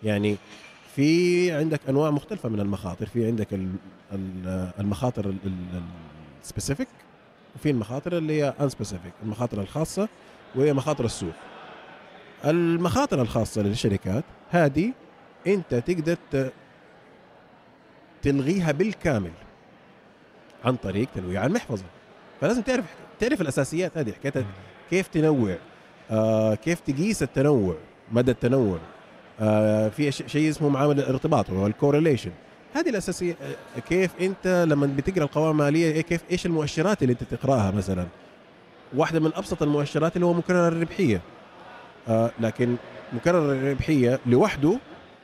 [0.03, 0.35] يعني
[0.95, 3.69] في عندك أنواع مختلفة من المخاطر في عندك ال-
[4.13, 5.33] ال- المخاطر
[6.43, 6.87] ال specific
[7.59, 10.09] وفي المخاطر اللي هي unspecific المخاطر الخاصة
[10.55, 11.33] وهي مخاطر السوق.
[12.45, 14.91] المخاطر الخاصة للشركات هذه
[15.47, 16.17] أنت تقدر
[18.21, 19.31] تلغيها بالكامل
[20.65, 21.83] عن طريق تنويع المحفظة.
[22.41, 22.85] فلازم تعرف
[23.19, 24.45] تعرف الأساسيات هذه حكاية
[24.89, 25.57] كيف تنوع
[26.11, 27.75] آه كيف تقيس التنوع
[28.11, 28.79] مدى التنوع.
[29.39, 32.31] آه في شيء اسمه معامل الارتباط وهو الكورليشن
[32.73, 33.35] هذه الأساسية.
[33.41, 38.07] آه، كيف أنت لما بتقرأ القوائم المالية إيه كيف إيش المؤشرات اللي أنت تقرأها مثلا؟
[38.95, 41.21] واحدة من أبسط المؤشرات اللي هو مكرر الربحية.
[42.07, 42.75] آه لكن
[43.13, 44.77] مكرر الربحية لوحده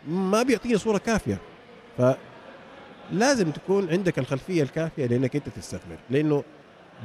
[0.07, 1.37] ما بيعطيني صورة كافية.
[1.97, 5.97] فلازم تكون عندك الخلفية الكافية لأنك أنت تستثمر.
[6.09, 6.43] لأنه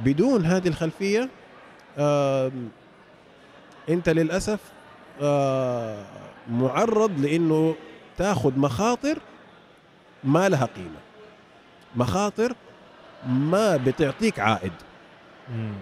[0.05, 1.29] بدون هذه الخلفية
[1.97, 2.69] آم،
[3.89, 4.59] أنت للأسف
[5.21, 6.05] آه،
[6.51, 7.75] معرض لأنه
[8.17, 9.19] تاخذ مخاطر
[10.23, 10.99] ما لها قيمة.
[11.95, 12.53] مخاطر
[13.27, 14.71] ما بتعطيك عائد.
[15.55, 15.73] مم.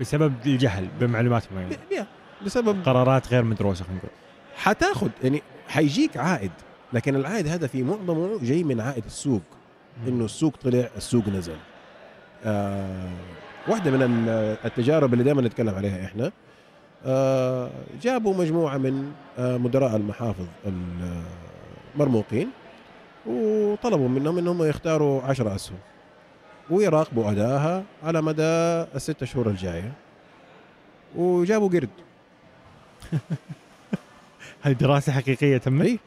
[0.00, 2.06] بسبب الجهل بمعلومات معينة.
[2.46, 4.10] بسبب قرارات غير مدروسة خلينا نقول.
[4.56, 6.50] حتاخذ يعني حيجيك عائد
[6.92, 9.42] لكن العائد هذا في معظمه جاي من عائد السوق.
[10.08, 11.56] إنه السوق طلع السوق نزل.
[12.44, 13.10] آه
[13.68, 16.32] واحدة من ال- التجارب اللي دائما نتكلم عليها إحنا.
[17.06, 17.70] آه
[18.02, 20.46] جابوا مجموعة من آه مدراء المحافظ
[21.94, 22.48] المرموقين
[23.26, 25.78] وطلبوا منهم إنهم يختاروا عشرة أسهم.
[26.70, 28.42] ويراقبوا أدائها على مدى
[28.94, 29.92] الست شهور الجاية.
[31.16, 31.88] وجابوا قرد.
[34.62, 35.98] هذه دراسة حقيقية تمت؟ اي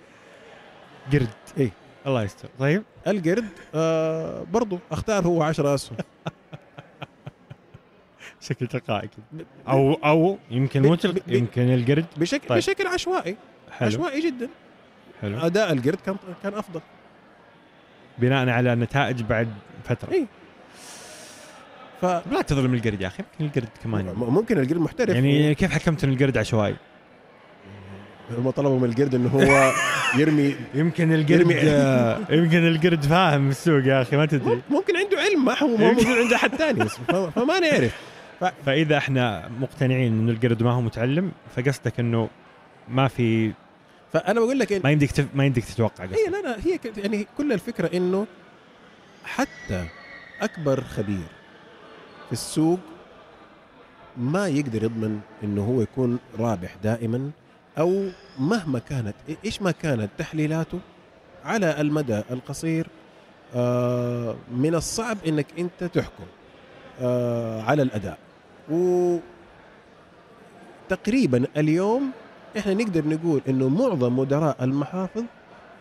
[1.13, 1.27] قرد.
[1.57, 1.71] إيه.
[2.07, 2.49] الله يستر.
[2.59, 2.83] طيب.
[3.07, 3.45] القرد
[3.75, 5.97] آه برضو أختار هو 10 أسهم.
[8.41, 12.05] شكل تلقائي كذا أو أو يمكن مو يمكن القرد.
[12.17, 12.47] بشكل.
[12.47, 12.57] طيب.
[12.57, 13.37] بشكل عشوائي.
[13.71, 13.87] حلو.
[13.87, 14.49] عشوائي جدا.
[15.21, 15.37] حلو.
[15.39, 16.81] أداء القرد كان كان أفضل.
[18.19, 19.47] بناء على نتائج بعد
[19.83, 20.11] فترة.
[20.13, 20.25] إيه.
[22.01, 24.13] ف لا تظلم القرد يا أخي يمكن القرد كمان.
[24.15, 25.09] ممكن القرد محترف.
[25.15, 26.75] يعني كيف حكمت إن القرد عشوائي؟
[28.37, 29.71] هم طلبوا من القرد إنه هو
[30.17, 31.55] يرمي يمكن القرد يرمي-
[32.37, 34.55] يمكن القرد فاهم السوق يا أخي ما تدري.
[34.55, 37.95] مم- ممكن عنده علم ما هو ما موجود عند أحد ثاني ف- فما نعرف.
[38.65, 42.29] فإذا إحنا مقتنعين إنه القرد ما هو متعلم فقصدك إنه
[42.89, 43.51] ما في
[44.13, 45.25] فأنا بقول لك إن ما يمديك تف...
[45.35, 48.27] ما يمديك تتوقع هي لا لا هي ك- يعني كل الفكرة إنه
[49.25, 49.85] حتى
[50.41, 51.27] أكبر خبير
[52.27, 52.79] في السوق
[54.17, 57.31] ما يقدر يضمن إنه هو يكون رابح دائما
[57.79, 58.09] أو
[58.39, 59.15] مهما كانت
[59.45, 60.79] إيش ما كانت تحليلاته
[61.45, 62.87] على المدى القصير
[63.55, 66.23] آه، من الصعب إنك أنت تحكم
[67.01, 68.17] آه، على الأداء.
[68.71, 69.17] و
[70.89, 72.11] تقريبا اليوم
[72.57, 75.23] إحنا نقدر نقول إنه معظم مدراء المحافظ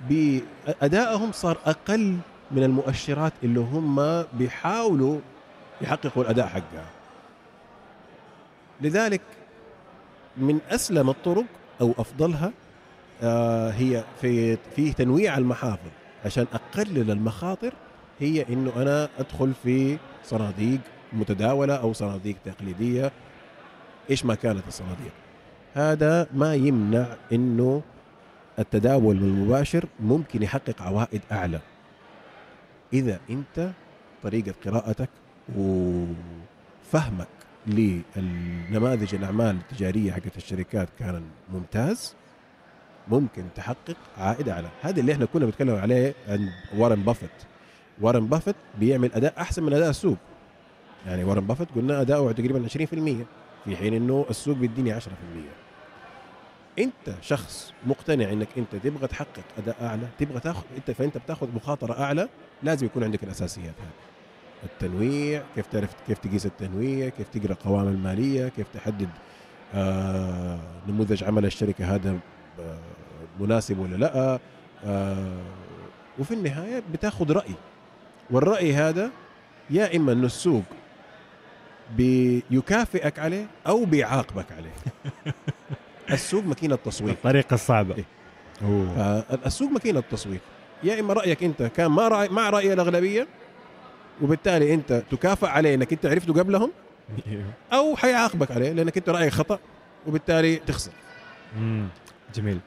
[0.09, 2.17] بادائهم صار أقل
[2.51, 5.19] من المؤشرات اللي هم بيحاولوا
[5.81, 6.85] يحققوا الأداء حقها.
[8.81, 9.21] لذلك
[10.37, 11.45] من أسلم الطرق
[11.81, 12.53] أو أفضلها
[13.23, 15.91] آه، هي في في تنويع المحافظ.
[16.25, 17.73] عشان أقلل المخاطر
[18.21, 20.81] هي إنه أنا أدخل في صناديق
[21.13, 23.13] متداولة أو صناديق تقليدية.
[24.11, 25.13] إيش ما كانت الصناديق؟
[25.77, 27.83] هذا ما يمنع إنه
[28.59, 31.61] التداول المباشر ممكن يحقق عوائد أعلى.
[32.93, 33.71] إذا أنت
[34.23, 35.09] طريقة قراءتك
[35.57, 37.29] وفهمك
[37.67, 41.23] للنماذج الأعمال التجارية حقت الشركات كان
[41.55, 42.15] ممتاز
[43.09, 44.69] ممكن تحقق عائد أعلى.
[44.83, 47.31] هذا اللي إحنا كنا بنتكلم عليه عن وارن بافيت.
[48.01, 50.19] وارن بافيت بيعمل أداء أحسن من أداء السوق.
[51.07, 53.27] يعني وارن بافيت قلنا أداؤه تقريبا 20%
[53.65, 55.66] في حين إنه السوق بيديني 10%
[56.79, 62.01] انت شخص مقتنع انك انت تبغى تحقق اداء اعلى تبغى تاخذ انت فانت بتاخذ مخاطرة
[62.03, 62.29] اعلى
[62.63, 64.07] لازم يكون عندك الاساسيات هذه.
[64.65, 69.09] التنويع كيف تعرف كيف تقيس التنويع كيف تقرأ قوائم المالية كيف تحدد
[69.75, 70.59] آه
[70.89, 72.19] نموذج عمل الشركة هذا
[72.61, 72.79] آه
[73.41, 74.39] مناسب ولا لا
[74.85, 75.29] آه
[76.19, 77.55] وفي النهاية بتاخذ رأي.
[78.31, 79.11] والرأي هذا
[79.71, 80.63] يا إما انه السوق
[81.97, 84.75] بيكافئك عليه أو بيعاقبك عليه.
[86.11, 88.05] السوق ماكينه تصويت الطريقة الصعبة إيه.
[88.63, 89.21] أوه.
[89.21, 90.41] فالسوق ماكينه تصويت
[90.83, 93.27] يا إما رأيك أنت كان ما رأي مع رأي الأغلبية
[94.23, 96.73] وبالتالي أنت تكافئ عليه إنك أنت عرفته قبلهم
[97.73, 99.59] أو حيعاقبك عليه لأنك أنت رأيك خطأ
[100.07, 100.93] وبالتالي تخسر
[101.59, 101.87] مم.
[102.35, 102.59] جميل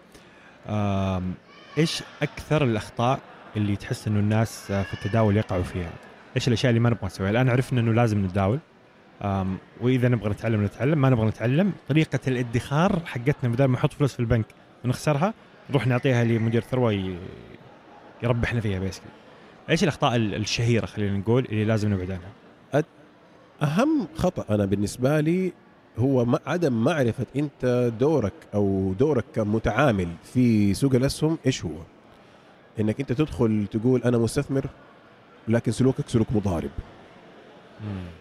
[1.77, 3.19] إيش أكثر الأخطاء
[3.57, 5.91] اللي تحس إنه الناس في التداول يقعوا فيها؟
[6.35, 8.59] إيش الأشياء اللي ما نبغى نسويها؟ الآن عرفنا إنه لازم نتداول
[9.81, 10.97] وإذا نبغى نتعلم نتعلم.
[11.01, 14.45] ما نبغى نتعلم طريقة الادخار حقتنا بدل ما نحط فلوس في البنك
[14.85, 15.33] ونخسرها
[15.69, 17.15] نروح نعطيها لمدير ثروة
[18.23, 19.09] يربحنا فيها بيسكلي
[19.69, 22.83] إيش الأخطاء ال- الشهيرة خلينا نقول اللي لازم نبعد عنها؟
[23.63, 25.53] أهم خطأ أنا بالنسبة لي
[25.97, 31.71] هو عدم معرفة أنت دورك أو دورك كمتعامل في سوق الأسهم إيش هو.
[32.79, 34.65] إنك أنت تدخل تقول أنا مستثمر
[35.47, 36.69] لكن سلوكك سلوك مضارب.
[37.81, 38.18] آه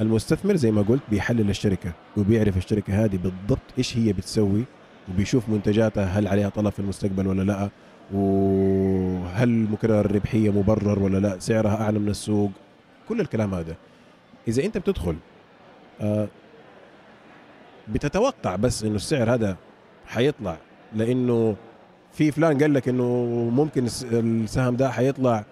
[0.00, 4.64] المستثمر زي ما قلت بيحلل الشركة وبيعرف الشركة هذه بالضبط إيش هي بتسوي
[5.08, 7.68] وبيشوف منتجاتها هل عليها طلب في المستقبل ولا لأ
[8.14, 12.50] وهل مكرر الربحيه مبرر ولا لأ سعرها أعلى من السوق
[13.08, 13.74] كل الكلام هذا.
[14.48, 15.16] إذا أنت بتدخل
[16.00, 16.28] آه
[17.88, 19.56] بتتوقع بس إنه السعر هذا
[20.06, 20.56] حيطلع
[20.94, 21.56] لأنه
[22.12, 23.04] في فلان قال لك إنه
[23.54, 25.44] ممكن الس- السهم ده حيطلع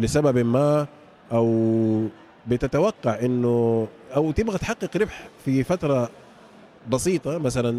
[0.00, 0.86] لسبب ما
[1.32, 2.08] أو
[2.46, 6.10] بتتوقع إنه أو تبغى تحقق ربح في فترة
[6.88, 7.70] بسيطة؟ مثلا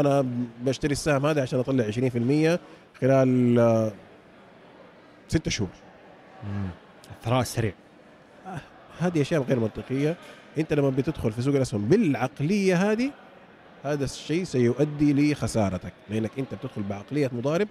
[0.00, 0.26] أنا
[0.62, 2.58] بشتري السهم هذا عشان أطلع 20%
[3.00, 3.92] خلال آه،
[5.28, 5.68] ستة شهور.
[7.10, 7.72] الثراء السريع
[8.98, 10.16] هذه أشياء غير منطقية.
[10.58, 13.10] أنت لما بتدخل في سوق الأسهم بالعقلية هذه
[13.84, 17.68] هذا الشيء سيؤدي لخسارتك لأنك أنت بتدخل بعقلية مضارب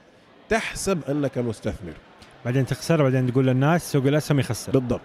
[0.49, 1.93] تحسب أنك مستثمر.
[2.45, 4.71] بعدين تخسر بعدين تقول للناس سوق الأسهم يخسر.
[4.71, 5.01] بالضبط.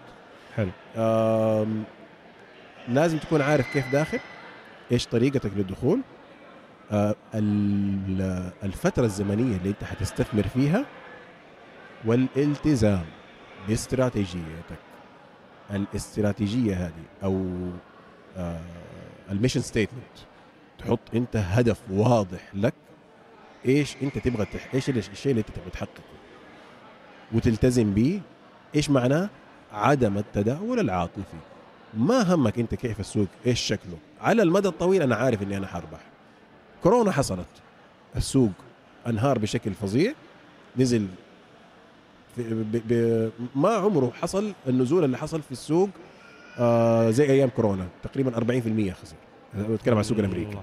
[0.61, 1.67] حلو.
[2.89, 4.19] لازم تكون عارف كيف داخل
[4.93, 6.01] إيش طريقتك للدخول
[6.93, 10.85] آه، ال- الفترة الزمنية اللي أنت حتستثمر فيها
[12.05, 13.05] والالتزام
[13.69, 14.79] باستراتيجيتك.
[15.71, 17.47] الاستراتيجية هذه أو
[18.37, 18.61] آه،
[19.31, 20.17] ال mission statement.
[20.79, 22.75] تحط أنت هدف واضح لك
[23.67, 24.75] إيش أنت تبغى تح...
[24.75, 26.03] إيش الشيء اللي أنت تبغى تحققه.
[27.33, 28.21] وتلتزم به
[28.75, 29.29] إيش معناه؟
[29.73, 31.37] عدم التداول العاطفي.
[31.95, 36.01] ما همك انت كيف السوق؟ إيش شكله؟ على المدى الطويل أنا عارف إني أنا حربح.
[36.83, 37.47] كورونا حصلت.
[38.17, 38.51] السوق
[39.07, 40.13] انهار بشكل فظيع.
[40.77, 41.07] نزل
[42.37, 45.89] في ب ب ما عمره حصل النزول اللي حصل في السوق
[46.59, 47.87] آه زي أيام كورونا.
[48.03, 49.17] تقريبا 40% خسر.
[49.59, 50.59] بتكلم عن السوق الأمريكي.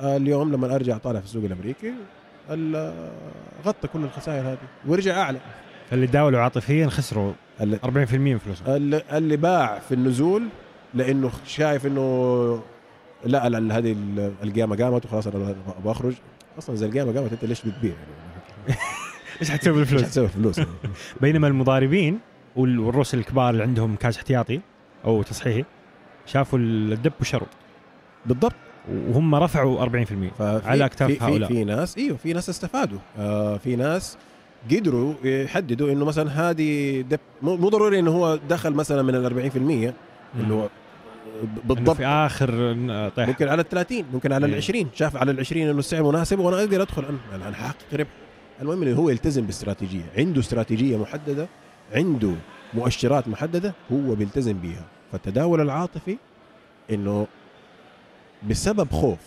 [0.00, 1.92] آه اليوم لما أرجع طالع في السوق الأمريكي
[2.50, 3.10] ال-
[3.66, 4.58] غطى كل الخسائر هذه.
[4.86, 5.38] ورجع أعلى.
[5.90, 7.32] فاللي داولوا عاطفيا خسروا
[7.62, 7.78] ال-
[8.08, 10.42] 40% من فلوسهم اللي, اللي باع في النزول
[10.94, 12.62] لأنه شايف إنه
[13.24, 16.14] لا لا هذه ال- القيامه قامت وخلاص أنا بخرج
[16.58, 17.92] أصلا اذا القيامه قامت أنت ليش بتبيع
[18.68, 18.78] يعني
[19.40, 20.70] إيش حتسوي إيش بالفلوس؟ حتسوي فلوس يعني؟
[21.20, 22.18] بينما المضاربين
[22.56, 24.60] وال- والروس الكبار اللي عندهم كاش احتياطي
[25.04, 25.64] أو تصحيحي
[26.26, 27.48] شافوا الدب وشروا
[28.26, 28.54] بالضبط
[29.08, 29.88] وهم رفعوا 40%
[30.38, 31.48] ففي على أكتاف في, في, هؤلاء.
[31.48, 34.16] في ناس إيوه في ناس استفادوا آه في ناس
[34.70, 39.56] قدروا يحددوا إنه مثلا هذه دب مو ضروري إنه هو دخل مثلا من ال 40%
[40.40, 40.68] اللي هو
[41.64, 41.96] بالضبط.
[41.96, 42.50] في آخر
[43.16, 43.28] طيح.
[43.28, 44.56] ممكن على ال 30 ممكن على ال إيه.
[44.56, 47.04] 20 شاف على ال 20 إنه السعر مناسب وأنا أقدر أدخل.
[47.34, 48.10] أنا أنا ربح.
[48.62, 50.04] المهم إنه هو يلتزم باستراتيجية.
[50.18, 51.48] عنده استراتيجية محددة
[51.94, 52.32] عنده
[52.74, 54.84] مؤشرات محددة هو بيلتزم بيها.
[55.12, 56.16] فالتداول العاطفي
[56.90, 57.26] إنه
[58.50, 59.18] بسبب خوف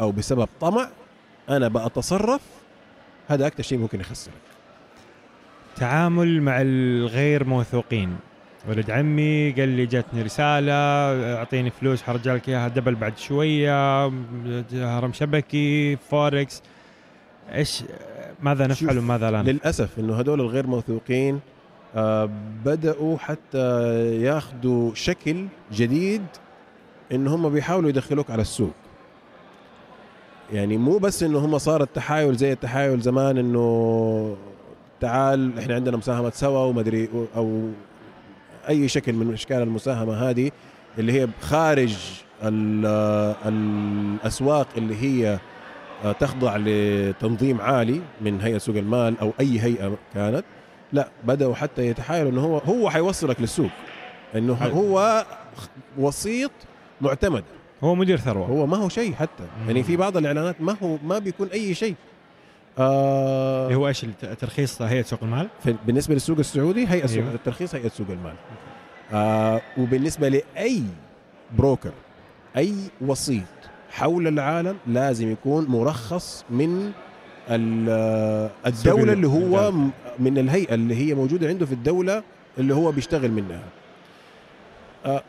[0.00, 0.88] أو بسبب طمع
[1.48, 2.40] أنا بتصرف
[3.28, 4.34] هذا أكثر شيء ممكن يخسرك.
[5.78, 8.16] تعامل مع الغير موثوقين.
[8.68, 10.72] ولد عمي قال لي جاتني رسالة
[11.36, 14.06] أعطيني فلوس حرجع لك إياها دبل بعد شوية
[14.72, 16.62] هرم شبكي فوركس.
[17.54, 17.84] إيش
[18.42, 21.40] ماذا نفعل وماذا لا نفعل؟ للأسف إنه هدول الغير موثوقين
[21.96, 22.30] آه
[22.64, 26.22] بدأوا حتى ياخذوا شكل جديد
[27.12, 28.74] إن هم بيحاولوا يدخلوك على السوق.
[30.52, 34.36] يعني مو بس إنه هم صار التحايل زي التحايل زمان إنه
[35.00, 37.68] تعال إحنا عندنا مساهمة سوا ومدري أو
[38.68, 40.50] أي شكل من أشكال المساهمة هذه
[40.98, 41.96] اللي هي خارج
[42.42, 45.38] ال- الأسواق اللي هي
[46.04, 50.44] آه، تخضع لتنظيم عالي من هيئة سوق المال أو أي هيئة كانت.
[50.92, 53.70] لا بدأوا حتى يتحايلوا إنه هو هو حيوصلك للسوق
[54.36, 54.52] إنه.
[54.54, 55.24] هو
[55.98, 56.50] وسيط
[57.00, 57.44] معتمد.
[57.84, 58.46] هو مدير ثروة.
[58.46, 59.44] هو ما هو شيء حتى.
[59.66, 61.94] يعني في بعض الإعلانات ما هو ما بيكون أي شيء.
[62.78, 67.18] آه اللي هو إيش الت- ترخيص هيئة سوق المال؟ في بالنسبة للسوق السعودي هيئة سوق
[67.22, 67.34] أيوه.
[67.34, 68.34] الترخيص هيئة سوق المال
[69.12, 70.82] آه وبالنسبة لأي
[71.58, 71.92] بروكر
[72.56, 73.42] أي وسيط
[73.90, 76.92] حول العالم لازم يكون مرخص من
[77.50, 79.70] ال- الدولة اللي هو الدولة.
[79.70, 82.22] م- من الهيئة اللي هي موجودة عنده في الدولة
[82.58, 83.60] اللي هو بيشتغل منها
[85.06, 85.22] آه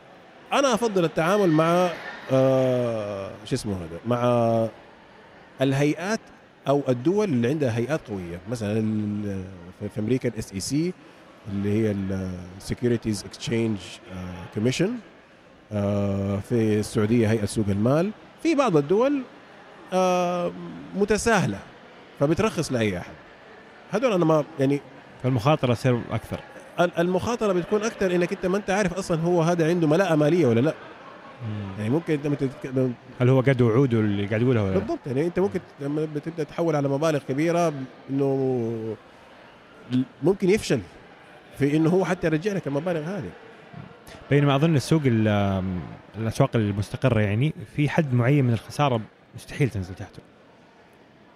[0.52, 1.90] أنا أفضل التعامل مع
[2.32, 4.68] آه شو اسمه هذا مع
[5.60, 6.20] الهيئات
[6.68, 8.82] أو الدول اللي عندها هيئات قوية مثلا
[9.94, 10.92] في- أمريكا ال SEC
[11.52, 11.96] اللي هي
[12.58, 13.78] ال Securities Exchange
[14.54, 14.90] Commission
[16.48, 18.10] في السعودية هيئة سوق المال.
[18.42, 19.22] في بعض الدول
[19.92, 20.52] آه،
[20.96, 21.58] متساهلة
[22.20, 23.12] فبترخص لأي أحد.
[23.90, 24.80] هذول أنا ما يعني
[25.22, 26.40] فالمخاطرة تصير أكثر.
[26.80, 30.46] ال- المخاطرة بتكون أكثر إنك أنت ما أنت عارف أصلا هو هذا عنده ملاءة مالية
[30.46, 30.74] ولا لأ.
[31.78, 35.26] يعني ممكن انت متتك- هل هو قد وعوده اللي قاعد يقولها ولا لا؟ بالضبط يعني
[35.26, 37.72] انت ممكن لما بتبدا تحول على مبالغ كبيرة
[38.10, 38.96] انه
[40.22, 40.80] ممكن يفشل
[41.58, 43.30] في انه هو حتى يرجع لك المبالغ هذه.
[44.30, 45.64] بينما أظن السوق ال-
[46.18, 49.00] الأسواق المستقرة يعني في حد معين من الخسارة
[49.34, 50.22] مستحيل تنزل تحته.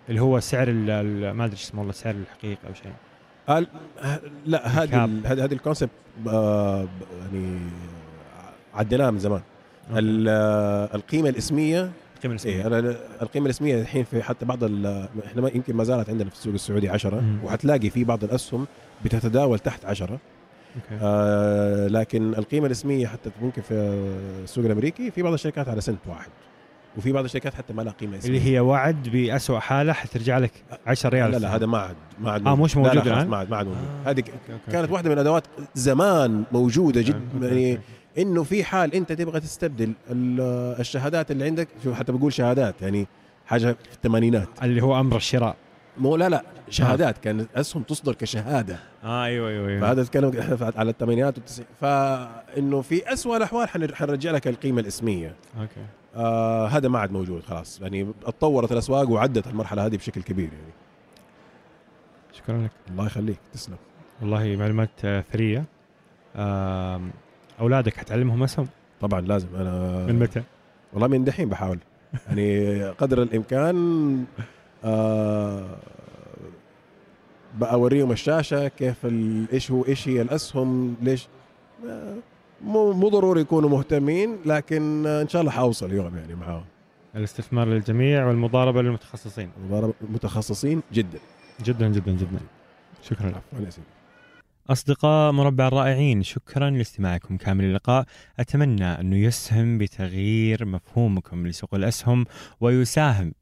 [0.09, 2.93] اللي هو ال- ما أدري اسمه والله السعر الحقيقي أو شيء.
[4.47, 5.91] لا هذه هذه الكونسبت
[6.29, 6.89] آه،
[7.21, 7.59] يعني
[8.75, 9.41] عديناها من زمان.
[9.91, 11.91] القيمة الإسمية.
[12.17, 12.67] القيمة الإسمية.
[12.67, 16.55] أنا القيمة الإسمية الحين في حتى بعض إحنا ما يمكن ما زالت عندنا في السوق
[16.55, 17.39] السعودي 10 مم.
[17.45, 18.67] وحتلاقي في بعض الأسهم
[19.05, 20.19] بتتداول تحت 10 أوكي.
[21.03, 23.75] آه لكن القيمة الإسمية حتى ممكن في
[24.45, 26.31] السوق الأمريكي في بعض الشركات على سنت واحد
[26.97, 28.39] وفي بعض الشركات حتى ما لها قيمة إسمية.
[28.39, 30.53] اللي هي وعد بأسوأ حالة حترجع لك
[30.87, 33.51] 10 ريال لا لا هذا ما عاد ما عاد آه، مش موجود الآن؟ ما عاد
[33.51, 33.83] ما عاد موجود.
[34.07, 34.93] آه، هذه أوكي، أوكي، كانت أوكي.
[34.93, 35.45] واحدة من أدوات
[35.75, 37.83] زمان موجودة أوكي، جدا أوكي، يعني أوكي.
[38.19, 43.07] إنه في حال أنت تبغى تستبدل ال- الشهادات اللي عندك شوف حتى بقول شهادات يعني
[43.47, 44.49] حاجة في الثمانينات.
[44.63, 45.57] اللي هو أمر الشراء.
[45.99, 48.79] مو لا لا شهادات كانت أسهم تصدر كشهادة.
[49.05, 49.81] آه أيوه أيوه, أيوة.
[49.81, 50.33] فهذا تتكلم
[50.77, 55.35] على الثمانينات والتسعينات فإنه في اسوء الأحوال حنر- حنرجع لك القيمة الإسمية.
[55.61, 55.87] أوكي.
[56.17, 57.81] آه هذا ما عاد موجود خلاص.
[57.81, 60.73] يعني اتطورت الأسواق وعدت المرحلة هذه بشكل كبير يعني.
[62.33, 62.71] شكرا لك.
[62.91, 63.39] الله يخليك.
[63.53, 63.77] تسلم.
[64.21, 65.65] والله معلومات آه، ثرية.
[66.37, 67.11] آم،
[67.61, 68.67] أولادك حتعلمهم أسهم؟
[69.01, 69.49] طبعا لازم.
[69.57, 70.43] أنا من متى؟
[70.93, 71.79] والله من دحين بحاول.
[72.27, 74.25] يعني قدر الإمكان
[74.85, 75.77] آه
[77.59, 79.07] بأوريهم الشاشة كيف
[79.53, 81.29] إيش هو إيش هي الأسهم ليش؟
[81.89, 82.17] آه،
[82.65, 86.65] مو مو ضروري يكونوا مهتمين لكن إن شاء الله حأوصل يوم يعني معاهم.
[87.17, 89.51] الاستثمار للجميع والمضاربة للمتخصصين.
[89.71, 91.19] مضاربة- متخصصين جدا.
[91.65, 92.39] جدا جدا جدا.
[93.03, 93.29] شكرا.
[93.29, 93.87] لك عفوا يا سيدي.
[94.71, 97.37] أصدقاء مربع الرائعين شكرا لاستماعكم.
[97.37, 98.07] كامل اللقاء.
[98.39, 102.25] أتمنى أنه يسهم بتغيير مفهومكم لسوق الأسهم
[102.61, 103.35] ويساهم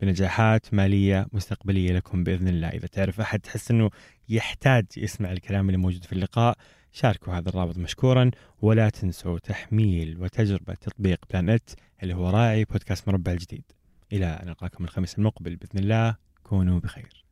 [0.00, 2.68] بنجاحات مالية مستقبلية لكم بإذن الله.
[2.68, 3.90] إذا تعرف أحد تحس أنه
[4.28, 6.56] يحتاج يسمع الكلام اللي موجود في اللقاء
[6.92, 8.30] شاركوا هذا الرابط مشكورا.
[8.62, 11.70] ولا تنسوا تحميل وتجربة تطبيق بلان إت
[12.02, 13.64] اللي هو راعي بودكاست مربع الجديد.
[14.12, 16.16] إلى أن نلقاكم الخميس المقبل بإذن الله.
[16.42, 17.23] كونوا بخير.